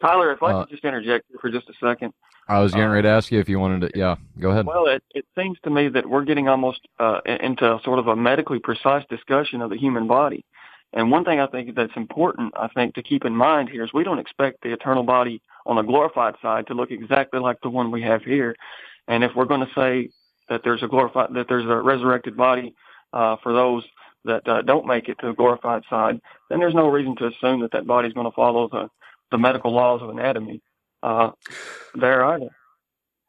Tyler, 0.05 0.33
if 0.33 0.43
I 0.43 0.53
uh, 0.53 0.64
could 0.64 0.71
just 0.71 0.85
interject 0.85 1.27
for 1.40 1.51
just 1.51 1.69
a 1.69 1.73
second. 1.81 2.12
I 2.47 2.61
was 2.61 2.73
getting 2.73 2.90
ready 2.90 3.07
to 3.07 3.09
ask 3.09 3.33
you 3.33 3.40
if 3.40 3.49
you 3.49 3.59
wanted 3.59 3.93
to. 3.93 3.99
Yeah, 3.99 4.17
go 4.38 4.51
ahead. 4.51 4.67
Well, 4.67 4.87
it, 4.87 5.03
it 5.14 5.25
seems 5.37 5.59
to 5.64 5.71
me 5.71 5.88
that 5.88 6.07
we're 6.07 6.25
getting 6.25 6.47
almost 6.49 6.81
uh, 6.99 7.21
into 7.27 7.79
sort 7.83 7.99
of 7.99 8.09
a 8.09 8.17
medically 8.17 8.59
precise 8.59 9.05
discussion 9.09 9.62
of 9.62 9.71
the 9.71 9.79
human 9.79 10.07
body. 10.07 10.45
And 10.93 11.11
one 11.11 11.25
thing 11.25 11.40
I 11.40 11.47
think 11.47 11.75
that's 11.75 11.97
important, 11.97 12.53
I 12.55 12.69
think, 12.69 12.95
to 12.95 13.03
keep 13.03 13.25
in 13.25 13.35
mind 13.35 13.71
here 13.71 13.83
is 13.83 13.93
we 13.95 14.05
don't 14.05 14.19
expect 14.19 14.62
the 14.62 14.73
eternal 14.73 15.03
body 15.03 15.40
on 15.67 15.77
the 15.77 15.83
glorified 15.83 16.35
side 16.43 16.67
to 16.67 16.75
look 16.75 16.90
exactly 16.90 17.40
like 17.40 17.61
the 17.62 17.71
one 17.71 17.90
we 17.90 18.03
have 18.03 18.23
here. 18.23 18.55
And 19.09 19.25
if 19.25 19.33
we're 19.35 19.47
going 19.47 19.67
to 19.67 19.75
say 19.75 20.11
that 20.51 20.61
there's 20.62 20.83
a 20.83 20.87
glorified, 20.87 21.33
that 21.35 21.47
there's 21.49 21.64
a 21.64 21.77
resurrected 21.77 22.37
body 22.37 22.75
uh, 23.14 23.37
for 23.43 23.55
those 23.55 23.85
that 24.27 24.47
uh, 24.47 24.62
don't 24.62 24.87
make 24.87 25.09
it 25.09 25.19
to 25.21 25.29
the 25.29 25.33
glorified 25.33 25.83
side, 25.88 26.21
then 26.49 26.59
there's 26.59 26.75
no 26.75 26.88
reason 26.88 27.17
to 27.17 27.27
assume 27.27 27.61
that 27.61 27.73
that 27.73 27.87
body 27.87 28.09
is 28.09 28.14
going 28.14 28.31
to 28.31 28.35
follow 28.37 28.69
the 28.69 28.88
the 29.35 29.38
medical 29.38 29.73
laws 29.73 30.01
of 30.01 30.11
anatomy 30.11 30.62
uh, 31.03 31.33
there 31.97 32.25
either. 32.25 32.51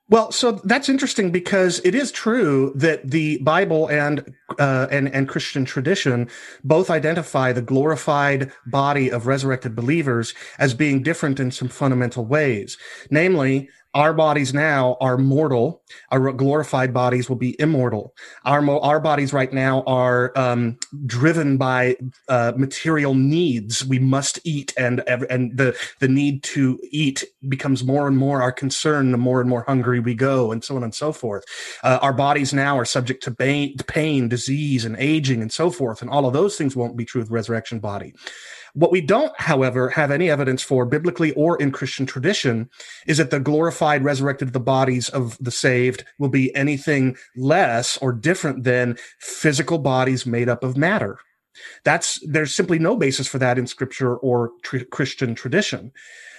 Well, 0.07 0.31
so 0.31 0.51
that's 0.63 0.87
interesting 0.87 1.31
because 1.31 1.81
it 1.83 1.95
is 1.95 2.11
true 2.11 2.71
that 2.75 3.09
the 3.09 3.39
Bible 3.39 3.87
and 3.87 4.35
uh, 4.59 4.85
and 4.91 5.11
and 5.11 5.27
Christian 5.27 5.65
tradition 5.65 6.29
both 6.63 6.91
identify 6.91 7.51
the 7.51 7.63
glorified 7.63 8.51
body 8.67 9.09
of 9.09 9.25
resurrected 9.25 9.75
believers 9.75 10.35
as 10.59 10.75
being 10.75 11.01
different 11.01 11.39
in 11.39 11.49
some 11.49 11.69
fundamental 11.69 12.23
ways. 12.23 12.77
Namely, 13.09 13.67
our 13.95 14.13
bodies 14.13 14.53
now 14.53 14.97
are 14.99 15.17
mortal. 15.17 15.81
Our 16.11 16.33
glorified 16.33 16.93
bodies 16.93 17.29
will 17.29 17.37
be 17.37 17.59
immortal. 17.61 18.13
Our 18.43 18.69
our 18.81 18.99
bodies 18.99 19.31
right 19.31 19.51
now 19.53 19.83
are 19.87 20.37
um, 20.37 20.77
driven 21.05 21.55
by 21.55 21.95
uh, 22.27 22.51
material 22.57 23.15
needs. 23.15 23.85
We 23.85 23.99
must 23.99 24.39
eat, 24.43 24.73
and 24.77 25.01
and 25.07 25.57
the 25.57 25.77
the 25.99 26.09
need 26.09 26.43
to 26.43 26.77
eat 26.91 27.23
becomes 27.47 27.85
more 27.85 28.05
and 28.05 28.17
more 28.17 28.41
our 28.41 28.51
concern. 28.51 29.11
The 29.11 29.17
more 29.17 29.39
and 29.39 29.49
more 29.49 29.63
hungry 29.65 30.01
we 30.01 30.13
go, 30.13 30.51
and 30.51 30.61
so 30.61 30.75
on 30.75 30.83
and 30.83 30.93
so 30.93 31.13
forth. 31.13 31.45
Uh, 31.81 31.99
our 32.01 32.13
bodies 32.13 32.53
now 32.53 32.77
are 32.77 32.85
subject 32.85 33.23
to 33.23 33.31
pain, 33.31 33.77
pain, 33.87 34.27
disease, 34.27 34.83
and 34.83 34.97
aging, 34.97 35.41
and 35.41 35.53
so 35.53 35.71
forth. 35.71 36.01
And 36.01 36.11
all 36.11 36.25
of 36.25 36.33
those 36.33 36.57
things 36.57 36.75
won't 36.75 36.97
be 36.97 37.05
true 37.05 37.21
of 37.21 37.31
resurrection 37.31 37.79
body. 37.79 38.13
What 38.75 38.91
we 38.91 38.99
don't, 38.99 39.31
however, 39.39 39.89
have 39.89 40.11
any 40.11 40.29
evidence 40.29 40.61
for 40.61 40.85
biblically 40.85 41.31
or 41.31 41.55
in 41.61 41.71
Christian 41.71 42.05
tradition 42.05 42.69
is 43.07 43.17
that 43.17 43.31
the 43.31 43.39
glorified, 43.39 44.03
resurrected 44.03 44.51
the 44.51 44.59
bodies 44.59 45.07
of 45.07 45.37
the 45.39 45.49
saved 45.49 46.03
will 46.19 46.27
be 46.27 46.53
anything 46.55 47.15
less 47.37 47.97
or 47.99 48.11
different 48.11 48.65
than 48.65 48.97
physical 49.19 49.77
bodies 49.77 50.25
made 50.25 50.49
up 50.49 50.61
of 50.61 50.75
matter. 50.75 51.17
That's 51.85 52.19
there's 52.27 52.53
simply 52.53 52.77
no 52.77 52.97
basis 52.97 53.29
for 53.29 53.37
that 53.39 53.57
in 53.57 53.65
scripture 53.65 54.17
or 54.17 54.51
tr- 54.61 54.79
Christian 54.91 55.35
tradition. 55.35 55.93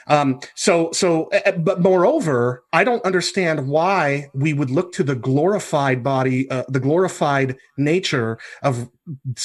Um, 0.08 0.40
so, 0.54 0.92
so, 0.92 1.26
eh, 1.26 1.40
eh, 1.46 1.50
but 1.52 1.80
moreover, 1.80 2.64
I 2.72 2.84
don't 2.84 3.04
understand 3.04 3.68
why 3.68 4.30
we 4.34 4.52
would 4.52 4.70
look 4.70 4.92
to 4.92 5.02
the 5.02 5.16
glorified 5.16 6.02
body, 6.02 6.48
uh, 6.50 6.64
the 6.68 6.80
glorified 6.80 7.56
nature 7.76 8.38
of 8.62 8.88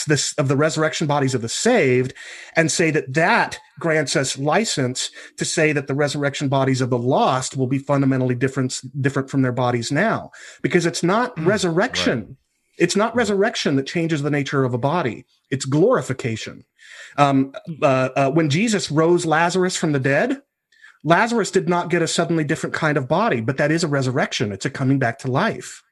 this, 0.07 0.33
of 0.33 0.47
the 0.47 0.55
resurrection 0.55 1.07
bodies 1.07 1.33
of 1.33 1.41
the 1.41 1.49
saved 1.49 2.13
and 2.55 2.71
say 2.71 2.91
that 2.91 3.13
that 3.13 3.59
grants 3.79 4.15
us 4.15 4.37
license 4.37 5.09
to 5.37 5.45
say 5.45 5.73
that 5.73 5.87
the 5.87 5.95
resurrection 5.95 6.47
bodies 6.47 6.81
of 6.81 6.91
the 6.91 6.97
lost 6.97 7.57
will 7.57 7.67
be 7.67 7.79
fundamentally 7.79 8.35
different, 8.35 8.81
different 9.01 9.29
from 9.29 9.41
their 9.41 9.51
bodies 9.51 9.91
now, 9.91 10.29
because 10.61 10.85
it's 10.85 11.03
not 11.03 11.35
mm, 11.37 11.45
resurrection. 11.45 12.19
Right. 12.19 12.35
It's 12.77 12.95
not 12.95 13.15
resurrection 13.15 13.75
that 13.75 13.85
changes 13.85 14.21
the 14.21 14.31
nature 14.31 14.63
of 14.63 14.73
a 14.73 14.77
body. 14.77 15.25
It's 15.51 15.65
glorification. 15.65 16.63
Um, 17.17 17.53
uh, 17.81 18.09
uh, 18.15 18.31
when 18.31 18.49
Jesus 18.49 18.89
rose 18.89 19.25
Lazarus 19.25 19.75
from 19.75 19.91
the 19.91 19.99
dead, 19.99 20.41
Lazarus 21.03 21.51
did 21.51 21.67
not 21.67 21.89
get 21.89 22.01
a 22.01 22.07
suddenly 22.07 22.43
different 22.43 22.75
kind 22.75 22.97
of 22.97 23.07
body, 23.07 23.41
but 23.41 23.57
that 23.57 23.71
is 23.71 23.83
a 23.83 23.87
resurrection. 23.87 24.51
It's 24.51 24.65
a 24.65 24.69
coming 24.69 24.99
back 24.99 25.19
to 25.19 25.31
life. 25.31 25.83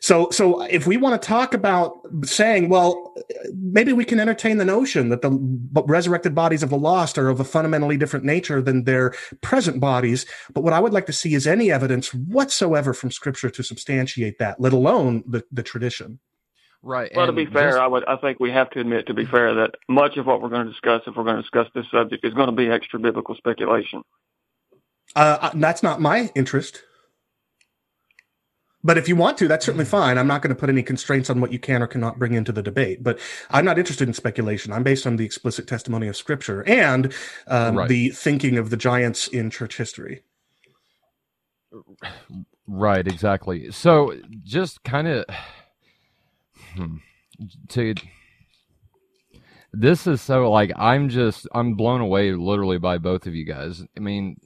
So, 0.00 0.30
so 0.30 0.62
if 0.62 0.86
we 0.86 0.96
want 0.96 1.20
to 1.20 1.26
talk 1.26 1.52
about 1.52 1.92
saying, 2.24 2.68
well, 2.68 3.14
maybe 3.54 3.92
we 3.92 4.04
can 4.04 4.20
entertain 4.20 4.58
the 4.58 4.64
notion 4.64 5.08
that 5.08 5.22
the 5.22 5.30
resurrected 5.86 6.34
bodies 6.34 6.62
of 6.62 6.70
the 6.70 6.78
lost 6.78 7.18
are 7.18 7.28
of 7.28 7.40
a 7.40 7.44
fundamentally 7.44 7.96
different 7.96 8.24
nature 8.24 8.62
than 8.62 8.84
their 8.84 9.14
present 9.40 9.80
bodies. 9.80 10.26
But 10.52 10.62
what 10.62 10.72
I 10.72 10.80
would 10.80 10.92
like 10.92 11.06
to 11.06 11.12
see 11.12 11.34
is 11.34 11.46
any 11.46 11.70
evidence 11.70 12.14
whatsoever 12.14 12.94
from 12.94 13.10
scripture 13.10 13.50
to 13.50 13.62
substantiate 13.62 14.38
that, 14.38 14.60
let 14.60 14.72
alone 14.72 15.24
the, 15.26 15.44
the 15.50 15.62
tradition. 15.62 16.20
Right. 16.82 17.10
Well, 17.14 17.26
to 17.26 17.32
be 17.32 17.46
fair, 17.46 17.70
just... 17.70 17.80
I 17.80 17.86
would 17.86 18.04
I 18.06 18.16
think 18.16 18.38
we 18.38 18.50
have 18.52 18.70
to 18.70 18.80
admit, 18.80 19.06
to 19.08 19.14
be 19.14 19.24
fair, 19.24 19.54
that 19.54 19.74
much 19.88 20.16
of 20.16 20.26
what 20.26 20.40
we're 20.40 20.48
going 20.48 20.66
to 20.66 20.70
discuss, 20.70 21.02
if 21.06 21.16
we're 21.16 21.24
going 21.24 21.36
to 21.36 21.42
discuss 21.42 21.66
this 21.74 21.86
subject, 21.90 22.24
is 22.24 22.34
going 22.34 22.46
to 22.46 22.54
be 22.54 22.68
extra 22.68 22.98
biblical 22.98 23.34
speculation. 23.34 24.02
Uh, 25.16 25.38
uh, 25.40 25.50
that's 25.54 25.82
not 25.82 26.00
my 26.00 26.30
interest. 26.34 26.82
But 28.84 28.96
if 28.96 29.08
you 29.08 29.16
want 29.16 29.38
to, 29.38 29.48
that's 29.48 29.66
certainly 29.66 29.84
fine. 29.84 30.18
I'm 30.18 30.28
not 30.28 30.40
going 30.40 30.54
to 30.54 30.58
put 30.58 30.68
any 30.68 30.84
constraints 30.84 31.28
on 31.28 31.40
what 31.40 31.52
you 31.52 31.58
can 31.58 31.82
or 31.82 31.88
cannot 31.88 32.18
bring 32.18 32.34
into 32.34 32.52
the 32.52 32.62
debate. 32.62 33.02
But 33.02 33.18
I'm 33.50 33.64
not 33.64 33.76
interested 33.76 34.06
in 34.06 34.14
speculation. 34.14 34.72
I'm 34.72 34.84
based 34.84 35.04
on 35.04 35.16
the 35.16 35.24
explicit 35.24 35.66
testimony 35.66 36.06
of 36.06 36.16
Scripture 36.16 36.62
and 36.66 37.12
um, 37.48 37.76
right. 37.76 37.88
the 37.88 38.10
thinking 38.10 38.56
of 38.56 38.70
the 38.70 38.76
giants 38.76 39.26
in 39.26 39.50
church 39.50 39.76
history. 39.78 40.22
Right, 42.68 43.06
exactly. 43.06 43.72
So 43.72 44.14
just 44.44 44.84
kind 44.84 45.08
of 45.08 45.24
Hmm. 46.78 46.98
to 47.70 47.94
this 49.72 50.06
is 50.06 50.20
so 50.20 50.50
like 50.50 50.72
I'm 50.76 51.08
just 51.08 51.48
I'm 51.54 51.74
blown 51.74 52.00
away 52.00 52.32
literally 52.32 52.78
by 52.78 52.98
both 52.98 53.26
of 53.26 53.34
you 53.34 53.44
guys. 53.44 53.84
I 53.96 54.00
mean, 54.00 54.38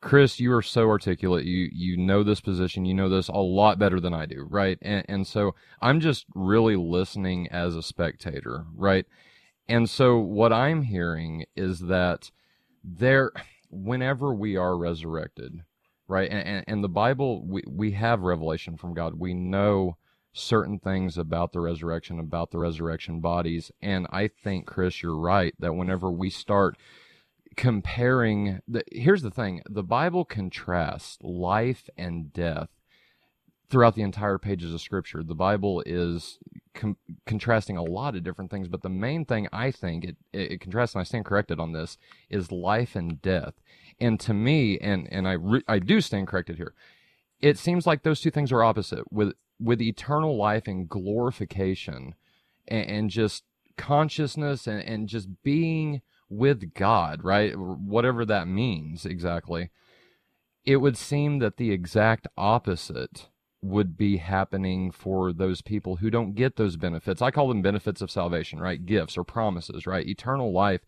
Chris, 0.00 0.40
you 0.40 0.52
are 0.52 0.62
so 0.62 0.88
articulate. 0.88 1.44
You 1.44 1.68
you 1.72 1.96
know 1.96 2.22
this 2.22 2.40
position. 2.40 2.84
You 2.84 2.94
know 2.94 3.08
this 3.08 3.28
a 3.28 3.36
lot 3.38 3.78
better 3.78 4.00
than 4.00 4.14
I 4.14 4.26
do, 4.26 4.46
right? 4.48 4.78
And 4.82 5.04
and 5.08 5.26
so 5.26 5.54
I'm 5.82 6.00
just 6.00 6.26
really 6.34 6.76
listening 6.76 7.48
as 7.48 7.76
a 7.76 7.82
spectator, 7.82 8.66
right? 8.74 9.06
And 9.68 9.90
so 9.90 10.18
what 10.18 10.52
I'm 10.52 10.82
hearing 10.82 11.46
is 11.56 11.80
that 11.80 12.30
there 12.84 13.32
whenever 13.70 14.32
we 14.32 14.56
are 14.56 14.78
resurrected, 14.78 15.62
right? 16.08 16.30
And 16.30 16.46
and, 16.46 16.64
and 16.68 16.84
the 16.84 16.88
Bible 16.88 17.44
we 17.46 17.62
we 17.68 17.92
have 17.92 18.20
revelation 18.22 18.76
from 18.76 18.94
God. 18.94 19.14
We 19.18 19.34
know 19.34 19.96
certain 20.36 20.78
things 20.78 21.16
about 21.16 21.52
the 21.52 21.60
resurrection, 21.60 22.20
about 22.20 22.50
the 22.50 22.58
resurrection 22.58 23.20
bodies. 23.20 23.70
And 23.80 24.06
I 24.10 24.28
think, 24.28 24.66
Chris, 24.66 25.02
you're 25.02 25.16
right 25.16 25.54
that 25.58 25.74
whenever 25.74 26.10
we 26.10 26.28
start 26.30 26.76
comparing, 27.56 28.60
the, 28.68 28.84
here's 28.92 29.22
the 29.22 29.30
thing 29.30 29.62
the 29.68 29.82
Bible 29.82 30.24
contrasts 30.24 31.16
life 31.22 31.88
and 31.96 32.32
death 32.32 32.68
throughout 33.70 33.94
the 33.94 34.02
entire 34.02 34.38
pages 34.38 34.74
of 34.74 34.80
Scripture. 34.80 35.22
The 35.22 35.34
Bible 35.34 35.82
is 35.86 36.38
com- 36.74 36.98
contrasting 37.24 37.78
a 37.78 37.82
lot 37.82 38.14
of 38.14 38.22
different 38.22 38.50
things, 38.50 38.68
but 38.68 38.82
the 38.82 38.90
main 38.90 39.24
thing 39.24 39.48
I 39.52 39.70
think 39.70 40.04
it, 40.04 40.16
it, 40.34 40.52
it 40.52 40.60
contrasts, 40.60 40.94
and 40.94 41.00
I 41.00 41.04
stand 41.04 41.24
corrected 41.24 41.58
on 41.58 41.72
this, 41.72 41.96
is 42.28 42.52
life 42.52 42.94
and 42.94 43.20
death. 43.22 43.54
And 43.98 44.20
to 44.20 44.34
me, 44.34 44.78
and 44.78 45.08
and 45.10 45.26
I 45.26 45.32
re- 45.32 45.64
I 45.66 45.78
do 45.78 46.02
stand 46.02 46.28
corrected 46.28 46.56
here. 46.56 46.74
It 47.40 47.58
seems 47.58 47.86
like 47.86 48.02
those 48.02 48.20
two 48.20 48.30
things 48.30 48.52
are 48.52 48.62
opposite. 48.62 49.10
With 49.10 49.32
with 49.60 49.80
eternal 49.80 50.36
life 50.36 50.66
and 50.66 50.88
glorification 50.88 52.14
and, 52.68 52.90
and 52.90 53.10
just 53.10 53.44
consciousness 53.76 54.66
and, 54.66 54.82
and 54.82 55.08
just 55.08 55.28
being 55.42 56.02
with 56.28 56.74
God, 56.74 57.22
right? 57.22 57.56
Whatever 57.56 58.24
that 58.24 58.48
means 58.48 59.06
exactly. 59.06 59.70
It 60.64 60.76
would 60.76 60.96
seem 60.96 61.38
that 61.38 61.56
the 61.56 61.70
exact 61.70 62.26
opposite 62.36 63.28
would 63.62 63.96
be 63.96 64.18
happening 64.18 64.90
for 64.90 65.32
those 65.32 65.62
people 65.62 65.96
who 65.96 66.10
don't 66.10 66.34
get 66.34 66.56
those 66.56 66.76
benefits. 66.76 67.22
I 67.22 67.30
call 67.30 67.48
them 67.48 67.62
benefits 67.62 68.00
of 68.00 68.10
salvation, 68.10 68.60
right? 68.60 68.84
Gifts 68.84 69.16
or 69.16 69.24
promises, 69.24 69.86
right? 69.86 70.06
Eternal 70.06 70.52
life 70.52 70.82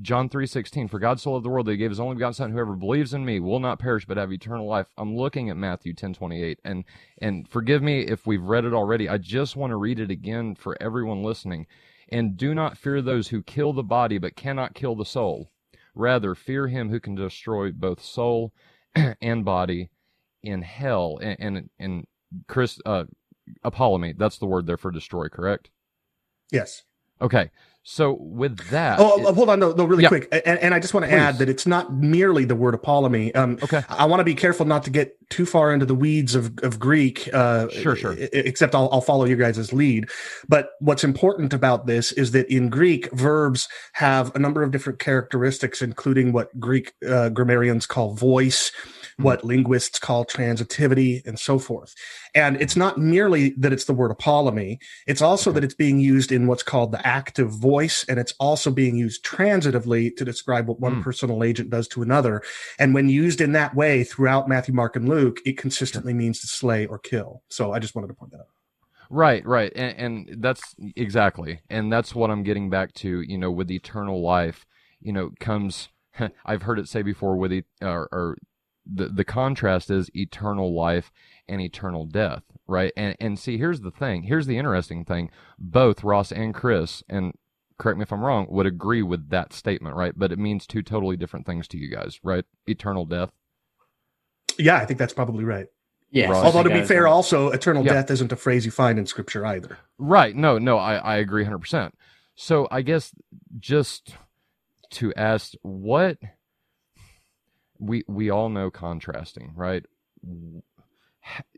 John 0.00 0.28
3:16 0.28 0.88
For 0.88 0.98
God 0.98 1.20
so 1.20 1.32
loved 1.32 1.44
the 1.44 1.50
world 1.50 1.66
that 1.66 1.72
he 1.72 1.76
gave 1.76 1.90
his 1.90 2.00
only 2.00 2.14
begotten 2.14 2.34
son 2.34 2.52
whoever 2.52 2.74
believes 2.74 3.12
in 3.12 3.24
me 3.24 3.40
will 3.40 3.60
not 3.60 3.78
perish 3.78 4.06
but 4.06 4.16
have 4.16 4.32
eternal 4.32 4.66
life. 4.66 4.86
I'm 4.96 5.14
looking 5.14 5.50
at 5.50 5.56
Matthew 5.56 5.92
10:28 5.92 6.58
and 6.64 6.84
and 7.18 7.46
forgive 7.46 7.82
me 7.82 8.00
if 8.00 8.26
we've 8.26 8.42
read 8.42 8.64
it 8.64 8.72
already. 8.72 9.08
I 9.08 9.18
just 9.18 9.54
want 9.54 9.70
to 9.70 9.76
read 9.76 10.00
it 10.00 10.10
again 10.10 10.54
for 10.54 10.80
everyone 10.80 11.22
listening. 11.22 11.66
And 12.08 12.36
do 12.36 12.54
not 12.54 12.78
fear 12.78 13.00
those 13.02 13.28
who 13.28 13.42
kill 13.42 13.72
the 13.72 13.82
body 13.82 14.18
but 14.18 14.36
cannot 14.36 14.74
kill 14.74 14.96
the 14.96 15.04
soul. 15.04 15.50
Rather 15.94 16.34
fear 16.34 16.68
him 16.68 16.88
who 16.88 17.00
can 17.00 17.14
destroy 17.14 17.70
both 17.70 18.02
soul 18.02 18.52
and 18.94 19.44
body 19.44 19.90
in 20.42 20.62
hell. 20.62 21.18
And 21.20 21.36
and, 21.38 21.70
and 21.78 22.06
Chris 22.48 22.80
uh 22.86 23.04
apollumi, 23.62 24.16
that's 24.16 24.38
the 24.38 24.46
word 24.46 24.66
there 24.66 24.78
for 24.78 24.90
destroy, 24.90 25.28
correct? 25.28 25.70
Yes. 26.50 26.84
Okay. 27.20 27.50
So 27.84 28.12
with 28.12 28.58
that, 28.70 29.00
oh, 29.00 29.28
it, 29.28 29.34
hold 29.34 29.48
on, 29.48 29.58
no, 29.58 29.72
no, 29.72 29.84
really 29.84 30.04
yeah. 30.04 30.08
quick, 30.08 30.28
and, 30.30 30.56
and, 30.60 30.72
I 30.72 30.78
just 30.78 30.94
want 30.94 31.04
to 31.04 31.12
add 31.12 31.38
that 31.38 31.48
it's 31.48 31.66
not 31.66 31.92
merely 31.92 32.44
the 32.44 32.54
word 32.54 32.80
apollumi. 32.80 33.34
Um, 33.34 33.58
okay, 33.60 33.82
I 33.88 34.04
want 34.04 34.20
to 34.20 34.24
be 34.24 34.36
careful 34.36 34.64
not 34.64 34.84
to 34.84 34.90
get 34.90 35.16
too 35.30 35.44
far 35.44 35.72
into 35.72 35.84
the 35.84 35.94
weeds 35.94 36.36
of, 36.36 36.56
of 36.62 36.78
Greek. 36.78 37.28
Uh, 37.32 37.68
sure, 37.70 37.96
sure. 37.96 38.14
Except 38.32 38.76
I'll, 38.76 38.88
I'll 38.92 39.00
follow 39.00 39.24
you 39.24 39.34
guys' 39.34 39.72
lead. 39.72 40.08
But 40.48 40.70
what's 40.78 41.02
important 41.02 41.52
about 41.52 41.86
this 41.86 42.12
is 42.12 42.30
that 42.30 42.48
in 42.48 42.68
Greek, 42.68 43.10
verbs 43.10 43.68
have 43.94 44.32
a 44.36 44.38
number 44.38 44.62
of 44.62 44.70
different 44.70 45.00
characteristics, 45.00 45.82
including 45.82 46.32
what 46.32 46.58
Greek 46.60 46.92
uh, 47.08 47.30
grammarians 47.30 47.86
call 47.86 48.14
voice 48.14 48.70
what 49.22 49.44
linguists 49.44 49.98
call 49.98 50.24
transitivity 50.24 51.24
and 51.26 51.38
so 51.38 51.58
forth. 51.58 51.94
And 52.34 52.60
it's 52.60 52.76
not 52.76 52.98
merely 52.98 53.50
that 53.58 53.72
it's 53.72 53.84
the 53.84 53.92
word 53.92 54.10
apollumi. 54.10 54.78
It's 55.06 55.22
also 55.22 55.52
that 55.52 55.64
it's 55.64 55.74
being 55.74 56.00
used 56.00 56.32
in 56.32 56.46
what's 56.46 56.62
called 56.62 56.92
the 56.92 57.06
active 57.06 57.50
voice. 57.50 58.04
And 58.08 58.18
it's 58.18 58.34
also 58.40 58.70
being 58.70 58.96
used 58.96 59.24
transitively 59.24 60.14
to 60.16 60.24
describe 60.24 60.68
what 60.68 60.80
one 60.80 60.96
mm. 60.96 61.02
personal 61.02 61.44
agent 61.44 61.70
does 61.70 61.88
to 61.88 62.02
another. 62.02 62.42
And 62.78 62.94
when 62.94 63.08
used 63.08 63.40
in 63.40 63.52
that 63.52 63.74
way 63.74 64.04
throughout 64.04 64.48
Matthew, 64.48 64.74
Mark, 64.74 64.96
and 64.96 65.08
Luke, 65.08 65.40
it 65.44 65.58
consistently 65.58 66.14
means 66.14 66.40
to 66.40 66.46
slay 66.46 66.86
or 66.86 66.98
kill. 66.98 67.42
So 67.48 67.72
I 67.72 67.78
just 67.78 67.94
wanted 67.94 68.08
to 68.08 68.14
point 68.14 68.32
that 68.32 68.40
out. 68.40 68.46
Right, 69.10 69.44
right. 69.46 69.70
And, 69.76 69.98
and 69.98 70.42
that's 70.42 70.74
exactly. 70.96 71.60
And 71.68 71.92
that's 71.92 72.14
what 72.14 72.30
I'm 72.30 72.42
getting 72.42 72.70
back 72.70 72.94
to, 72.94 73.20
you 73.20 73.36
know, 73.36 73.50
with 73.50 73.70
eternal 73.70 74.22
life, 74.22 74.64
you 75.00 75.12
know, 75.12 75.30
comes 75.38 75.90
I've 76.44 76.62
heard 76.62 76.78
it 76.78 76.88
say 76.88 77.02
before 77.02 77.36
with 77.36 77.52
it, 77.52 77.66
or, 77.80 78.08
or 78.12 78.38
the 78.90 79.08
the 79.08 79.24
contrast 79.24 79.90
is 79.90 80.10
eternal 80.14 80.74
life 80.74 81.12
and 81.48 81.60
eternal 81.60 82.06
death, 82.06 82.42
right? 82.66 82.92
And 82.96 83.16
and 83.20 83.38
see, 83.38 83.58
here's 83.58 83.80
the 83.80 83.90
thing. 83.90 84.24
Here's 84.24 84.46
the 84.46 84.58
interesting 84.58 85.04
thing. 85.04 85.30
Both 85.58 86.04
Ross 86.04 86.32
and 86.32 86.54
Chris, 86.54 87.02
and 87.08 87.32
correct 87.78 87.98
me 87.98 88.02
if 88.02 88.12
I'm 88.12 88.24
wrong, 88.24 88.46
would 88.48 88.66
agree 88.66 89.02
with 89.02 89.30
that 89.30 89.52
statement, 89.52 89.96
right? 89.96 90.12
But 90.16 90.32
it 90.32 90.38
means 90.38 90.66
two 90.66 90.82
totally 90.82 91.16
different 91.16 91.46
things 91.46 91.68
to 91.68 91.78
you 91.78 91.88
guys, 91.90 92.20
right? 92.22 92.44
Eternal 92.66 93.06
death. 93.06 93.30
Yeah, 94.58 94.76
I 94.76 94.84
think 94.84 94.98
that's 94.98 95.14
probably 95.14 95.44
right. 95.44 95.66
Yes. 96.10 96.30
Ross. 96.30 96.44
Although 96.44 96.64
to 96.64 96.70
be 96.70 96.82
fair, 96.84 97.04
right. 97.04 97.10
also 97.10 97.50
eternal 97.50 97.84
Yeah. 97.84 97.94
death 97.94 98.10
isn't 98.10 98.32
a 98.32 98.36
phrase 98.36 98.66
you 98.66 98.70
find 98.70 98.98
in 98.98 99.06
scripture 99.06 99.46
either. 99.46 99.78
Right. 99.98 100.36
No, 100.36 100.58
no, 100.58 100.76
I, 100.76 100.96
I 100.96 101.16
agree 101.16 101.44
100%. 101.44 101.92
So 102.34 102.68
I 102.70 102.82
guess 102.82 103.14
just 103.58 104.14
to 104.92 105.12
ask 105.14 105.54
what 105.62 106.18
we 107.82 108.04
we 108.06 108.30
all 108.30 108.48
know 108.48 108.70
contrasting, 108.70 109.52
right? 109.56 109.84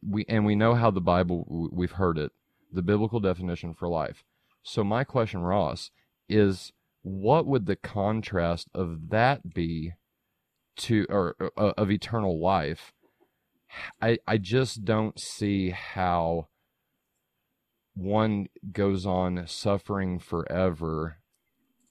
We 0.03 0.25
and 0.29 0.45
we 0.45 0.57
know 0.57 0.75
how 0.75 0.91
the 0.91 1.01
Bible 1.01 1.68
we've 1.72 1.93
heard 1.93 2.18
it, 2.18 2.33
the 2.72 2.83
biblical 2.83 3.20
definition 3.20 3.75
for 3.75 3.89
life. 3.89 4.25
So 4.62 4.83
my 4.83 5.05
question 5.05 5.41
Ross 5.41 5.91
is 6.29 6.72
what 7.03 7.47
would 7.47 7.66
the 7.66 7.77
contrast 7.77 8.68
of 8.75 9.11
that 9.11 9.53
be 9.53 9.93
to 10.77 11.07
or 11.11 11.37
uh, 11.57 11.75
of 11.77 11.91
eternal 11.91 12.41
life? 12.41 12.93
I 14.01 14.18
I 14.27 14.39
just 14.39 14.85
don't 14.85 15.20
see 15.20 15.70
how 15.70 16.49
one 17.95 18.49
goes 18.72 19.05
on 19.05 19.47
suffering 19.47 20.18
forever 20.18 21.18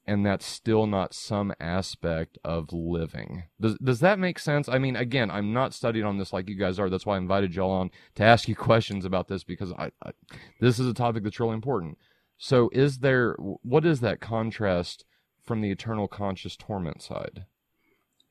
and 0.05 0.25
that's 0.25 0.45
still 0.45 0.85
not 0.85 1.13
some 1.13 1.53
aspect 1.59 2.37
of 2.43 2.73
living. 2.73 3.43
Does 3.59 3.77
does 3.77 3.99
that 4.01 4.19
make 4.19 4.39
sense? 4.39 4.67
I 4.67 4.77
mean, 4.79 4.95
again, 4.95 5.31
I'm 5.31 5.53
not 5.53 5.73
studied 5.73 6.03
on 6.03 6.17
this 6.17 6.33
like 6.33 6.49
you 6.49 6.55
guys 6.55 6.79
are. 6.79 6.89
That's 6.89 7.05
why 7.05 7.15
I 7.15 7.19
invited 7.19 7.55
y'all 7.55 7.71
on 7.71 7.91
to 8.15 8.23
ask 8.23 8.47
you 8.47 8.55
questions 8.69 9.05
about 9.05 9.27
this 9.27 9.43
because 9.43 9.71
I, 9.73 9.91
I 10.03 10.11
this 10.59 10.79
is 10.79 10.87
a 10.87 10.93
topic 10.93 11.23
that's 11.23 11.39
really 11.39 11.53
important. 11.53 11.97
So, 12.37 12.69
is 12.73 12.99
there 12.99 13.33
what 13.39 13.85
is 13.85 14.01
that 14.01 14.19
contrast 14.19 15.05
from 15.43 15.61
the 15.61 15.71
eternal 15.71 16.07
conscious 16.07 16.55
torment 16.57 17.01
side? 17.01 17.45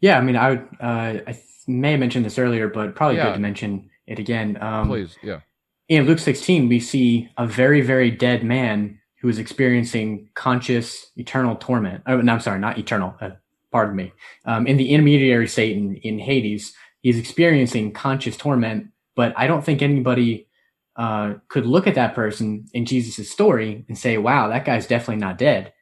Yeah, 0.00 0.18
I 0.18 0.20
mean, 0.22 0.36
I 0.36 0.50
would. 0.50 0.68
Uh, 0.80 1.20
I 1.28 1.40
may 1.66 1.92
have 1.92 2.00
mentioned 2.00 2.24
this 2.24 2.38
earlier, 2.38 2.68
but 2.68 2.94
probably 2.96 3.16
Yeah. 3.18 3.26
good 3.26 3.34
to 3.34 3.40
mention 3.40 3.88
it 4.06 4.18
again. 4.18 4.58
Um, 4.60 4.88
Please, 4.88 5.16
yeah. 5.22 5.40
in 5.88 6.06
Luke 6.06 6.18
16, 6.18 6.68
we 6.68 6.80
see 6.80 7.28
a 7.38 7.46
very, 7.46 7.80
very 7.82 8.10
dead 8.10 8.42
man 8.42 8.98
who 9.22 9.28
is 9.28 9.38
experiencing 9.38 10.28
conscious 10.34 11.12
eternal 11.16 11.54
torment. 11.54 12.02
Oh, 12.06 12.20
no, 12.20 12.34
I'm 12.34 12.40
sorry, 12.40 12.58
not 12.58 12.76
eternal. 12.76 13.14
Uh, 13.20 13.30
pardon 13.70 13.94
me. 13.94 14.12
Um, 14.44 14.66
in 14.66 14.76
the 14.76 14.90
intermediary 14.90 15.46
state 15.46 15.76
in, 15.76 15.94
in 15.96 16.18
Hades, 16.18 16.74
he's 17.00 17.16
experiencing 17.16 17.92
conscious 17.92 18.36
torment, 18.36 18.88
but 19.14 19.32
I 19.36 19.46
don't 19.46 19.64
think 19.64 19.80
anybody 19.80 20.48
uh, 20.96 21.34
could 21.48 21.66
look 21.66 21.86
at 21.86 21.94
that 21.94 22.16
person 22.16 22.66
in 22.74 22.84
Jesus' 22.84 23.30
story 23.30 23.84
and 23.88 23.96
say, 23.96 24.18
wow, 24.18 24.48
that 24.48 24.64
guy's 24.64 24.88
definitely 24.88 25.16
not 25.16 25.38
dead. 25.38 25.72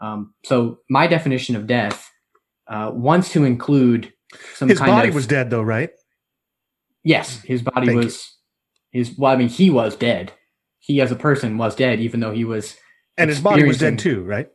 Um, 0.00 0.32
so 0.44 0.80
my 0.88 1.06
definition 1.06 1.54
of 1.54 1.66
death 1.66 2.10
uh, 2.66 2.90
wants 2.94 3.30
to 3.32 3.44
include 3.44 4.12
some 4.54 4.68
His 4.70 4.78
kind 4.78 4.90
body 4.90 5.08
of 5.10 5.14
was 5.14 5.26
dead, 5.26 5.50
though, 5.50 5.62
right? 5.62 5.90
Yes, 7.04 7.42
his 7.42 7.62
body 7.62 7.86
Thank 7.86 7.90
you. 7.90 8.06
was 8.06 8.36
his. 8.90 9.16
Well, 9.16 9.32
I 9.32 9.36
mean, 9.36 9.48
he 9.48 9.70
was 9.70 9.94
dead. 9.96 10.32
He, 10.78 11.00
as 11.00 11.12
a 11.12 11.16
person, 11.16 11.58
was 11.58 11.76
dead, 11.76 12.00
even 12.00 12.20
though 12.20 12.32
he 12.32 12.44
was. 12.44 12.76
And 13.18 13.30
his 13.30 13.40
body 13.40 13.64
was 13.64 13.78
dead 13.78 13.98
too, 13.98 14.22
right? 14.24 14.50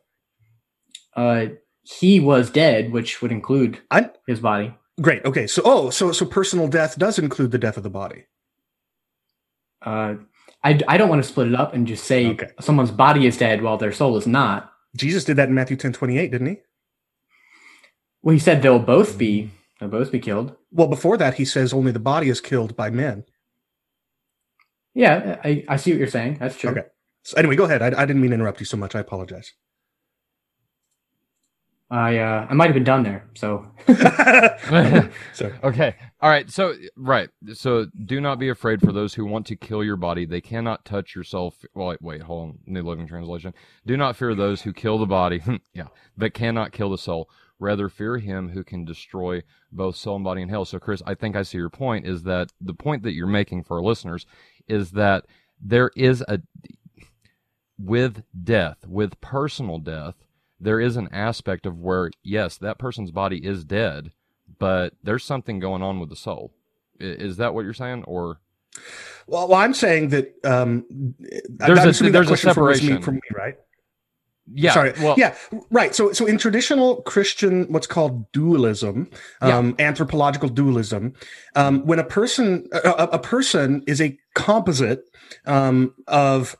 Uh, 1.15 1.47
he 1.83 2.19
was 2.19 2.49
dead, 2.51 2.91
which 2.91 3.21
would 3.21 3.31
include 3.31 3.79
I 3.89 4.09
his 4.27 4.39
body. 4.39 4.73
great. 5.01 5.25
Okay, 5.25 5.47
so 5.47 5.61
oh, 5.65 5.89
so 5.89 6.11
so 6.11 6.25
personal 6.25 6.67
death 6.67 6.97
does 6.97 7.17
include 7.19 7.51
the 7.51 7.57
death 7.57 7.77
of 7.77 7.83
the 7.83 7.89
body. 7.89 8.25
Uh, 9.81 10.15
I, 10.63 10.79
I 10.87 10.97
don't 10.97 11.09
want 11.09 11.23
to 11.23 11.27
split 11.27 11.47
it 11.47 11.55
up 11.55 11.73
and 11.73 11.87
just 11.87 12.03
say 12.03 12.27
Okay. 12.27 12.49
someone's 12.59 12.91
body 12.91 13.25
is 13.25 13.35
dead 13.37 13.63
while 13.63 13.77
their 13.77 13.91
soul 13.91 14.15
is 14.17 14.27
not. 14.27 14.71
Jesus 14.95 15.23
did 15.23 15.37
that 15.37 15.49
in 15.49 15.55
Matthew 15.55 15.75
ten 15.75 15.91
twenty 15.91 16.17
eight, 16.19 16.31
didn't 16.31 16.47
he? 16.47 16.57
Well, 18.21 18.33
he 18.33 18.39
said 18.39 18.61
they'll 18.61 18.77
both 18.77 19.17
be 19.17 19.49
they'll 19.79 19.89
both 19.89 20.11
be 20.11 20.19
killed. 20.19 20.55
Well, 20.71 20.87
before 20.87 21.17
that, 21.17 21.33
he 21.35 21.45
says 21.45 21.73
only 21.73 21.91
the 21.91 21.99
body 21.99 22.29
is 22.29 22.39
killed 22.39 22.75
by 22.75 22.91
men. 22.91 23.25
Yeah, 24.93 25.39
I, 25.43 25.63
I 25.67 25.77
see 25.77 25.91
what 25.91 25.97
you're 25.99 26.07
saying. 26.09 26.37
That's 26.39 26.57
true. 26.57 26.69
Okay. 26.71 26.83
So 27.23 27.37
anyway, 27.37 27.55
go 27.55 27.65
ahead. 27.65 27.81
I, 27.81 28.01
I 28.01 28.05
didn't 28.05 28.21
mean 28.21 28.31
to 28.31 28.35
interrupt 28.35 28.59
you 28.59 28.65
so 28.65 28.77
much. 28.77 28.95
I 28.95 28.99
apologize. 28.99 29.53
I 31.89 32.17
uh, 32.17 32.47
I 32.49 32.53
might 32.53 32.67
have 32.67 32.73
been 32.73 32.85
done 32.85 33.03
there. 33.03 33.29
So 33.35 33.67
Sorry. 35.33 35.53
Okay. 35.63 35.95
All 36.21 36.29
right. 36.29 36.49
So, 36.49 36.75
right. 36.95 37.29
So, 37.53 37.87
do 38.05 38.21
not 38.21 38.39
be 38.39 38.49
afraid 38.49 38.79
for 38.81 38.91
those 38.91 39.13
who 39.13 39.25
want 39.25 39.45
to 39.47 39.55
kill 39.55 39.83
your 39.83 39.97
body. 39.97 40.25
They 40.25 40.41
cannot 40.41 40.85
touch 40.85 41.15
yourself. 41.15 41.65
Well, 41.73 41.87
wait, 41.87 42.01
wait, 42.01 42.21
hold 42.21 42.49
on. 42.49 42.59
New 42.65 42.83
Living 42.83 43.07
Translation. 43.07 43.53
Do 43.85 43.97
not 43.97 44.15
fear 44.15 44.35
those 44.35 44.61
who 44.61 44.71
kill 44.71 44.97
the 44.97 45.05
body. 45.05 45.41
yeah. 45.73 45.87
But 46.17 46.33
cannot 46.33 46.71
kill 46.71 46.89
the 46.89 46.97
soul. 46.97 47.29
Rather, 47.59 47.89
fear 47.89 48.17
him 48.17 48.49
who 48.49 48.63
can 48.63 48.85
destroy 48.85 49.41
both 49.71 49.95
soul 49.95 50.15
and 50.15 50.23
body 50.23 50.41
in 50.41 50.49
hell. 50.49 50.65
So, 50.65 50.79
Chris, 50.79 51.01
I 51.05 51.15
think 51.15 51.35
I 51.35 51.43
see 51.43 51.57
your 51.57 51.69
point 51.69 52.07
is 52.07 52.23
that 52.23 52.51
the 52.61 52.73
point 52.73 53.03
that 53.03 53.13
you're 53.13 53.27
making 53.27 53.63
for 53.63 53.77
our 53.77 53.83
listeners 53.83 54.25
is 54.67 54.91
that 54.91 55.25
there 55.59 55.91
is 55.95 56.21
a, 56.27 56.39
with 57.83 58.23
death, 58.43 58.77
with 58.87 59.19
personal 59.21 59.79
death, 59.79 60.15
there 60.59 60.79
is 60.79 60.95
an 60.97 61.09
aspect 61.11 61.65
of 61.65 61.79
where, 61.79 62.11
yes, 62.23 62.57
that 62.57 62.77
person's 62.77 63.11
body 63.11 63.45
is 63.45 63.63
dead, 63.65 64.11
but 64.59 64.93
there's 65.03 65.23
something 65.23 65.59
going 65.59 65.81
on 65.81 65.99
with 65.99 66.09
the 66.09 66.15
soul. 66.15 66.53
Is 66.99 67.37
that 67.37 67.53
what 67.55 67.63
you're 67.63 67.73
saying, 67.73 68.03
or 68.03 68.39
Well, 69.27 69.47
well, 69.47 69.59
I'm 69.59 69.73
saying 69.73 70.09
that 70.09 70.33
um, 70.43 70.85
There's 71.49 71.79
a- 71.79 71.83
there's 71.83 72.01
a 72.01 72.09
that 72.11 72.27
question 72.27 72.53
for- 72.53 72.63
was 72.65 72.81
me- 72.81 72.87
separation. 72.89 73.01
from 73.01 73.15
me, 73.15 73.21
right? 73.35 73.55
yeah? 74.53 74.73
Sorry. 74.73 74.93
Well, 75.01 75.15
yeah, 75.17 75.33
right. 75.71 75.95
So, 75.95 76.11
so 76.13 76.25
in 76.27 76.37
traditional 76.37 77.01
Christian, 77.03 77.71
what's 77.71 77.87
called 77.87 78.31
dualism, 78.33 79.09
um, 79.41 79.75
anthropological 79.79 80.49
dualism, 80.49 81.13
um, 81.55 81.85
when 81.87 81.99
a 81.99 82.03
person, 82.03 82.67
a- 82.71 83.09
a 83.13 83.19
person 83.19 83.81
is 83.87 83.99
a 84.01 84.17
composite 84.35 85.03
um, 85.45 85.93
of 86.07 86.55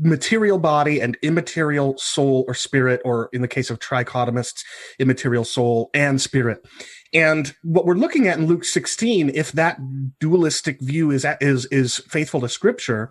material 0.00 0.58
body 0.58 1.00
and 1.00 1.16
immaterial 1.22 1.96
soul 1.98 2.44
or 2.48 2.54
spirit, 2.54 3.00
or 3.04 3.28
in 3.32 3.42
the 3.42 3.48
case 3.48 3.70
of 3.70 3.78
trichotomists, 3.78 4.64
immaterial 4.98 5.44
soul 5.44 5.90
and 5.94 6.20
spirit. 6.20 6.66
And 7.12 7.54
what 7.62 7.86
we're 7.86 7.94
looking 7.94 8.26
at 8.26 8.38
in 8.38 8.46
Luke 8.46 8.64
16, 8.64 9.30
if 9.34 9.52
that 9.52 9.78
dualistic 10.18 10.80
view 10.80 11.10
is 11.10 11.24
is 11.40 11.66
is 11.66 11.98
faithful 12.08 12.40
to 12.40 12.48
Scripture, 12.48 13.10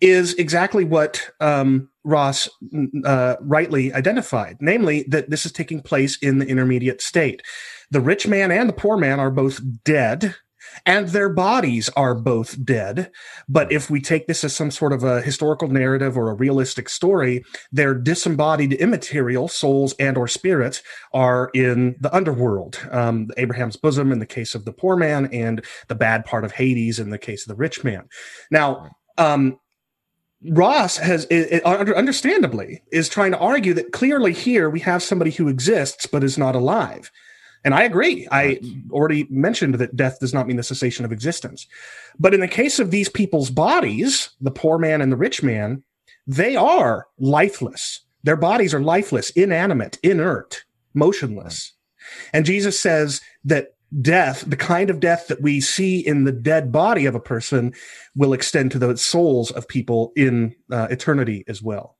is 0.00 0.34
exactly 0.34 0.84
what 0.84 1.30
um, 1.40 1.88
Ross 2.04 2.48
uh, 3.04 3.36
rightly 3.40 3.92
identified, 3.92 4.58
namely 4.60 5.04
that 5.08 5.30
this 5.30 5.44
is 5.44 5.52
taking 5.52 5.80
place 5.80 6.16
in 6.18 6.38
the 6.38 6.46
intermediate 6.46 7.02
state. 7.02 7.42
The 7.90 8.00
rich 8.00 8.26
man 8.26 8.50
and 8.50 8.68
the 8.68 8.74
poor 8.74 8.96
man 8.96 9.18
are 9.18 9.30
both 9.30 9.60
dead, 9.84 10.36
and 10.86 11.08
their 11.08 11.28
bodies 11.28 11.88
are 11.90 12.14
both 12.14 12.64
dead. 12.64 13.10
But 13.48 13.70
if 13.72 13.90
we 13.90 14.00
take 14.00 14.26
this 14.26 14.44
as 14.44 14.54
some 14.54 14.70
sort 14.70 14.92
of 14.92 15.04
a 15.04 15.20
historical 15.22 15.68
narrative 15.68 16.16
or 16.16 16.30
a 16.30 16.34
realistic 16.34 16.88
story, 16.88 17.44
their 17.72 17.94
disembodied 17.94 18.72
immaterial 18.74 19.48
souls 19.48 19.94
and 19.98 20.16
or 20.16 20.28
spirits 20.28 20.82
are 21.12 21.50
in 21.54 21.96
the 22.00 22.14
underworld, 22.14 22.80
um, 22.90 23.28
Abraham's 23.36 23.76
bosom 23.76 24.12
in 24.12 24.18
the 24.18 24.26
case 24.26 24.54
of 24.54 24.64
the 24.64 24.72
poor 24.72 24.96
man, 24.96 25.28
and 25.32 25.64
the 25.88 25.94
bad 25.94 26.24
part 26.24 26.44
of 26.44 26.52
Hades 26.52 26.98
in 26.98 27.10
the 27.10 27.18
case 27.18 27.42
of 27.42 27.48
the 27.48 27.60
rich 27.60 27.84
man. 27.84 28.08
Now, 28.50 28.90
um, 29.16 29.58
Ross 30.50 30.96
has, 30.98 31.26
understandably, 31.26 32.82
is 32.92 33.08
trying 33.08 33.32
to 33.32 33.38
argue 33.38 33.74
that 33.74 33.92
clearly 33.92 34.32
here 34.32 34.70
we 34.70 34.80
have 34.80 35.02
somebody 35.02 35.32
who 35.32 35.48
exists 35.48 36.06
but 36.06 36.22
is 36.22 36.38
not 36.38 36.54
alive. 36.54 37.10
And 37.64 37.74
I 37.74 37.82
agree. 37.82 38.26
I 38.30 38.60
already 38.90 39.26
mentioned 39.30 39.74
that 39.74 39.96
death 39.96 40.20
does 40.20 40.32
not 40.32 40.46
mean 40.46 40.56
the 40.56 40.62
cessation 40.62 41.04
of 41.04 41.12
existence. 41.12 41.66
But 42.18 42.34
in 42.34 42.40
the 42.40 42.48
case 42.48 42.78
of 42.78 42.90
these 42.90 43.08
people's 43.08 43.50
bodies, 43.50 44.30
the 44.40 44.50
poor 44.50 44.78
man 44.78 45.00
and 45.00 45.10
the 45.10 45.16
rich 45.16 45.42
man, 45.42 45.82
they 46.26 46.56
are 46.56 47.08
lifeless. 47.18 48.00
Their 48.22 48.36
bodies 48.36 48.74
are 48.74 48.80
lifeless, 48.80 49.30
inanimate, 49.30 49.98
inert, 50.02 50.64
motionless. 50.94 51.72
And 52.32 52.44
Jesus 52.44 52.78
says 52.78 53.20
that 53.44 53.74
death, 54.00 54.44
the 54.46 54.56
kind 54.56 54.90
of 54.90 55.00
death 55.00 55.28
that 55.28 55.40
we 55.40 55.60
see 55.60 55.98
in 56.00 56.24
the 56.24 56.32
dead 56.32 56.70
body 56.70 57.06
of 57.06 57.14
a 57.14 57.20
person, 57.20 57.72
will 58.14 58.32
extend 58.32 58.70
to 58.72 58.78
the 58.78 58.96
souls 58.96 59.50
of 59.50 59.66
people 59.68 60.12
in 60.14 60.54
uh, 60.70 60.88
eternity 60.90 61.44
as 61.48 61.62
well. 61.62 61.96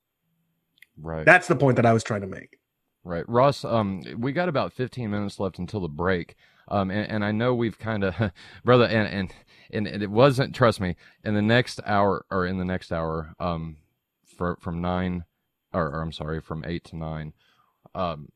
right. 1.01 1.25
That's 1.25 1.47
the 1.47 1.55
point 1.55 1.77
that 1.77 1.85
I 1.85 1.93
was 1.93 2.03
trying 2.03 2.21
to 2.21 2.27
make. 2.27 2.59
Right, 3.03 3.27
Ross. 3.29 3.63
Um, 3.63 4.03
we 4.17 4.31
got 4.33 4.49
about 4.49 4.73
15 4.73 5.09
minutes 5.09 5.39
left 5.39 5.57
until 5.57 5.79
the 5.79 5.87
break. 5.87 6.35
Um, 6.67 6.91
and, 6.91 7.09
and 7.09 7.25
I 7.25 7.31
know 7.31 7.55
we've 7.55 7.79
kind 7.79 8.03
of, 8.03 8.31
brother, 8.65 8.85
and, 8.85 9.07
and 9.07 9.33
and 9.71 9.87
it 9.87 10.09
wasn't. 10.09 10.55
Trust 10.55 10.79
me. 10.79 10.95
In 11.23 11.33
the 11.33 11.41
next 11.41 11.79
hour, 11.85 12.25
or 12.29 12.45
in 12.45 12.57
the 12.57 12.65
next 12.65 12.91
hour, 12.91 13.35
um, 13.39 13.77
for 14.25 14.57
from 14.59 14.81
nine, 14.81 15.25
or, 15.73 15.87
or 15.87 16.01
I'm 16.01 16.11
sorry, 16.11 16.41
from 16.41 16.63
eight 16.65 16.83
to 16.85 16.95
nine, 16.95 17.33
um, 17.95 18.29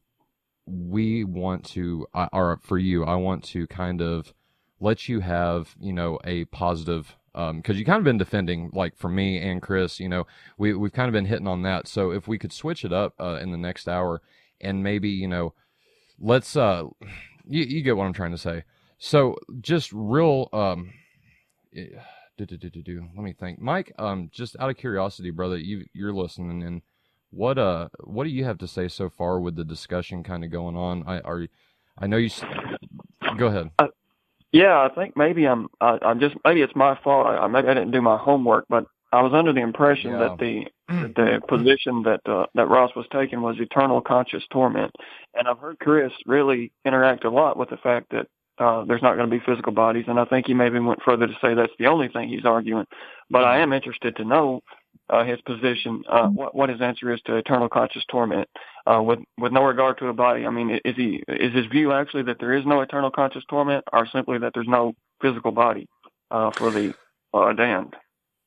we 0.66 1.24
want 1.24 1.66
to, 1.66 2.08
or 2.32 2.60
for 2.62 2.78
you, 2.78 3.04
I 3.04 3.16
want 3.16 3.44
to 3.46 3.68
kind 3.68 4.02
of 4.02 4.34
let 4.80 5.08
you 5.10 5.20
have, 5.22 5.76
you 5.80 5.94
know, 5.94 6.20
a 6.24 6.46
positive. 6.46 7.16
Um, 7.36 7.58
because 7.58 7.80
you 7.80 7.86
kind 7.86 7.98
of 7.98 8.04
been 8.04 8.20
defending, 8.20 8.70
like 8.74 8.96
for 8.96 9.10
me 9.10 9.40
and 9.40 9.60
Chris, 9.60 10.00
you 10.00 10.08
know, 10.08 10.28
we 10.58 10.74
we've 10.76 10.94
kind 10.94 11.08
of 11.08 11.14
been 11.14 11.26
hitting 11.26 11.48
on 11.48 11.64
that. 11.64 11.88
So 11.88 12.12
if 12.12 12.28
we 12.28 12.38
could 12.38 12.54
switch 12.54 12.86
it 12.86 12.94
up 12.94 13.16
uh, 13.20 13.40
in 13.42 13.52
the 13.52 13.58
next 13.58 13.88
hour 13.88 14.22
and 14.64 14.84
maybe 14.84 15.10
you 15.10 15.28
know 15.30 15.54
let's 16.20 16.56
uh 16.58 16.86
you, 17.48 17.64
you 17.64 17.82
get 17.84 17.98
what 17.98 18.06
i'm 18.06 18.14
trying 18.14 18.32
to 18.32 18.40
say 18.40 18.64
So 19.00 19.38
just 19.62 19.92
real 19.94 20.50
um 20.54 20.94
eh, 21.76 21.88
do, 22.38 22.46
do, 22.48 22.58
do, 22.58 22.70
do, 22.70 22.82
do. 22.84 23.10
let 23.16 23.24
me 23.24 23.34
think. 23.34 23.60
Mike, 23.62 23.94
um 24.00 24.30
just 24.34 24.56
out 24.60 24.70
of 24.70 24.78
curiosity, 24.78 25.32
brother, 25.32 25.58
you 25.58 25.86
you're 25.94 26.14
listening 26.14 26.64
and 26.64 26.82
what 27.32 27.58
uh 27.60 27.90
what 28.04 28.26
do 28.26 28.32
you 28.32 28.46
have 28.46 28.60
to 28.60 28.68
say 28.68 28.88
so 28.90 29.10
far 29.10 29.40
with 29.42 29.56
the 29.56 29.66
discussion 29.66 30.24
kind 30.24 30.44
of 30.44 30.52
going 30.52 30.78
on? 30.78 31.04
I 31.08 31.20
are 31.22 31.48
I 31.98 32.08
know 32.08 32.18
you 32.18 32.30
go 33.38 33.48
ahead. 33.48 33.72
Uh, 33.80 33.88
yeah, 34.54 34.80
I 34.80 34.90
think 34.96 35.18
maybe 35.18 35.46
I'm. 35.48 35.70
I, 35.82 36.00
I'm 36.02 36.20
just 36.20 36.36
maybe 36.46 36.62
it's 36.62 36.76
my 36.76 37.00
fault. 37.04 37.28
I, 37.28 37.48
maybe 37.48 37.70
I 37.70 37.74
didn't 37.76 37.92
do 37.92 38.02
my 38.02 38.18
homework, 38.18 38.66
but 38.70 38.86
I 39.14 39.22
was 39.22 39.32
under 39.34 39.54
the 39.54 39.62
impression 39.62 40.12
Yeah. 40.12 40.20
that 40.20 40.38
the 40.40 40.68
that 40.90 41.16
the 41.16 41.42
position 41.48 42.04
that 42.04 42.22
uh, 42.26 42.48
that 42.56 42.68
Ross 42.68 42.92
was 42.96 43.06
taking 43.12 43.42
was 43.42 43.56
eternal 43.60 44.02
conscious 44.02 44.44
torment, 44.52 44.92
and 45.36 45.48
I've 45.48 45.60
heard 45.60 45.80
Chris 45.80 46.12
really 46.26 46.72
interact 46.84 47.24
a 47.24 47.30
lot 47.30 47.56
with 47.58 47.70
the 47.70 47.78
fact 47.78 48.08
that 48.12 48.28
uh, 48.58 48.84
there's 48.86 49.02
not 49.02 49.16
going 49.16 49.30
to 49.30 49.36
be 49.40 49.44
physical 49.46 49.72
bodies, 49.72 50.06
and 50.08 50.20
I 50.20 50.26
think 50.26 50.48
he 50.48 50.54
maybe 50.54 50.80
went 50.80 51.02
further 51.04 51.28
to 51.28 51.34
say 51.42 51.54
that's 51.54 51.74
the 51.80 51.88
only 51.88 52.08
thing 52.10 52.28
he's 52.28 52.46
arguing. 52.46 52.86
But 53.30 53.46
I 53.46 53.60
am 53.60 53.72
interested 53.74 54.16
to 54.18 54.26
know 54.26 54.62
uh, 55.10 55.24
his 55.24 55.40
position, 55.42 56.04
uh, 56.10 56.28
what 56.28 56.56
what 56.56 56.70
his 56.70 56.82
answer 56.82 57.14
is 57.14 57.22
to 57.26 57.36
eternal 57.36 57.70
conscious 57.70 58.04
torment, 58.10 58.48
uh, 58.88 59.02
with 59.02 59.20
with 59.38 59.52
no 59.52 59.64
regard 59.64 59.98
to 60.00 60.08
a 60.08 60.14
body. 60.14 60.46
I 60.46 60.50
mean, 60.50 60.80
is 60.84 60.96
he 60.96 61.24
is 61.28 61.54
his 61.54 61.68
view 61.68 61.92
actually 61.94 62.24
that 62.24 62.38
there 62.40 62.54
is 62.54 62.66
no 62.66 62.82
eternal 62.82 63.12
conscious 63.12 63.44
torment, 63.50 63.84
or 63.94 64.08
simply 64.08 64.40
that 64.40 64.52
there's 64.54 64.68
no 64.68 64.94
physical 65.22 65.52
body 65.52 65.88
uh, 66.32 66.52
for 66.58 66.72
the 66.72 66.94
uh, 67.34 67.54
damned? 67.54 67.96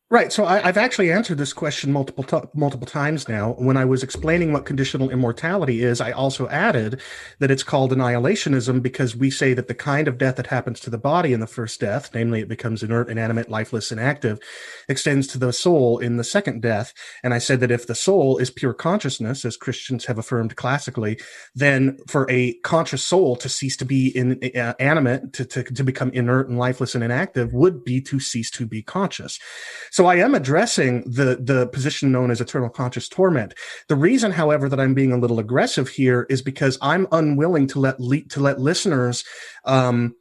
Right. 0.09 0.33
So 0.33 0.45
I, 0.45 0.65
I've 0.65 0.77
actually 0.77 1.11
answered 1.11 1.39
this 1.39 1.53
question 1.53 1.91
multiple 1.91 2.23
t- 2.23 2.49
multiple 2.55 2.87
times 2.87 3.29
now. 3.29 3.55
When 3.59 3.77
I 3.77 3.85
was 3.85 4.05
explaining 4.05 4.53
what 4.53 4.65
conditional 4.65 5.11
immortality 5.11 5.83
is, 5.83 6.01
I 6.01 6.13
also 6.13 6.47
added 6.47 7.01
that 7.41 7.51
it's 7.51 7.65
called 7.65 7.91
annihilationism 7.91 8.83
because 8.83 9.17
we 9.17 9.33
say 9.33 9.53
that 9.55 9.67
the 9.67 9.75
kind 9.75 10.07
of 10.07 10.17
death 10.17 10.37
that 10.37 10.47
happens 10.47 10.79
to 10.81 10.91
the 10.91 10.97
body 10.97 11.33
in 11.33 11.41
the 11.41 11.49
first 11.49 11.81
death, 11.81 12.11
namely 12.15 12.41
it 12.41 12.49
becomes 12.49 12.85
inert, 12.85 13.11
inanimate, 13.11 13.51
lifeless, 13.51 13.91
and 13.91 13.99
inactive, 13.99 14.39
extends 14.89 15.27
to 15.27 15.39
the 15.39 15.53
soul 15.53 15.99
in 15.99 16.19
the 16.19 16.23
second 16.23 16.63
death. 16.63 16.95
And 17.25 17.35
I 17.35 17.39
said 17.39 17.59
that 17.59 17.73
if 17.73 17.89
the 17.89 17.97
soul 17.97 18.39
is 18.39 18.49
pure 18.49 18.75
consciousness, 18.75 19.45
as 19.45 19.57
Christians 19.57 20.05
have 20.05 20.19
affirmed 20.19 20.55
classically, 20.55 21.19
then 21.53 21.99
for 22.07 22.31
a 22.31 22.55
conscious 22.59 23.05
soul 23.05 23.35
to 23.35 23.49
cease 23.49 23.77
to 23.79 23.85
be 23.85 24.17
in, 24.17 24.39
uh, 24.55 24.75
animate, 24.79 25.33
to, 25.33 25.45
to, 25.47 25.65
to 25.65 25.83
become 25.83 26.11
inert 26.11 26.49
and 26.49 26.59
lifeless 26.59 26.95
and 26.95 27.03
inactive, 27.03 27.53
would 27.53 27.83
be 27.83 28.01
to 28.03 28.21
cease 28.21 28.53
to 28.53 28.67
be 28.67 28.85
conscious. 28.85 29.41
So 29.97 30.05
I 30.05 30.17
am 30.17 30.35
addressing 30.35 31.05
the 31.11 31.41
the 31.43 31.69
position 31.69 32.13
known 32.13 32.31
as 32.31 32.43
eternal 32.43 32.69
conscious 32.69 33.09
torment. 33.09 33.55
The 33.89 33.97
reason, 33.97 34.31
however, 34.31 34.69
that 34.69 34.79
I'm 34.79 34.93
being 34.93 35.11
a 35.11 35.17
little 35.17 35.39
aggressive 35.39 35.89
here 35.89 36.27
is 36.29 36.43
because 36.43 36.77
I'm 36.83 37.07
unwilling 37.13 37.67
to 37.69 37.81
let 37.81 37.99
le- 37.99 38.29
to 38.29 38.41
let 38.41 38.61
listeners 38.61 39.25
um, 39.65 40.15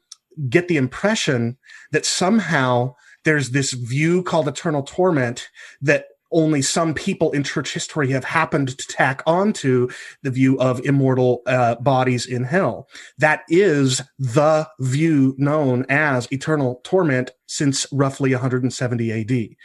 get 0.48 0.70
the 0.70 0.78
impression 0.78 1.58
that 1.92 2.06
somehow 2.06 2.96
there's 3.26 3.50
this 3.50 3.74
view 3.74 4.24
called 4.24 4.48
eternal 4.48 4.82
torment 4.82 5.50
that 5.82 6.06
only 6.32 6.62
some 6.62 6.94
people 6.94 7.32
in 7.32 7.44
church 7.44 7.74
history 7.74 8.12
have 8.12 8.24
happened 8.24 8.78
to 8.78 8.88
tack 8.88 9.22
onto 9.26 9.90
the 10.24 10.32
view 10.32 10.60
of 10.60 10.84
immortal 10.86 11.42
uh, 11.46 11.76
bodies 11.76 12.26
in 12.26 12.44
hell. 12.44 12.88
That 13.18 13.44
is 13.50 14.02
the 14.20 14.68
view 14.80 15.36
known 15.38 15.86
as 15.90 16.32
eternal 16.32 16.82
torment 16.84 17.32
since 17.48 17.88
roughly 17.92 18.32
170 18.32 19.12
AD. 19.12 19.56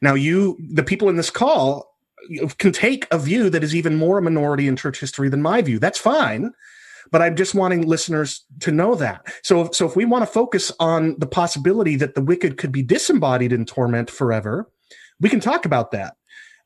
Now, 0.00 0.14
you, 0.14 0.58
the 0.72 0.82
people 0.82 1.08
in 1.08 1.16
this 1.16 1.30
call, 1.30 1.92
can 2.58 2.72
take 2.72 3.06
a 3.10 3.18
view 3.18 3.50
that 3.50 3.64
is 3.64 3.74
even 3.74 3.96
more 3.96 4.18
a 4.18 4.22
minority 4.22 4.68
in 4.68 4.76
church 4.76 5.00
history 5.00 5.28
than 5.28 5.42
my 5.42 5.62
view. 5.62 5.78
That's 5.78 5.98
fine. 5.98 6.52
But 7.10 7.20
I'm 7.20 7.36
just 7.36 7.54
wanting 7.54 7.86
listeners 7.86 8.44
to 8.60 8.70
know 8.70 8.94
that. 8.94 9.26
So, 9.42 9.70
so 9.72 9.86
if 9.86 9.96
we 9.96 10.04
want 10.04 10.22
to 10.22 10.32
focus 10.32 10.72
on 10.80 11.16
the 11.18 11.26
possibility 11.26 11.96
that 11.96 12.14
the 12.14 12.22
wicked 12.22 12.56
could 12.56 12.72
be 12.72 12.82
disembodied 12.82 13.52
in 13.52 13.66
torment 13.66 14.10
forever, 14.10 14.70
we 15.22 15.30
can 15.30 15.40
talk 15.40 15.64
about 15.64 15.92
that. 15.92 16.16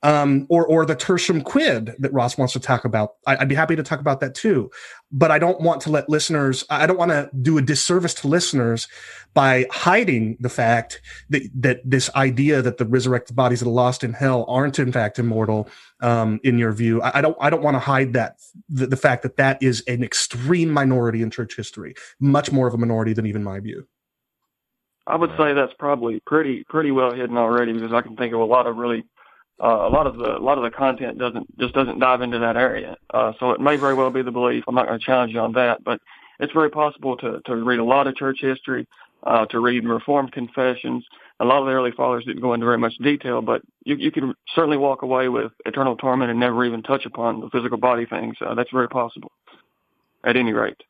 Um, 0.02 0.46
or, 0.50 0.64
or 0.66 0.84
the 0.84 0.94
tertium 0.94 1.42
quid 1.42 1.94
that 1.98 2.12
Ross 2.12 2.36
wants 2.36 2.52
to 2.52 2.60
talk 2.60 2.84
about. 2.84 3.14
I, 3.26 3.38
I'd 3.38 3.48
be 3.48 3.54
happy 3.54 3.74
to 3.74 3.82
talk 3.82 3.98
about 3.98 4.20
that 4.20 4.34
too. 4.34 4.70
But 5.10 5.30
I 5.30 5.38
don't 5.38 5.60
want 5.60 5.80
to 5.82 5.90
let 5.90 6.08
listeners, 6.08 6.64
I 6.68 6.86
don't 6.86 6.98
want 6.98 7.12
to 7.12 7.30
do 7.40 7.56
a 7.56 7.62
disservice 7.62 8.12
to 8.14 8.28
listeners 8.28 8.88
by 9.32 9.66
hiding 9.72 10.36
the 10.38 10.50
fact 10.50 11.00
that, 11.30 11.42
that 11.54 11.80
this 11.82 12.14
idea 12.14 12.60
that 12.60 12.76
the 12.76 12.84
resurrected 12.84 13.34
bodies 13.34 13.60
that 13.60 13.68
are 13.68 13.72
lost 13.72 14.04
in 14.04 14.12
hell 14.12 14.44
aren't 14.48 14.78
in 14.78 14.92
fact 14.92 15.18
immortal, 15.18 15.68
um, 16.00 16.40
in 16.44 16.58
your 16.58 16.72
view. 16.72 17.00
I, 17.02 17.18
I 17.18 17.20
don't, 17.22 17.36
I 17.40 17.48
don't 17.50 17.62
want 17.62 17.74
to 17.74 17.80
hide 17.80 18.12
that, 18.12 18.36
the, 18.68 18.86
the 18.86 18.98
fact 18.98 19.22
that 19.22 19.38
that 19.38 19.60
is 19.62 19.82
an 19.88 20.04
extreme 20.04 20.70
minority 20.70 21.22
in 21.22 21.30
church 21.30 21.56
history, 21.56 21.94
much 22.20 22.52
more 22.52 22.68
of 22.68 22.74
a 22.74 22.78
minority 22.78 23.14
than 23.14 23.26
even 23.26 23.42
my 23.42 23.60
view. 23.60 23.88
I 25.06 25.16
would 25.16 25.30
say 25.38 25.52
that's 25.52 25.72
probably 25.78 26.20
pretty 26.20 26.64
pretty 26.64 26.90
well 26.90 27.12
hidden 27.12 27.36
already 27.36 27.72
because 27.72 27.92
I 27.92 28.02
can 28.02 28.16
think 28.16 28.34
of 28.34 28.40
a 28.40 28.44
lot 28.44 28.66
of 28.66 28.76
really 28.76 29.04
uh, 29.62 29.86
a 29.86 29.90
lot 29.90 30.06
of 30.06 30.16
the 30.16 30.36
a 30.36 30.40
lot 30.40 30.58
of 30.58 30.64
the 30.64 30.70
content 30.70 31.18
doesn't 31.18 31.58
just 31.58 31.74
doesn't 31.74 31.98
dive 31.98 32.22
into 32.22 32.38
that 32.40 32.56
area. 32.56 32.96
Uh, 33.12 33.32
so 33.38 33.50
it 33.52 33.60
may 33.60 33.76
very 33.76 33.94
well 33.94 34.10
be 34.10 34.22
the 34.22 34.30
belief. 34.30 34.64
I'm 34.66 34.74
not 34.74 34.86
going 34.86 34.98
to 34.98 35.04
challenge 35.04 35.32
you 35.32 35.40
on 35.40 35.52
that, 35.52 35.84
but 35.84 36.00
it's 36.40 36.52
very 36.52 36.70
possible 36.70 37.16
to 37.18 37.40
to 37.46 37.56
read 37.56 37.78
a 37.78 37.84
lot 37.84 38.06
of 38.06 38.16
church 38.16 38.38
history, 38.40 38.86
uh, 39.22 39.46
to 39.46 39.60
read 39.60 39.86
Reformed 39.86 40.32
confessions. 40.32 41.04
A 41.38 41.44
lot 41.44 41.60
of 41.60 41.66
the 41.66 41.72
early 41.72 41.92
fathers 41.92 42.24
didn't 42.24 42.42
go 42.42 42.54
into 42.54 42.66
very 42.66 42.78
much 42.78 42.96
detail, 42.98 43.42
but 43.42 43.62
you 43.84 43.94
you 43.96 44.10
can 44.10 44.34
certainly 44.54 44.76
walk 44.76 45.02
away 45.02 45.28
with 45.28 45.52
eternal 45.64 45.96
torment 45.96 46.30
and 46.30 46.40
never 46.40 46.64
even 46.64 46.82
touch 46.82 47.06
upon 47.06 47.40
the 47.40 47.50
physical 47.50 47.78
body 47.78 48.06
things. 48.06 48.36
Uh, 48.40 48.54
that's 48.54 48.70
very 48.72 48.88
possible. 48.88 49.30
At 50.24 50.36
any 50.36 50.52
rate. 50.52 50.82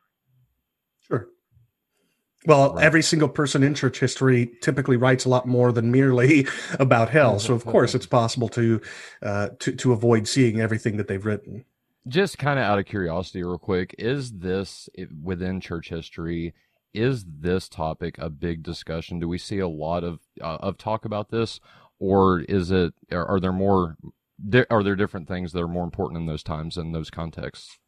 Well, 2.46 2.74
Right. 2.74 2.84
every 2.84 3.02
single 3.02 3.28
person 3.28 3.62
in 3.62 3.74
church 3.74 3.98
history 4.00 4.52
typically 4.62 4.96
writes 4.96 5.24
a 5.24 5.28
lot 5.28 5.46
more 5.46 5.72
than 5.72 5.90
merely 5.90 6.46
about 6.78 7.10
hell. 7.10 7.38
So, 7.38 7.54
of 7.54 7.64
course, 7.66 7.94
it's 7.94 8.06
possible 8.06 8.48
to 8.50 8.80
uh, 9.22 9.48
to 9.60 9.72
to 9.76 9.92
avoid 9.92 10.28
seeing 10.28 10.60
everything 10.60 10.96
that 10.96 11.08
they've 11.08 11.24
written. 11.26 11.64
just 12.08 12.38
kind 12.38 12.58
of 12.58 12.64
out 12.64 12.78
of 12.78 12.86
curiosity 12.86 13.42
real 13.42 13.58
quick 13.58 13.94
is 13.98 14.30
this 14.38 14.88
within 15.22 15.60
church 15.60 15.88
history 15.88 16.54
is 16.94 17.24
this 17.40 17.68
topic 17.68 18.14
a 18.18 18.30
big 18.30 18.62
discussion 18.62 19.18
do 19.18 19.28
we 19.28 19.38
see 19.38 19.58
a 19.58 19.68
lot 19.68 20.04
of 20.04 20.20
uh, 20.40 20.56
of 20.60 20.78
talk 20.78 21.04
about 21.04 21.30
this 21.30 21.58
or 21.98 22.40
is 22.42 22.70
it 22.70 22.94
are, 23.10 23.26
are 23.26 23.40
there 23.40 23.52
more 23.52 23.96
are 24.70 24.82
there 24.84 24.94
different 24.96 25.26
things 25.26 25.52
that 25.52 25.60
are 25.62 25.68
more 25.68 25.82
important 25.84 26.20
in 26.20 26.26
those 26.26 26.44
times 26.44 26.76
and 26.76 26.94
those 26.94 27.10
contexts 27.10 27.78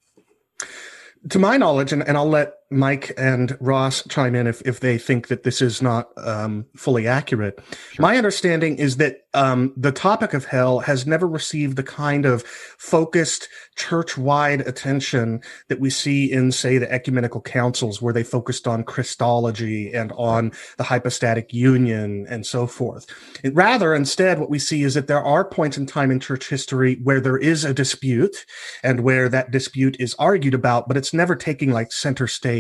To 1.31 1.39
my 1.39 1.57
knowledge, 1.57 1.93
and, 1.93 2.07
and 2.07 2.17
I'll 2.17 2.29
let 2.29 2.55
Mike 2.71 3.15
and 3.17 3.57
Ross 3.61 4.03
chime 4.09 4.35
in 4.35 4.47
if, 4.47 4.61
if 4.67 4.81
they 4.81 4.99
think 4.99 5.29
that 5.29 5.43
this 5.43 5.63
is 5.63 5.81
not 5.81 6.11
um, 6.19 6.67
fully 6.77 7.07
accurate. 7.07 7.59
Sure. 7.93 8.03
My 8.03 8.19
understanding 8.19 8.77
is 8.77 8.99
that 8.99 9.23
um, 9.35 9.73
the 9.77 9.93
topic 9.93 10.35
of 10.35 10.45
hell 10.45 10.81
has 10.81 11.07
never 11.07 11.27
received 11.27 11.77
the 11.77 11.83
kind 11.83 12.27
of 12.27 12.43
focused 12.43 13.49
church-wide 13.77 14.63
attention 14.63 15.41
that 15.69 15.81
we 15.81 15.89
see 15.89 16.31
in, 16.31 16.51
say, 16.51 16.77
the 16.77 16.91
ecumenical 16.93 17.41
councils, 17.41 18.03
where 18.03 18.13
they 18.13 18.25
focused 18.25 18.67
on 18.67 18.85
Christology 18.85 19.93
and 19.93 20.13
on 20.17 20.53
the 20.77 20.85
hypostatic 20.85 21.53
union 21.55 22.27
and 22.29 22.45
so 22.45 22.67
forth. 22.67 23.07
It- 23.43 23.55
rather, 23.55 23.95
instead, 23.95 24.41
what 24.41 24.51
we 24.51 24.59
see 24.59 24.83
is 24.83 24.95
that 24.95 25.07
there 25.07 25.23
are 25.23 25.45
points 25.45 25.79
in 25.79 25.87
time 25.87 26.11
in 26.11 26.21
church 26.21 26.49
history 26.49 26.99
where 27.03 27.21
there 27.21 27.39
is 27.39 27.65
a 27.65 27.73
dispute 27.73 28.45
and 28.83 29.01
where 29.01 29.29
that 29.29 29.53
dispute 29.53 29.97
is 30.01 30.15
argued 30.19 30.55
about, 30.55 30.89
but 30.89 30.97
it's 30.97 31.15
never 31.15 31.35
taking 31.37 31.71
like 31.71 31.93
center 31.93 32.27
stage. 32.27 32.58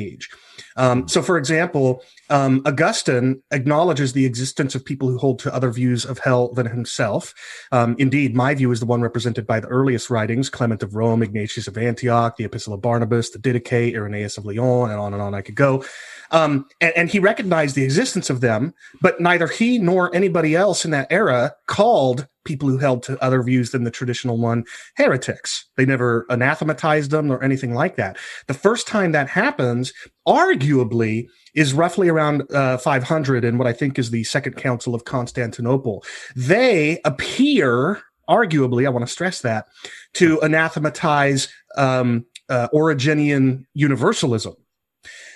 Um, 0.76 1.08
so, 1.08 1.22
for 1.22 1.36
example, 1.36 2.02
um, 2.30 2.62
Augustine 2.64 3.42
acknowledges 3.50 4.12
the 4.12 4.26
existence 4.26 4.74
of 4.74 4.84
people 4.84 5.08
who 5.08 5.18
hold 5.18 5.38
to 5.40 5.54
other 5.54 5.70
views 5.70 6.04
of 6.04 6.18
hell 6.18 6.52
than 6.52 6.66
himself. 6.66 7.34
Um, 7.72 7.96
indeed, 7.98 8.34
my 8.34 8.54
view 8.54 8.70
is 8.70 8.80
the 8.80 8.86
one 8.86 9.00
represented 9.00 9.46
by 9.46 9.60
the 9.60 9.68
earliest 9.68 10.10
writings 10.10 10.50
Clement 10.50 10.82
of 10.82 10.94
Rome, 10.94 11.22
Ignatius 11.22 11.68
of 11.68 11.78
Antioch, 11.78 12.36
the 12.36 12.44
Epistle 12.44 12.74
of 12.74 12.82
Barnabas, 12.82 13.30
the 13.30 13.38
Didache, 13.38 13.94
Irenaeus 13.94 14.38
of 14.38 14.44
Lyon, 14.44 14.90
and 14.90 15.00
on 15.00 15.14
and 15.14 15.22
on 15.22 15.34
I 15.34 15.42
could 15.42 15.56
go. 15.56 15.84
Um, 16.30 16.66
and, 16.80 16.92
and 16.96 17.08
he 17.08 17.18
recognized 17.18 17.74
the 17.74 17.84
existence 17.84 18.30
of 18.30 18.40
them, 18.40 18.74
but 19.00 19.20
neither 19.20 19.46
he 19.46 19.78
nor 19.78 20.14
anybody 20.14 20.54
else 20.54 20.84
in 20.84 20.90
that 20.90 21.10
era 21.10 21.54
called 21.66 22.26
people 22.44 22.68
who 22.68 22.78
held 22.78 23.02
to 23.02 23.22
other 23.22 23.42
views 23.42 23.70
than 23.70 23.84
the 23.84 23.90
traditional 23.90 24.38
one 24.38 24.64
heretics. 24.96 25.68
They 25.76 25.84
never 25.84 26.24
anathematized 26.30 27.10
them 27.10 27.30
or 27.30 27.42
anything 27.42 27.74
like 27.74 27.96
that. 27.96 28.16
The 28.46 28.54
first 28.54 28.86
time 28.86 29.12
that 29.12 29.28
happens, 29.28 29.92
arguably, 30.26 31.26
is 31.54 31.74
roughly 31.74 32.08
around 32.08 32.50
uh, 32.52 32.78
500 32.78 33.44
in 33.44 33.58
what 33.58 33.68
I 33.68 33.72
think 33.74 33.98
is 33.98 34.10
the 34.10 34.24
Second 34.24 34.56
Council 34.56 34.94
of 34.94 35.04
Constantinople. 35.04 36.04
They 36.34 37.00
appear, 37.04 38.00
arguably, 38.28 38.86
I 38.86 38.90
want 38.90 39.06
to 39.06 39.12
stress 39.12 39.42
that, 39.42 39.66
to 40.14 40.40
anathematize 40.42 41.48
um, 41.76 42.24
uh, 42.48 42.68
Origenian 42.72 43.66
universalism. 43.74 44.54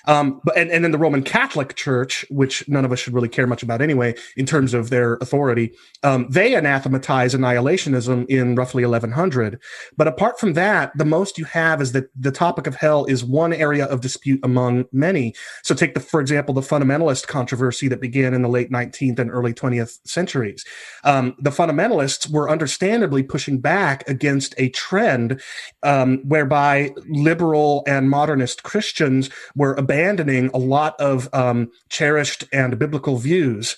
Um, 0.06 0.40
but 0.44 0.56
and, 0.56 0.70
and 0.70 0.84
then 0.84 0.90
the 0.90 0.98
Roman 0.98 1.22
Catholic 1.22 1.76
Church, 1.76 2.24
which 2.30 2.68
none 2.68 2.84
of 2.84 2.92
us 2.92 2.98
should 2.98 3.14
really 3.14 3.28
care 3.28 3.46
much 3.46 3.62
about 3.62 3.80
anyway, 3.80 4.14
in 4.36 4.46
terms 4.46 4.74
of 4.74 4.90
their 4.90 5.14
authority, 5.14 5.72
um, 6.02 6.26
they 6.30 6.54
anathematize 6.54 7.34
annihilationism 7.34 8.26
in 8.28 8.54
roughly 8.54 8.84
1100. 8.84 9.60
But 9.96 10.08
apart 10.08 10.38
from 10.38 10.54
that, 10.54 10.96
the 10.96 11.04
most 11.04 11.38
you 11.38 11.44
have 11.44 11.80
is 11.80 11.92
that 11.92 12.10
the 12.18 12.32
topic 12.32 12.66
of 12.66 12.76
hell 12.76 13.04
is 13.06 13.24
one 13.24 13.52
area 13.52 13.86
of 13.86 14.00
dispute 14.00 14.40
among 14.42 14.86
many. 14.92 15.34
So 15.62 15.74
take 15.74 15.94
the, 15.94 16.00
for 16.00 16.20
example, 16.20 16.54
the 16.54 16.60
fundamentalist 16.60 17.26
controversy 17.26 17.88
that 17.88 18.00
began 18.00 18.34
in 18.34 18.42
the 18.42 18.48
late 18.48 18.70
19th 18.70 19.18
and 19.18 19.30
early 19.30 19.54
20th 19.54 19.98
centuries. 20.04 20.64
Um, 21.04 21.36
the 21.38 21.50
fundamentalists 21.50 22.30
were 22.30 22.50
understandably 22.50 23.22
pushing 23.22 23.58
back 23.58 24.08
against 24.08 24.54
a 24.58 24.68
trend 24.70 25.40
um, 25.82 26.18
whereby 26.24 26.90
liberal 27.08 27.82
and 27.86 28.10
modernist 28.10 28.62
Christians 28.62 29.30
were 29.54 29.74
abandoning 29.92 30.50
a 30.54 30.58
lot 30.58 30.98
of 30.98 31.28
um, 31.34 31.70
cherished 31.90 32.44
and 32.52 32.78
biblical 32.78 33.18
views. 33.18 33.76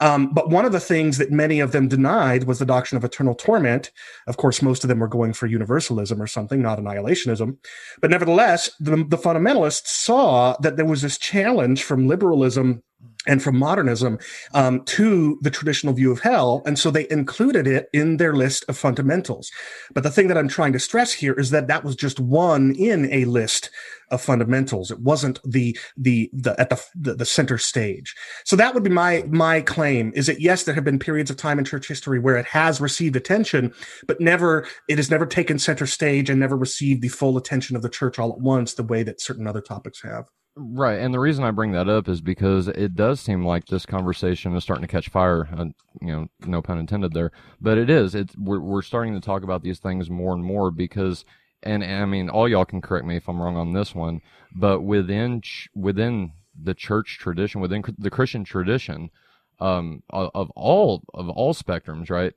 Um, 0.00 0.34
but 0.34 0.50
one 0.50 0.66
of 0.66 0.72
the 0.72 0.80
things 0.80 1.16
that 1.18 1.30
many 1.30 1.60
of 1.60 1.72
them 1.72 1.88
denied 1.88 2.44
was 2.44 2.58
the 2.58 2.66
doctrine 2.66 2.98
of 2.98 3.04
eternal 3.04 3.34
torment. 3.34 3.90
Of 4.26 4.36
course, 4.36 4.60
most 4.60 4.84
of 4.84 4.88
them 4.88 4.98
were 4.98 5.08
going 5.08 5.32
for 5.32 5.46
universalism 5.46 6.20
or 6.20 6.26
something, 6.26 6.60
not 6.60 6.78
annihilationism. 6.78 7.56
But 8.00 8.10
nevertheless, 8.10 8.70
the, 8.78 8.96
the 8.96 9.16
fundamentalists 9.16 9.86
saw 9.86 10.56
that 10.60 10.76
there 10.76 10.84
was 10.84 11.00
this 11.00 11.16
challenge 11.16 11.84
from 11.84 12.08
liberalism 12.08 12.82
and 13.26 13.42
from 13.42 13.58
modernism 13.58 14.18
um, 14.52 14.84
to 14.84 15.38
the 15.42 15.50
traditional 15.50 15.94
view 15.94 16.12
of 16.12 16.20
hell. 16.20 16.62
And 16.66 16.78
so 16.78 16.90
they 16.90 17.08
included 17.10 17.66
it 17.66 17.88
in 17.92 18.18
their 18.18 18.34
list 18.34 18.64
of 18.68 18.76
fundamentals. 18.76 19.50
But 19.94 20.02
the 20.02 20.10
thing 20.10 20.28
that 20.28 20.38
I'm 20.38 20.48
trying 20.48 20.72
to 20.74 20.78
stress 20.78 21.12
here 21.12 21.32
is 21.32 21.50
that 21.50 21.68
that 21.68 21.84
was 21.84 21.96
just 21.96 22.20
one 22.20 22.74
in 22.74 23.10
a 23.12 23.24
list 23.24 23.70
of 24.10 24.20
fundamentals. 24.20 24.90
It 24.90 25.00
wasn't 25.00 25.40
the, 25.44 25.76
the, 25.96 26.30
the, 26.34 26.58
at 26.60 26.68
the, 26.68 26.84
the, 26.94 27.14
the 27.14 27.24
center 27.24 27.56
stage. 27.56 28.14
So 28.44 28.56
that 28.56 28.74
would 28.74 28.82
be 28.82 28.90
my, 28.90 29.24
my 29.28 29.62
claim 29.62 30.12
is 30.14 30.26
that 30.26 30.40
yes, 30.40 30.64
there 30.64 30.74
have 30.74 30.84
been 30.84 30.98
periods 30.98 31.30
of 31.30 31.38
time 31.38 31.58
in 31.58 31.64
church 31.64 31.88
history 31.88 32.18
where 32.18 32.36
it 32.36 32.46
has 32.46 32.80
received 32.80 33.16
attention, 33.16 33.72
but 34.06 34.20
never, 34.20 34.66
it 34.88 34.98
has 34.98 35.10
never 35.10 35.24
taken 35.24 35.58
center 35.58 35.86
stage 35.86 36.28
and 36.28 36.38
never 36.38 36.56
received 36.56 37.00
the 37.00 37.08
full 37.08 37.38
attention 37.38 37.74
of 37.74 37.82
the 37.82 37.88
church 37.88 38.18
all 38.18 38.32
at 38.32 38.40
once, 38.40 38.74
the 38.74 38.82
way 38.82 39.02
that 39.02 39.20
certain 39.20 39.46
other 39.46 39.62
topics 39.62 40.02
have. 40.02 40.26
Right, 40.56 41.00
and 41.00 41.12
the 41.12 41.18
reason 41.18 41.42
I 41.42 41.50
bring 41.50 41.72
that 41.72 41.88
up 41.88 42.08
is 42.08 42.20
because 42.20 42.68
it 42.68 42.94
does 42.94 43.18
seem 43.20 43.44
like 43.44 43.66
this 43.66 43.84
conversation 43.84 44.54
is 44.54 44.62
starting 44.62 44.86
to 44.86 44.92
catch 44.92 45.08
fire. 45.08 45.48
Uh, 45.52 45.64
you 46.00 46.06
know, 46.06 46.28
no 46.46 46.62
pun 46.62 46.78
intended 46.78 47.12
there, 47.12 47.32
but 47.60 47.76
it 47.76 47.90
is. 47.90 48.14
It's 48.14 48.36
we're 48.36 48.60
we're 48.60 48.82
starting 48.82 49.14
to 49.14 49.20
talk 49.20 49.42
about 49.42 49.62
these 49.64 49.80
things 49.80 50.08
more 50.08 50.32
and 50.32 50.44
more 50.44 50.70
because, 50.70 51.24
and, 51.64 51.82
and 51.82 52.02
I 52.02 52.06
mean, 52.06 52.28
all 52.28 52.48
y'all 52.48 52.64
can 52.64 52.80
correct 52.80 53.04
me 53.04 53.16
if 53.16 53.28
I'm 53.28 53.42
wrong 53.42 53.56
on 53.56 53.72
this 53.72 53.96
one, 53.96 54.20
but 54.54 54.82
within 54.82 55.40
ch- 55.40 55.68
within 55.74 56.30
the 56.62 56.74
church 56.74 57.18
tradition, 57.18 57.60
within 57.60 57.82
the 57.98 58.10
Christian 58.10 58.44
tradition, 58.44 59.10
um, 59.58 60.04
of, 60.10 60.30
of 60.36 60.50
all 60.50 61.02
of 61.14 61.28
all 61.30 61.52
spectrums, 61.52 62.10
right? 62.10 62.32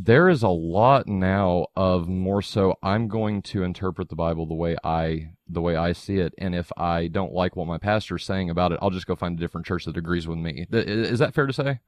There 0.00 0.28
is 0.28 0.44
a 0.44 0.48
lot 0.48 1.08
now 1.08 1.66
of 1.74 2.06
more 2.08 2.40
so 2.40 2.76
i'm 2.84 3.08
going 3.08 3.42
to 3.42 3.64
interpret 3.64 4.08
the 4.08 4.14
bible 4.14 4.46
the 4.46 4.54
way 4.54 4.76
i 4.84 5.28
the 5.48 5.60
way 5.60 5.74
i 5.74 5.92
see 5.92 6.18
it. 6.18 6.32
And 6.38 6.54
if 6.54 6.70
i 6.76 7.08
don't 7.08 7.32
like 7.32 7.56
what 7.56 7.66
my 7.66 7.78
pastor's 7.78 8.24
saying 8.24 8.48
about 8.48 8.70
it 8.70 8.78
i'll 8.80 8.90
just 8.90 9.08
go 9.08 9.16
find 9.16 9.36
a 9.36 9.40
different 9.40 9.66
church 9.66 9.86
that 9.86 9.96
agrees 9.96 10.28
with 10.28 10.38
me. 10.38 10.66
Is 10.70 11.18
that 11.18 11.34
fair 11.34 11.46
to 11.46 11.52
say? 11.52 11.80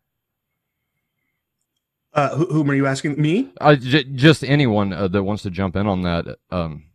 Uh, 2.12 2.34
whom 2.36 2.68
are 2.68 2.74
you 2.74 2.88
asking? 2.88 3.22
Me? 3.22 3.52
Uh, 3.60 3.76
j- 3.76 4.02
just 4.02 4.42
anyone 4.42 4.92
uh, 4.92 5.06
that 5.06 5.22
wants 5.22 5.44
to 5.44 5.50
jump 5.50 5.76
in 5.76 5.86
on 5.86 6.02
that 6.02 6.38
um, 6.50 6.86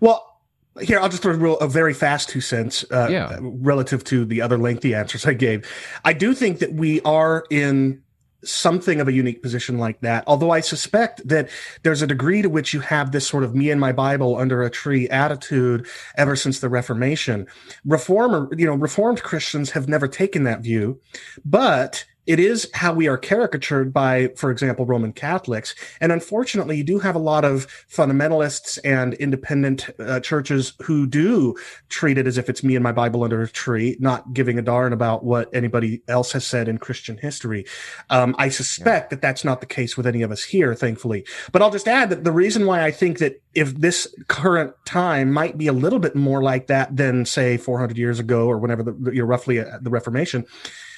well 0.00 0.40
here 0.80 0.98
i'll 1.00 1.10
just 1.10 1.22
throw 1.22 1.34
a, 1.34 1.36
real, 1.36 1.58
a 1.58 1.68
very 1.68 1.92
fast 1.92 2.30
two 2.30 2.40
cents 2.40 2.84
uh, 2.90 3.08
yeah. 3.10 3.38
relative 3.40 4.02
to 4.04 4.24
the 4.24 4.40
other 4.40 4.56
lengthy 4.56 4.94
answers 4.94 5.26
i 5.26 5.34
gave. 5.34 5.70
I 6.02 6.14
do 6.14 6.34
think 6.34 6.60
that 6.60 6.72
we 6.72 7.02
are 7.02 7.44
in 7.50 8.03
something 8.46 9.00
of 9.00 9.08
a 9.08 9.12
unique 9.12 9.42
position 9.42 9.78
like 9.78 10.00
that. 10.00 10.24
Although 10.26 10.50
I 10.50 10.60
suspect 10.60 11.26
that 11.28 11.48
there's 11.82 12.02
a 12.02 12.06
degree 12.06 12.42
to 12.42 12.48
which 12.48 12.74
you 12.74 12.80
have 12.80 13.12
this 13.12 13.26
sort 13.26 13.44
of 13.44 13.54
me 13.54 13.70
and 13.70 13.80
my 13.80 13.92
Bible 13.92 14.36
under 14.36 14.62
a 14.62 14.70
tree 14.70 15.08
attitude 15.08 15.86
ever 16.16 16.36
since 16.36 16.60
the 16.60 16.68
Reformation. 16.68 17.46
Reformer, 17.84 18.48
you 18.56 18.66
know, 18.66 18.74
Reformed 18.74 19.22
Christians 19.22 19.70
have 19.70 19.88
never 19.88 20.08
taken 20.08 20.44
that 20.44 20.60
view, 20.60 21.00
but 21.44 22.04
it 22.26 22.40
is 22.40 22.70
how 22.74 22.92
we 22.92 23.08
are 23.08 23.18
caricatured 23.18 23.92
by, 23.92 24.28
for 24.36 24.50
example, 24.50 24.86
Roman 24.86 25.12
Catholics. 25.12 25.74
And 26.00 26.10
unfortunately, 26.12 26.76
you 26.76 26.84
do 26.84 26.98
have 26.98 27.14
a 27.14 27.18
lot 27.20 27.44
of 27.44 27.66
fundamentalists 27.90 28.78
and 28.84 29.14
independent 29.14 29.90
uh, 29.98 30.20
churches 30.20 30.74
who 30.82 31.06
do 31.06 31.54
treat 31.88 32.18
it 32.18 32.26
as 32.26 32.38
if 32.38 32.48
it's 32.48 32.64
me 32.64 32.76
and 32.76 32.82
my 32.82 32.92
Bible 32.92 33.24
under 33.24 33.42
a 33.42 33.48
tree, 33.48 33.96
not 34.00 34.32
giving 34.32 34.58
a 34.58 34.62
darn 34.62 34.92
about 34.92 35.24
what 35.24 35.54
anybody 35.54 36.02
else 36.08 36.32
has 36.32 36.46
said 36.46 36.68
in 36.68 36.78
Christian 36.78 37.18
history. 37.18 37.66
Um, 38.10 38.34
I 38.38 38.48
suspect 38.48 39.06
yeah. 39.06 39.16
that 39.16 39.22
that's 39.22 39.44
not 39.44 39.60
the 39.60 39.66
case 39.66 39.96
with 39.96 40.06
any 40.06 40.22
of 40.22 40.30
us 40.30 40.44
here, 40.44 40.74
thankfully. 40.74 41.26
But 41.52 41.62
I'll 41.62 41.70
just 41.70 41.88
add 41.88 42.10
that 42.10 42.24
the 42.24 42.32
reason 42.32 42.66
why 42.66 42.82
I 42.82 42.90
think 42.90 43.18
that 43.18 43.42
if 43.54 43.74
this 43.74 44.12
current 44.28 44.74
time 44.86 45.30
might 45.30 45.58
be 45.58 45.66
a 45.66 45.72
little 45.72 45.98
bit 45.98 46.16
more 46.16 46.42
like 46.42 46.66
that 46.68 46.96
than, 46.96 47.24
say, 47.24 47.56
400 47.56 47.96
years 47.96 48.18
ago 48.18 48.46
or 48.46 48.58
whenever 48.58 48.82
the, 48.82 49.12
you 49.12 49.20
know, 49.20 49.26
roughly 49.26 49.60
uh, 49.60 49.78
the 49.80 49.90
Reformation 49.90 50.46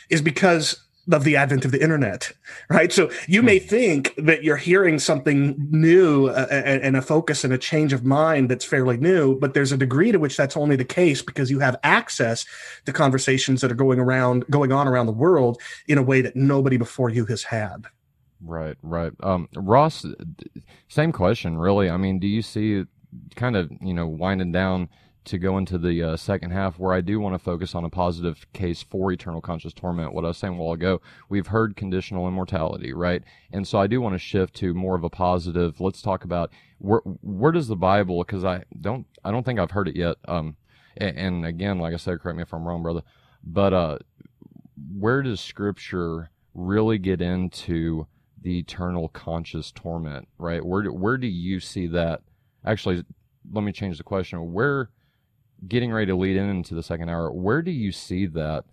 is 0.08 0.22
because 0.22 0.85
of 1.12 1.24
the 1.24 1.36
advent 1.36 1.64
of 1.64 1.70
the 1.70 1.80
internet, 1.80 2.32
right? 2.68 2.92
So 2.92 3.10
you 3.28 3.42
may 3.42 3.58
hmm. 3.58 3.66
think 3.66 4.14
that 4.16 4.42
you're 4.42 4.56
hearing 4.56 4.98
something 4.98 5.54
new 5.70 6.28
uh, 6.28 6.46
and 6.50 6.96
a 6.96 7.02
focus 7.02 7.44
and 7.44 7.52
a 7.52 7.58
change 7.58 7.92
of 7.92 8.04
mind 8.04 8.50
that's 8.50 8.64
fairly 8.64 8.96
new, 8.96 9.38
but 9.38 9.54
there's 9.54 9.72
a 9.72 9.76
degree 9.76 10.12
to 10.12 10.18
which 10.18 10.36
that's 10.36 10.56
only 10.56 10.76
the 10.76 10.84
case 10.84 11.22
because 11.22 11.50
you 11.50 11.60
have 11.60 11.76
access 11.82 12.44
to 12.84 12.92
conversations 12.92 13.60
that 13.60 13.70
are 13.70 13.76
going 13.76 14.00
around, 14.00 14.44
going 14.50 14.72
on 14.72 14.88
around 14.88 15.06
the 15.06 15.12
world 15.12 15.60
in 15.86 15.98
a 15.98 16.02
way 16.02 16.20
that 16.20 16.34
nobody 16.34 16.76
before 16.76 17.10
you 17.10 17.24
has 17.26 17.44
had. 17.44 17.86
Right, 18.40 18.76
right. 18.82 19.12
Um, 19.20 19.48
Ross, 19.56 20.04
same 20.88 21.12
question, 21.12 21.56
really. 21.56 21.88
I 21.88 21.96
mean, 21.96 22.18
do 22.18 22.26
you 22.26 22.42
see 22.42 22.84
kind 23.34 23.56
of, 23.56 23.70
you 23.80 23.94
know, 23.94 24.06
winding 24.06 24.52
down 24.52 24.88
to 25.26 25.38
go 25.38 25.58
into 25.58 25.78
the 25.78 26.02
uh, 26.02 26.16
second 26.16 26.52
half 26.52 26.78
where 26.78 26.94
I 26.94 27.00
do 27.00 27.20
want 27.20 27.34
to 27.34 27.38
focus 27.38 27.74
on 27.74 27.84
a 27.84 27.90
positive 27.90 28.46
case 28.52 28.82
for 28.82 29.12
eternal 29.12 29.40
conscious 29.40 29.72
torment. 29.72 30.14
What 30.14 30.24
I 30.24 30.28
was 30.28 30.38
saying 30.38 30.54
a 30.54 30.56
while 30.56 30.72
ago, 30.72 31.00
we've 31.28 31.48
heard 31.48 31.76
conditional 31.76 32.26
immortality, 32.26 32.92
right? 32.92 33.22
And 33.52 33.66
so 33.66 33.78
I 33.78 33.86
do 33.86 34.00
want 34.00 34.14
to 34.14 34.18
shift 34.18 34.54
to 34.56 34.74
more 34.74 34.94
of 34.94 35.04
a 35.04 35.10
positive. 35.10 35.80
Let's 35.80 36.00
talk 36.02 36.24
about 36.24 36.50
where 36.78 37.00
where 37.22 37.52
does 37.52 37.68
the 37.68 37.76
Bible? 37.76 38.22
Because 38.24 38.44
I 38.44 38.64
don't 38.80 39.06
I 39.24 39.30
don't 39.30 39.44
think 39.44 39.58
I've 39.58 39.72
heard 39.72 39.88
it 39.88 39.96
yet. 39.96 40.16
Um, 40.26 40.56
and, 40.96 41.18
and, 41.18 41.46
again, 41.46 41.78
like 41.78 41.92
I 41.92 41.98
said, 41.98 42.20
correct 42.20 42.36
me 42.36 42.42
if 42.42 42.54
I'm 42.54 42.66
wrong, 42.66 42.82
brother. 42.82 43.02
But 43.44 43.72
uh, 43.74 43.98
where 44.96 45.22
does 45.22 45.40
Scripture 45.40 46.30
really 46.54 46.98
get 46.98 47.20
into 47.20 48.06
the 48.40 48.58
eternal 48.58 49.08
conscious 49.08 49.70
torment? 49.72 50.28
Right? 50.38 50.64
Where 50.64 50.82
do, 50.82 50.92
where 50.92 51.18
do 51.18 51.26
you 51.26 51.60
see 51.60 51.86
that? 51.88 52.22
Actually, 52.64 53.04
let 53.52 53.62
me 53.62 53.72
change 53.72 53.98
the 53.98 54.04
question. 54.04 54.52
Where 54.52 54.90
getting 55.66 55.92
ready 55.92 56.06
to 56.06 56.16
lead 56.16 56.36
in 56.36 56.48
into 56.48 56.74
the 56.74 56.82
second 56.82 57.08
hour, 57.08 57.32
where 57.32 57.62
do 57.62 57.70
you 57.70 57.92
see 57.92 58.26
that? 58.26 58.64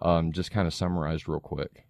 Um, 0.00 0.32
just 0.32 0.50
kind 0.50 0.66
of 0.66 0.74
summarized 0.74 1.28
real 1.28 1.40
quick. 1.40 1.84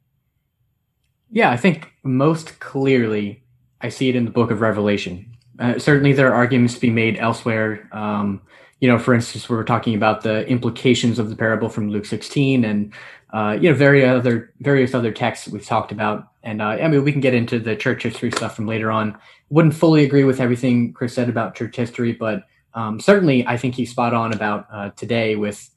Yeah, 1.30 1.50
I 1.50 1.56
think 1.56 1.90
most 2.02 2.60
clearly 2.60 3.42
I 3.80 3.88
see 3.88 4.10
it 4.10 4.16
in 4.16 4.26
the 4.26 4.30
book 4.30 4.50
of 4.50 4.60
Revelation. 4.60 5.34
Uh, 5.58 5.78
certainly, 5.78 6.12
there 6.12 6.28
are 6.30 6.34
arguments 6.34 6.74
to 6.74 6.80
be 6.80 6.90
made 6.90 7.16
elsewhere. 7.18 7.88
Um, 7.92 8.42
you 8.80 8.88
know, 8.88 8.98
for 8.98 9.14
instance, 9.14 9.48
we 9.48 9.56
were 9.56 9.64
talking 9.64 9.94
about 9.94 10.22
the 10.22 10.46
implications 10.46 11.18
of 11.18 11.30
the 11.30 11.36
parable 11.36 11.68
from 11.68 11.88
Luke 11.88 12.04
16, 12.04 12.64
and 12.64 12.92
uh, 13.32 13.56
you 13.58 13.70
know, 13.70 13.74
various 13.74 14.10
other 14.10 14.52
various 14.60 14.94
other 14.94 15.10
texts 15.10 15.48
we've 15.48 15.64
talked 15.64 15.92
about. 15.92 16.28
And 16.42 16.60
uh, 16.60 16.66
I 16.66 16.88
mean, 16.88 17.02
we 17.02 17.12
can 17.12 17.20
get 17.20 17.32
into 17.32 17.58
the 17.58 17.76
church 17.76 18.02
history 18.02 18.30
stuff 18.30 18.56
from 18.56 18.66
later 18.66 18.90
on. 18.90 19.18
Wouldn't 19.48 19.74
fully 19.74 20.04
agree 20.04 20.24
with 20.24 20.40
everything 20.40 20.92
Chris 20.92 21.14
said 21.14 21.28
about 21.28 21.54
church 21.54 21.76
history, 21.76 22.12
but 22.12 22.44
um, 22.74 23.00
certainly, 23.00 23.46
I 23.46 23.56
think 23.56 23.74
he's 23.74 23.90
spot 23.90 24.14
on 24.14 24.32
about 24.32 24.66
uh, 24.72 24.90
today 24.90 25.36
with 25.36 25.68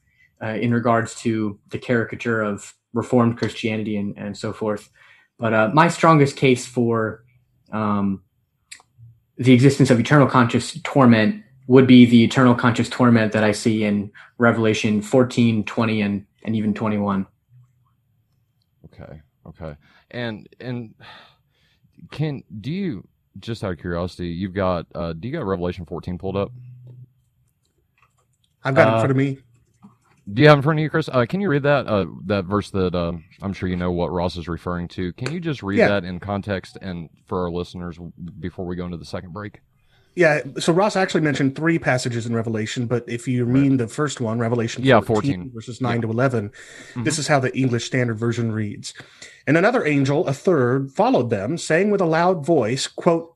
uh, 0.42 0.48
in 0.48 0.72
regards 0.72 1.14
to 1.16 1.58
the 1.70 1.78
caricature 1.78 2.42
of 2.42 2.74
Reformed 2.92 3.38
Christianity 3.38 3.96
and, 3.96 4.16
and 4.16 4.36
so 4.36 4.52
forth. 4.52 4.90
But 5.38 5.52
uh, 5.52 5.70
my 5.74 5.88
strongest 5.88 6.36
case 6.36 6.66
for 6.66 7.24
um, 7.72 8.22
the 9.36 9.52
existence 9.52 9.90
of 9.90 10.00
eternal 10.00 10.26
conscious 10.26 10.78
torment 10.82 11.42
would 11.66 11.86
be 11.86 12.06
the 12.06 12.24
eternal 12.24 12.54
conscious 12.54 12.88
torment 12.88 13.32
that 13.32 13.44
I 13.44 13.52
see 13.52 13.84
in 13.84 14.10
Revelation 14.38 15.02
14, 15.02 15.64
20, 15.64 16.00
and, 16.00 16.26
and 16.44 16.56
even 16.56 16.74
21. 16.74 17.26
Okay. 18.84 19.20
Okay. 19.46 19.76
And, 20.10 20.48
and 20.60 20.94
can, 22.12 22.42
do 22.60 22.70
you, 22.70 23.08
just 23.38 23.64
out 23.64 23.72
of 23.72 23.78
curiosity, 23.78 24.28
you've 24.28 24.54
got, 24.54 24.86
uh, 24.94 25.12
do 25.12 25.28
you 25.28 25.34
got 25.34 25.44
Revelation 25.44 25.84
14 25.84 26.18
pulled 26.18 26.36
up? 26.36 26.52
I've 28.66 28.74
got 28.74 28.88
uh, 28.88 28.90
it 28.90 28.94
in 28.94 28.98
front 29.00 29.10
of 29.12 29.16
me. 29.16 29.38
Do 30.32 30.42
you 30.42 30.48
have 30.48 30.58
in 30.58 30.62
front 30.62 30.80
of 30.80 30.82
you, 30.82 30.90
Chris? 30.90 31.08
Uh, 31.08 31.24
can 31.28 31.40
you 31.40 31.48
read 31.48 31.62
that 31.62 31.86
uh, 31.86 32.06
that 32.24 32.46
verse 32.46 32.70
that 32.70 32.94
uh, 32.94 33.12
I'm 33.42 33.52
sure 33.52 33.68
you 33.68 33.76
know 33.76 33.92
what 33.92 34.10
Ross 34.10 34.36
is 34.36 34.48
referring 34.48 34.88
to? 34.88 35.12
Can 35.12 35.32
you 35.32 35.38
just 35.38 35.62
read 35.62 35.78
yeah. 35.78 35.88
that 35.88 36.04
in 36.04 36.18
context 36.18 36.76
and 36.82 37.08
for 37.26 37.44
our 37.44 37.50
listeners 37.50 37.98
before 38.40 38.66
we 38.66 38.74
go 38.74 38.84
into 38.84 38.96
the 38.96 39.04
second 39.04 39.32
break? 39.32 39.60
Yeah, 40.16 40.40
so 40.58 40.72
Ross 40.72 40.96
actually 40.96 41.20
mentioned 41.20 41.54
three 41.54 41.78
passages 41.78 42.24
in 42.24 42.34
Revelation, 42.34 42.86
but 42.86 43.04
if 43.06 43.28
you 43.28 43.44
mean 43.44 43.76
the 43.76 43.86
first 43.86 44.18
one, 44.18 44.38
Revelation 44.38 44.82
Yeah, 44.82 45.00
14, 45.02 45.34
14. 45.34 45.52
verses 45.52 45.82
9 45.82 46.00
to 46.00 46.10
11, 46.10 46.48
Mm-hmm. 46.48 47.02
this 47.04 47.18
is 47.18 47.28
how 47.28 47.38
the 47.38 47.54
English 47.54 47.84
Standard 47.84 48.18
Version 48.18 48.50
reads. 48.50 48.94
And 49.46 49.58
another 49.58 49.84
angel, 49.84 50.26
a 50.26 50.32
third, 50.32 50.90
followed 50.90 51.28
them, 51.28 51.58
saying 51.58 51.90
with 51.90 52.00
a 52.00 52.06
loud 52.06 52.46
voice, 52.46 52.86
quote, 52.86 53.35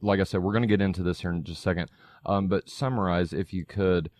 like 0.00 0.20
I 0.20 0.24
said, 0.24 0.42
we're 0.42 0.52
going 0.52 0.62
to 0.62 0.68
get 0.68 0.80
into 0.80 1.02
this 1.02 1.20
here 1.20 1.30
in 1.30 1.44
just 1.44 1.60
a 1.60 1.62
second. 1.62 1.90
Um, 2.24 2.48
but 2.48 2.68
summarize, 2.68 3.32
if 3.32 3.52
you 3.52 3.64
could, 3.64 4.10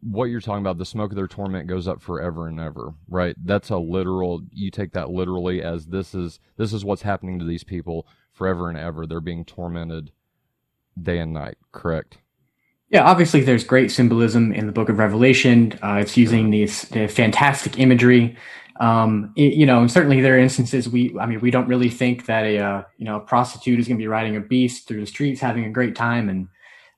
what 0.00 0.26
you're 0.26 0.40
talking 0.40 0.62
about. 0.62 0.78
The 0.78 0.84
smoke 0.84 1.12
of 1.12 1.16
their 1.16 1.28
torment 1.28 1.68
goes 1.68 1.86
up 1.88 2.02
forever 2.02 2.46
and 2.48 2.58
ever, 2.60 2.94
right? 3.08 3.36
That's 3.42 3.70
a 3.70 3.78
literal. 3.78 4.42
You 4.52 4.70
take 4.70 4.92
that 4.92 5.10
literally 5.10 5.62
as 5.62 5.86
this 5.86 6.14
is 6.14 6.40
this 6.56 6.72
is 6.72 6.84
what's 6.84 7.02
happening 7.02 7.38
to 7.38 7.44
these 7.44 7.64
people 7.64 8.06
forever 8.32 8.68
and 8.68 8.78
ever. 8.78 9.06
They're 9.06 9.20
being 9.20 9.44
tormented 9.44 10.10
day 11.00 11.18
and 11.18 11.32
night. 11.32 11.56
Correct. 11.72 12.18
Yeah, 12.90 13.04
obviously, 13.04 13.40
there's 13.40 13.64
great 13.64 13.90
symbolism 13.90 14.52
in 14.52 14.66
the 14.66 14.72
Book 14.72 14.88
of 14.88 14.98
Revelation. 14.98 15.78
Uh, 15.82 15.98
it's 16.00 16.16
using 16.16 16.50
these 16.50 16.82
the 16.82 17.08
fantastic 17.08 17.78
imagery. 17.78 18.36
Um, 18.80 19.32
it- 19.36 19.54
you 19.54 19.66
know, 19.66 19.80
and 19.80 19.90
certainly 19.90 20.20
there 20.20 20.34
are 20.34 20.38
instances 20.38 20.88
we, 20.88 21.16
I 21.18 21.26
mean, 21.26 21.40
we 21.40 21.50
don't 21.50 21.68
really 21.68 21.90
think 21.90 22.26
that 22.26 22.44
a 22.44 22.58
uh, 22.58 22.82
you 22.98 23.04
know 23.04 23.16
a 23.16 23.20
prostitute 23.20 23.78
is 23.78 23.86
going 23.86 23.98
to 23.98 24.02
be 24.02 24.08
riding 24.08 24.36
a 24.36 24.40
beast 24.40 24.88
through 24.88 25.00
the 25.00 25.06
streets, 25.06 25.40
having 25.40 25.64
a 25.64 25.70
great 25.70 25.94
time, 25.94 26.28
and 26.28 26.48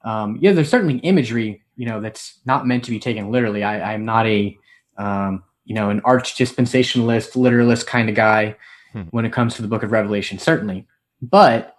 um, 0.05 0.39
yeah, 0.41 0.53
there's 0.53 0.71
certainly 0.71 0.99
imagery, 0.99 1.63
you 1.77 1.85
know, 1.87 2.01
that's 2.01 2.41
not 2.47 2.67
meant 2.67 2.85
to 2.85 2.91
be 2.91 3.01
taken 3.01 3.31
literally. 3.31 3.63
I, 3.65 3.93
I'm 3.95 4.05
not 4.05 4.27
a 4.27 4.57
um, 4.97 5.43
you 5.65 5.75
know 5.75 5.91
an 5.91 6.01
arch 6.05 6.35
dispensationalist, 6.37 7.37
literalist 7.37 7.87
kind 7.87 8.09
of 8.09 8.15
guy 8.15 8.57
Hmm. 8.93 9.03
when 9.11 9.25
it 9.27 9.33
comes 9.33 9.57
to 9.57 9.63
the 9.63 9.69
Book 9.69 9.83
of 9.83 9.91
Revelation, 9.93 10.39
certainly, 10.39 10.87
but 11.21 11.75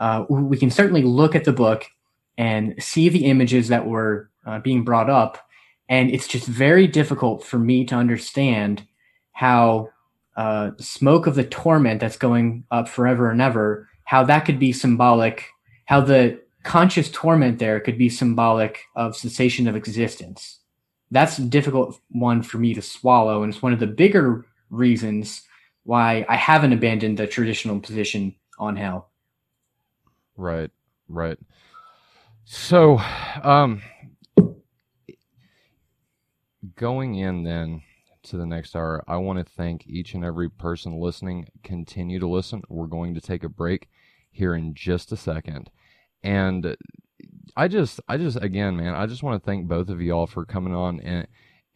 uh, 0.00 0.24
we 0.28 0.56
can 0.58 0.70
certainly 0.70 1.02
look 1.02 1.34
at 1.36 1.44
the 1.44 1.52
book 1.52 1.86
and 2.36 2.74
see 2.82 3.08
the 3.08 3.24
images 3.26 3.68
that 3.68 3.86
were 3.86 4.28
uh, 4.44 4.58
being 4.58 4.84
brought 4.84 5.08
up. 5.08 5.38
And 5.88 6.10
it's 6.10 6.26
just 6.28 6.46
very 6.46 6.86
difficult 6.86 7.44
for 7.44 7.58
me 7.58 7.84
to 7.86 7.94
understand 7.94 8.82
how 9.38 9.88
uh, 10.36 10.72
smoke 10.80 11.28
of 11.28 11.36
the 11.36 11.44
torment 11.44 12.00
that's 12.00 12.16
going 12.16 12.64
up 12.72 12.88
forever 12.88 13.30
and 13.30 13.40
ever, 13.40 13.88
how 14.02 14.24
that 14.24 14.44
could 14.44 14.58
be 14.58 14.72
symbolic, 14.72 15.46
how 15.84 16.00
the 16.00 16.40
conscious 16.64 17.08
torment 17.08 17.60
there 17.60 17.78
could 17.78 17.96
be 17.96 18.08
symbolic 18.08 18.80
of 18.96 19.16
cessation 19.16 19.68
of 19.68 19.76
existence. 19.76 20.58
That's 21.12 21.38
a 21.38 21.42
difficult 21.42 22.00
one 22.10 22.42
for 22.42 22.58
me 22.58 22.74
to 22.74 22.82
swallow. 22.82 23.44
And 23.44 23.52
it's 23.52 23.62
one 23.62 23.72
of 23.72 23.78
the 23.78 23.86
bigger 23.86 24.44
reasons 24.70 25.42
why 25.84 26.26
I 26.28 26.34
haven't 26.34 26.72
abandoned 26.72 27.16
the 27.16 27.28
traditional 27.28 27.78
position 27.78 28.34
on 28.58 28.74
hell. 28.74 29.12
Right, 30.36 30.72
right. 31.08 31.38
So, 32.44 33.00
um, 33.44 33.82
going 36.74 37.14
in 37.14 37.44
then 37.44 37.82
to 38.24 38.36
the 38.36 38.46
next 38.46 38.74
hour, 38.76 39.04
I 39.06 39.16
want 39.16 39.38
to 39.38 39.44
thank 39.44 39.86
each 39.86 40.14
and 40.14 40.24
every 40.24 40.48
person 40.48 41.00
listening. 41.00 41.48
Continue 41.62 42.18
to 42.18 42.28
listen. 42.28 42.62
We're 42.68 42.86
going 42.86 43.14
to 43.14 43.20
take 43.20 43.44
a 43.44 43.48
break 43.48 43.88
here 44.30 44.54
in 44.54 44.74
just 44.74 45.12
a 45.12 45.16
second. 45.16 45.70
And 46.22 46.76
I 47.56 47.68
just, 47.68 48.00
I 48.08 48.16
just, 48.16 48.36
again, 48.42 48.76
man, 48.76 48.94
I 48.94 49.06
just 49.06 49.22
want 49.22 49.42
to 49.42 49.46
thank 49.46 49.66
both 49.66 49.88
of 49.88 50.02
y'all 50.02 50.26
for 50.26 50.44
coming 50.44 50.74
on 50.74 51.00
and, 51.00 51.26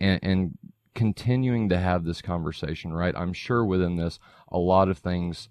and, 0.01 0.21
and 0.23 0.59
continuing 0.95 1.69
to 1.71 1.79
have 1.79 2.05
this 2.05 2.23
conversation, 2.23 2.93
right? 2.93 3.15
I'm 3.17 3.33
sure 3.33 3.65
within 3.65 3.97
this, 3.97 4.19
a 4.51 4.59
lot 4.59 4.89
of 4.89 4.99
things 4.99 5.49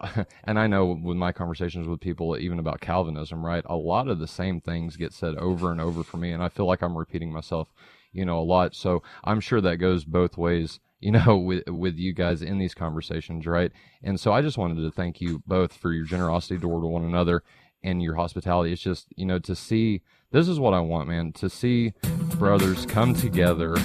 and 0.44 0.58
I 0.58 0.66
know 0.66 0.86
with 0.86 1.16
my 1.16 1.32
conversations 1.32 1.88
with 1.88 2.00
people, 2.00 2.36
even 2.38 2.58
about 2.58 2.80
Calvinism, 2.80 3.44
right? 3.44 3.64
A 3.66 3.76
lot 3.76 4.08
of 4.08 4.18
the 4.18 4.26
same 4.26 4.60
things 4.60 4.96
get 4.96 5.12
said 5.12 5.36
over 5.36 5.70
and 5.70 5.80
over 5.80 6.02
for 6.02 6.16
me, 6.16 6.32
and 6.32 6.42
I 6.42 6.48
feel 6.48 6.66
like 6.66 6.82
I'm 6.82 6.96
repeating 6.96 7.32
myself, 7.32 7.68
you 8.12 8.24
know, 8.24 8.38
a 8.38 8.42
lot. 8.42 8.74
So 8.74 9.02
I'm 9.24 9.40
sure 9.40 9.60
that 9.60 9.76
goes 9.76 10.04
both 10.04 10.36
ways, 10.36 10.80
you 11.00 11.10
know, 11.12 11.36
with 11.46 11.68
with 11.68 11.96
you 11.96 12.12
guys 12.12 12.42
in 12.42 12.58
these 12.58 12.74
conversations, 12.74 13.46
right? 13.46 13.72
And 14.02 14.18
so 14.18 14.32
I 14.32 14.42
just 14.42 14.58
wanted 14.58 14.82
to 14.82 14.90
thank 14.90 15.20
you 15.20 15.42
both 15.46 15.72
for 15.72 15.92
your 15.92 16.04
generosity 16.04 16.58
toward 16.58 16.84
one 16.84 17.04
another 17.04 17.42
and 17.82 18.02
your 18.02 18.14
hospitality. 18.14 18.72
It's 18.72 18.82
just, 18.82 19.08
you 19.16 19.26
know, 19.26 19.38
to 19.40 19.56
see 19.56 20.02
this 20.30 20.48
is 20.48 20.58
what 20.58 20.72
I 20.72 20.80
want, 20.80 21.08
man, 21.08 21.32
to 21.32 21.50
see 21.50 21.92
brothers 22.36 22.86
come 22.86 23.14
together 23.14 23.76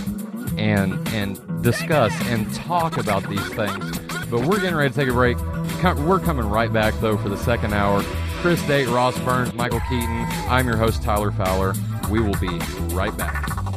and 0.58 1.08
and 1.10 1.64
discuss 1.64 2.14
and 2.28 2.52
talk 2.54 2.98
about 2.98 3.28
these 3.30 3.48
things. 3.50 3.98
But 4.30 4.42
we're 4.42 4.60
getting 4.60 4.76
ready 4.76 4.90
to 4.90 4.96
take 4.96 5.10
a 5.10 5.14
break. 5.14 5.38
We're 6.06 6.20
coming 6.20 6.46
right 6.46 6.72
back 6.72 6.94
though 7.00 7.18
for 7.18 7.30
the 7.30 7.38
second 7.38 7.74
hour. 7.74 8.04
Chris 8.42 8.62
Date, 8.68 8.88
Ross 8.88 9.18
Burns, 9.20 9.54
Michael 9.54 9.82
Keaton. 9.90 10.26
I'm 10.48 10.68
your 10.68 10.78
host 10.78 11.02
Tyler 11.02 11.32
Fowler. 11.32 11.74
We 12.10 12.20
will 12.20 12.38
be 12.40 12.60
right 12.94 13.16
back. 13.18 13.77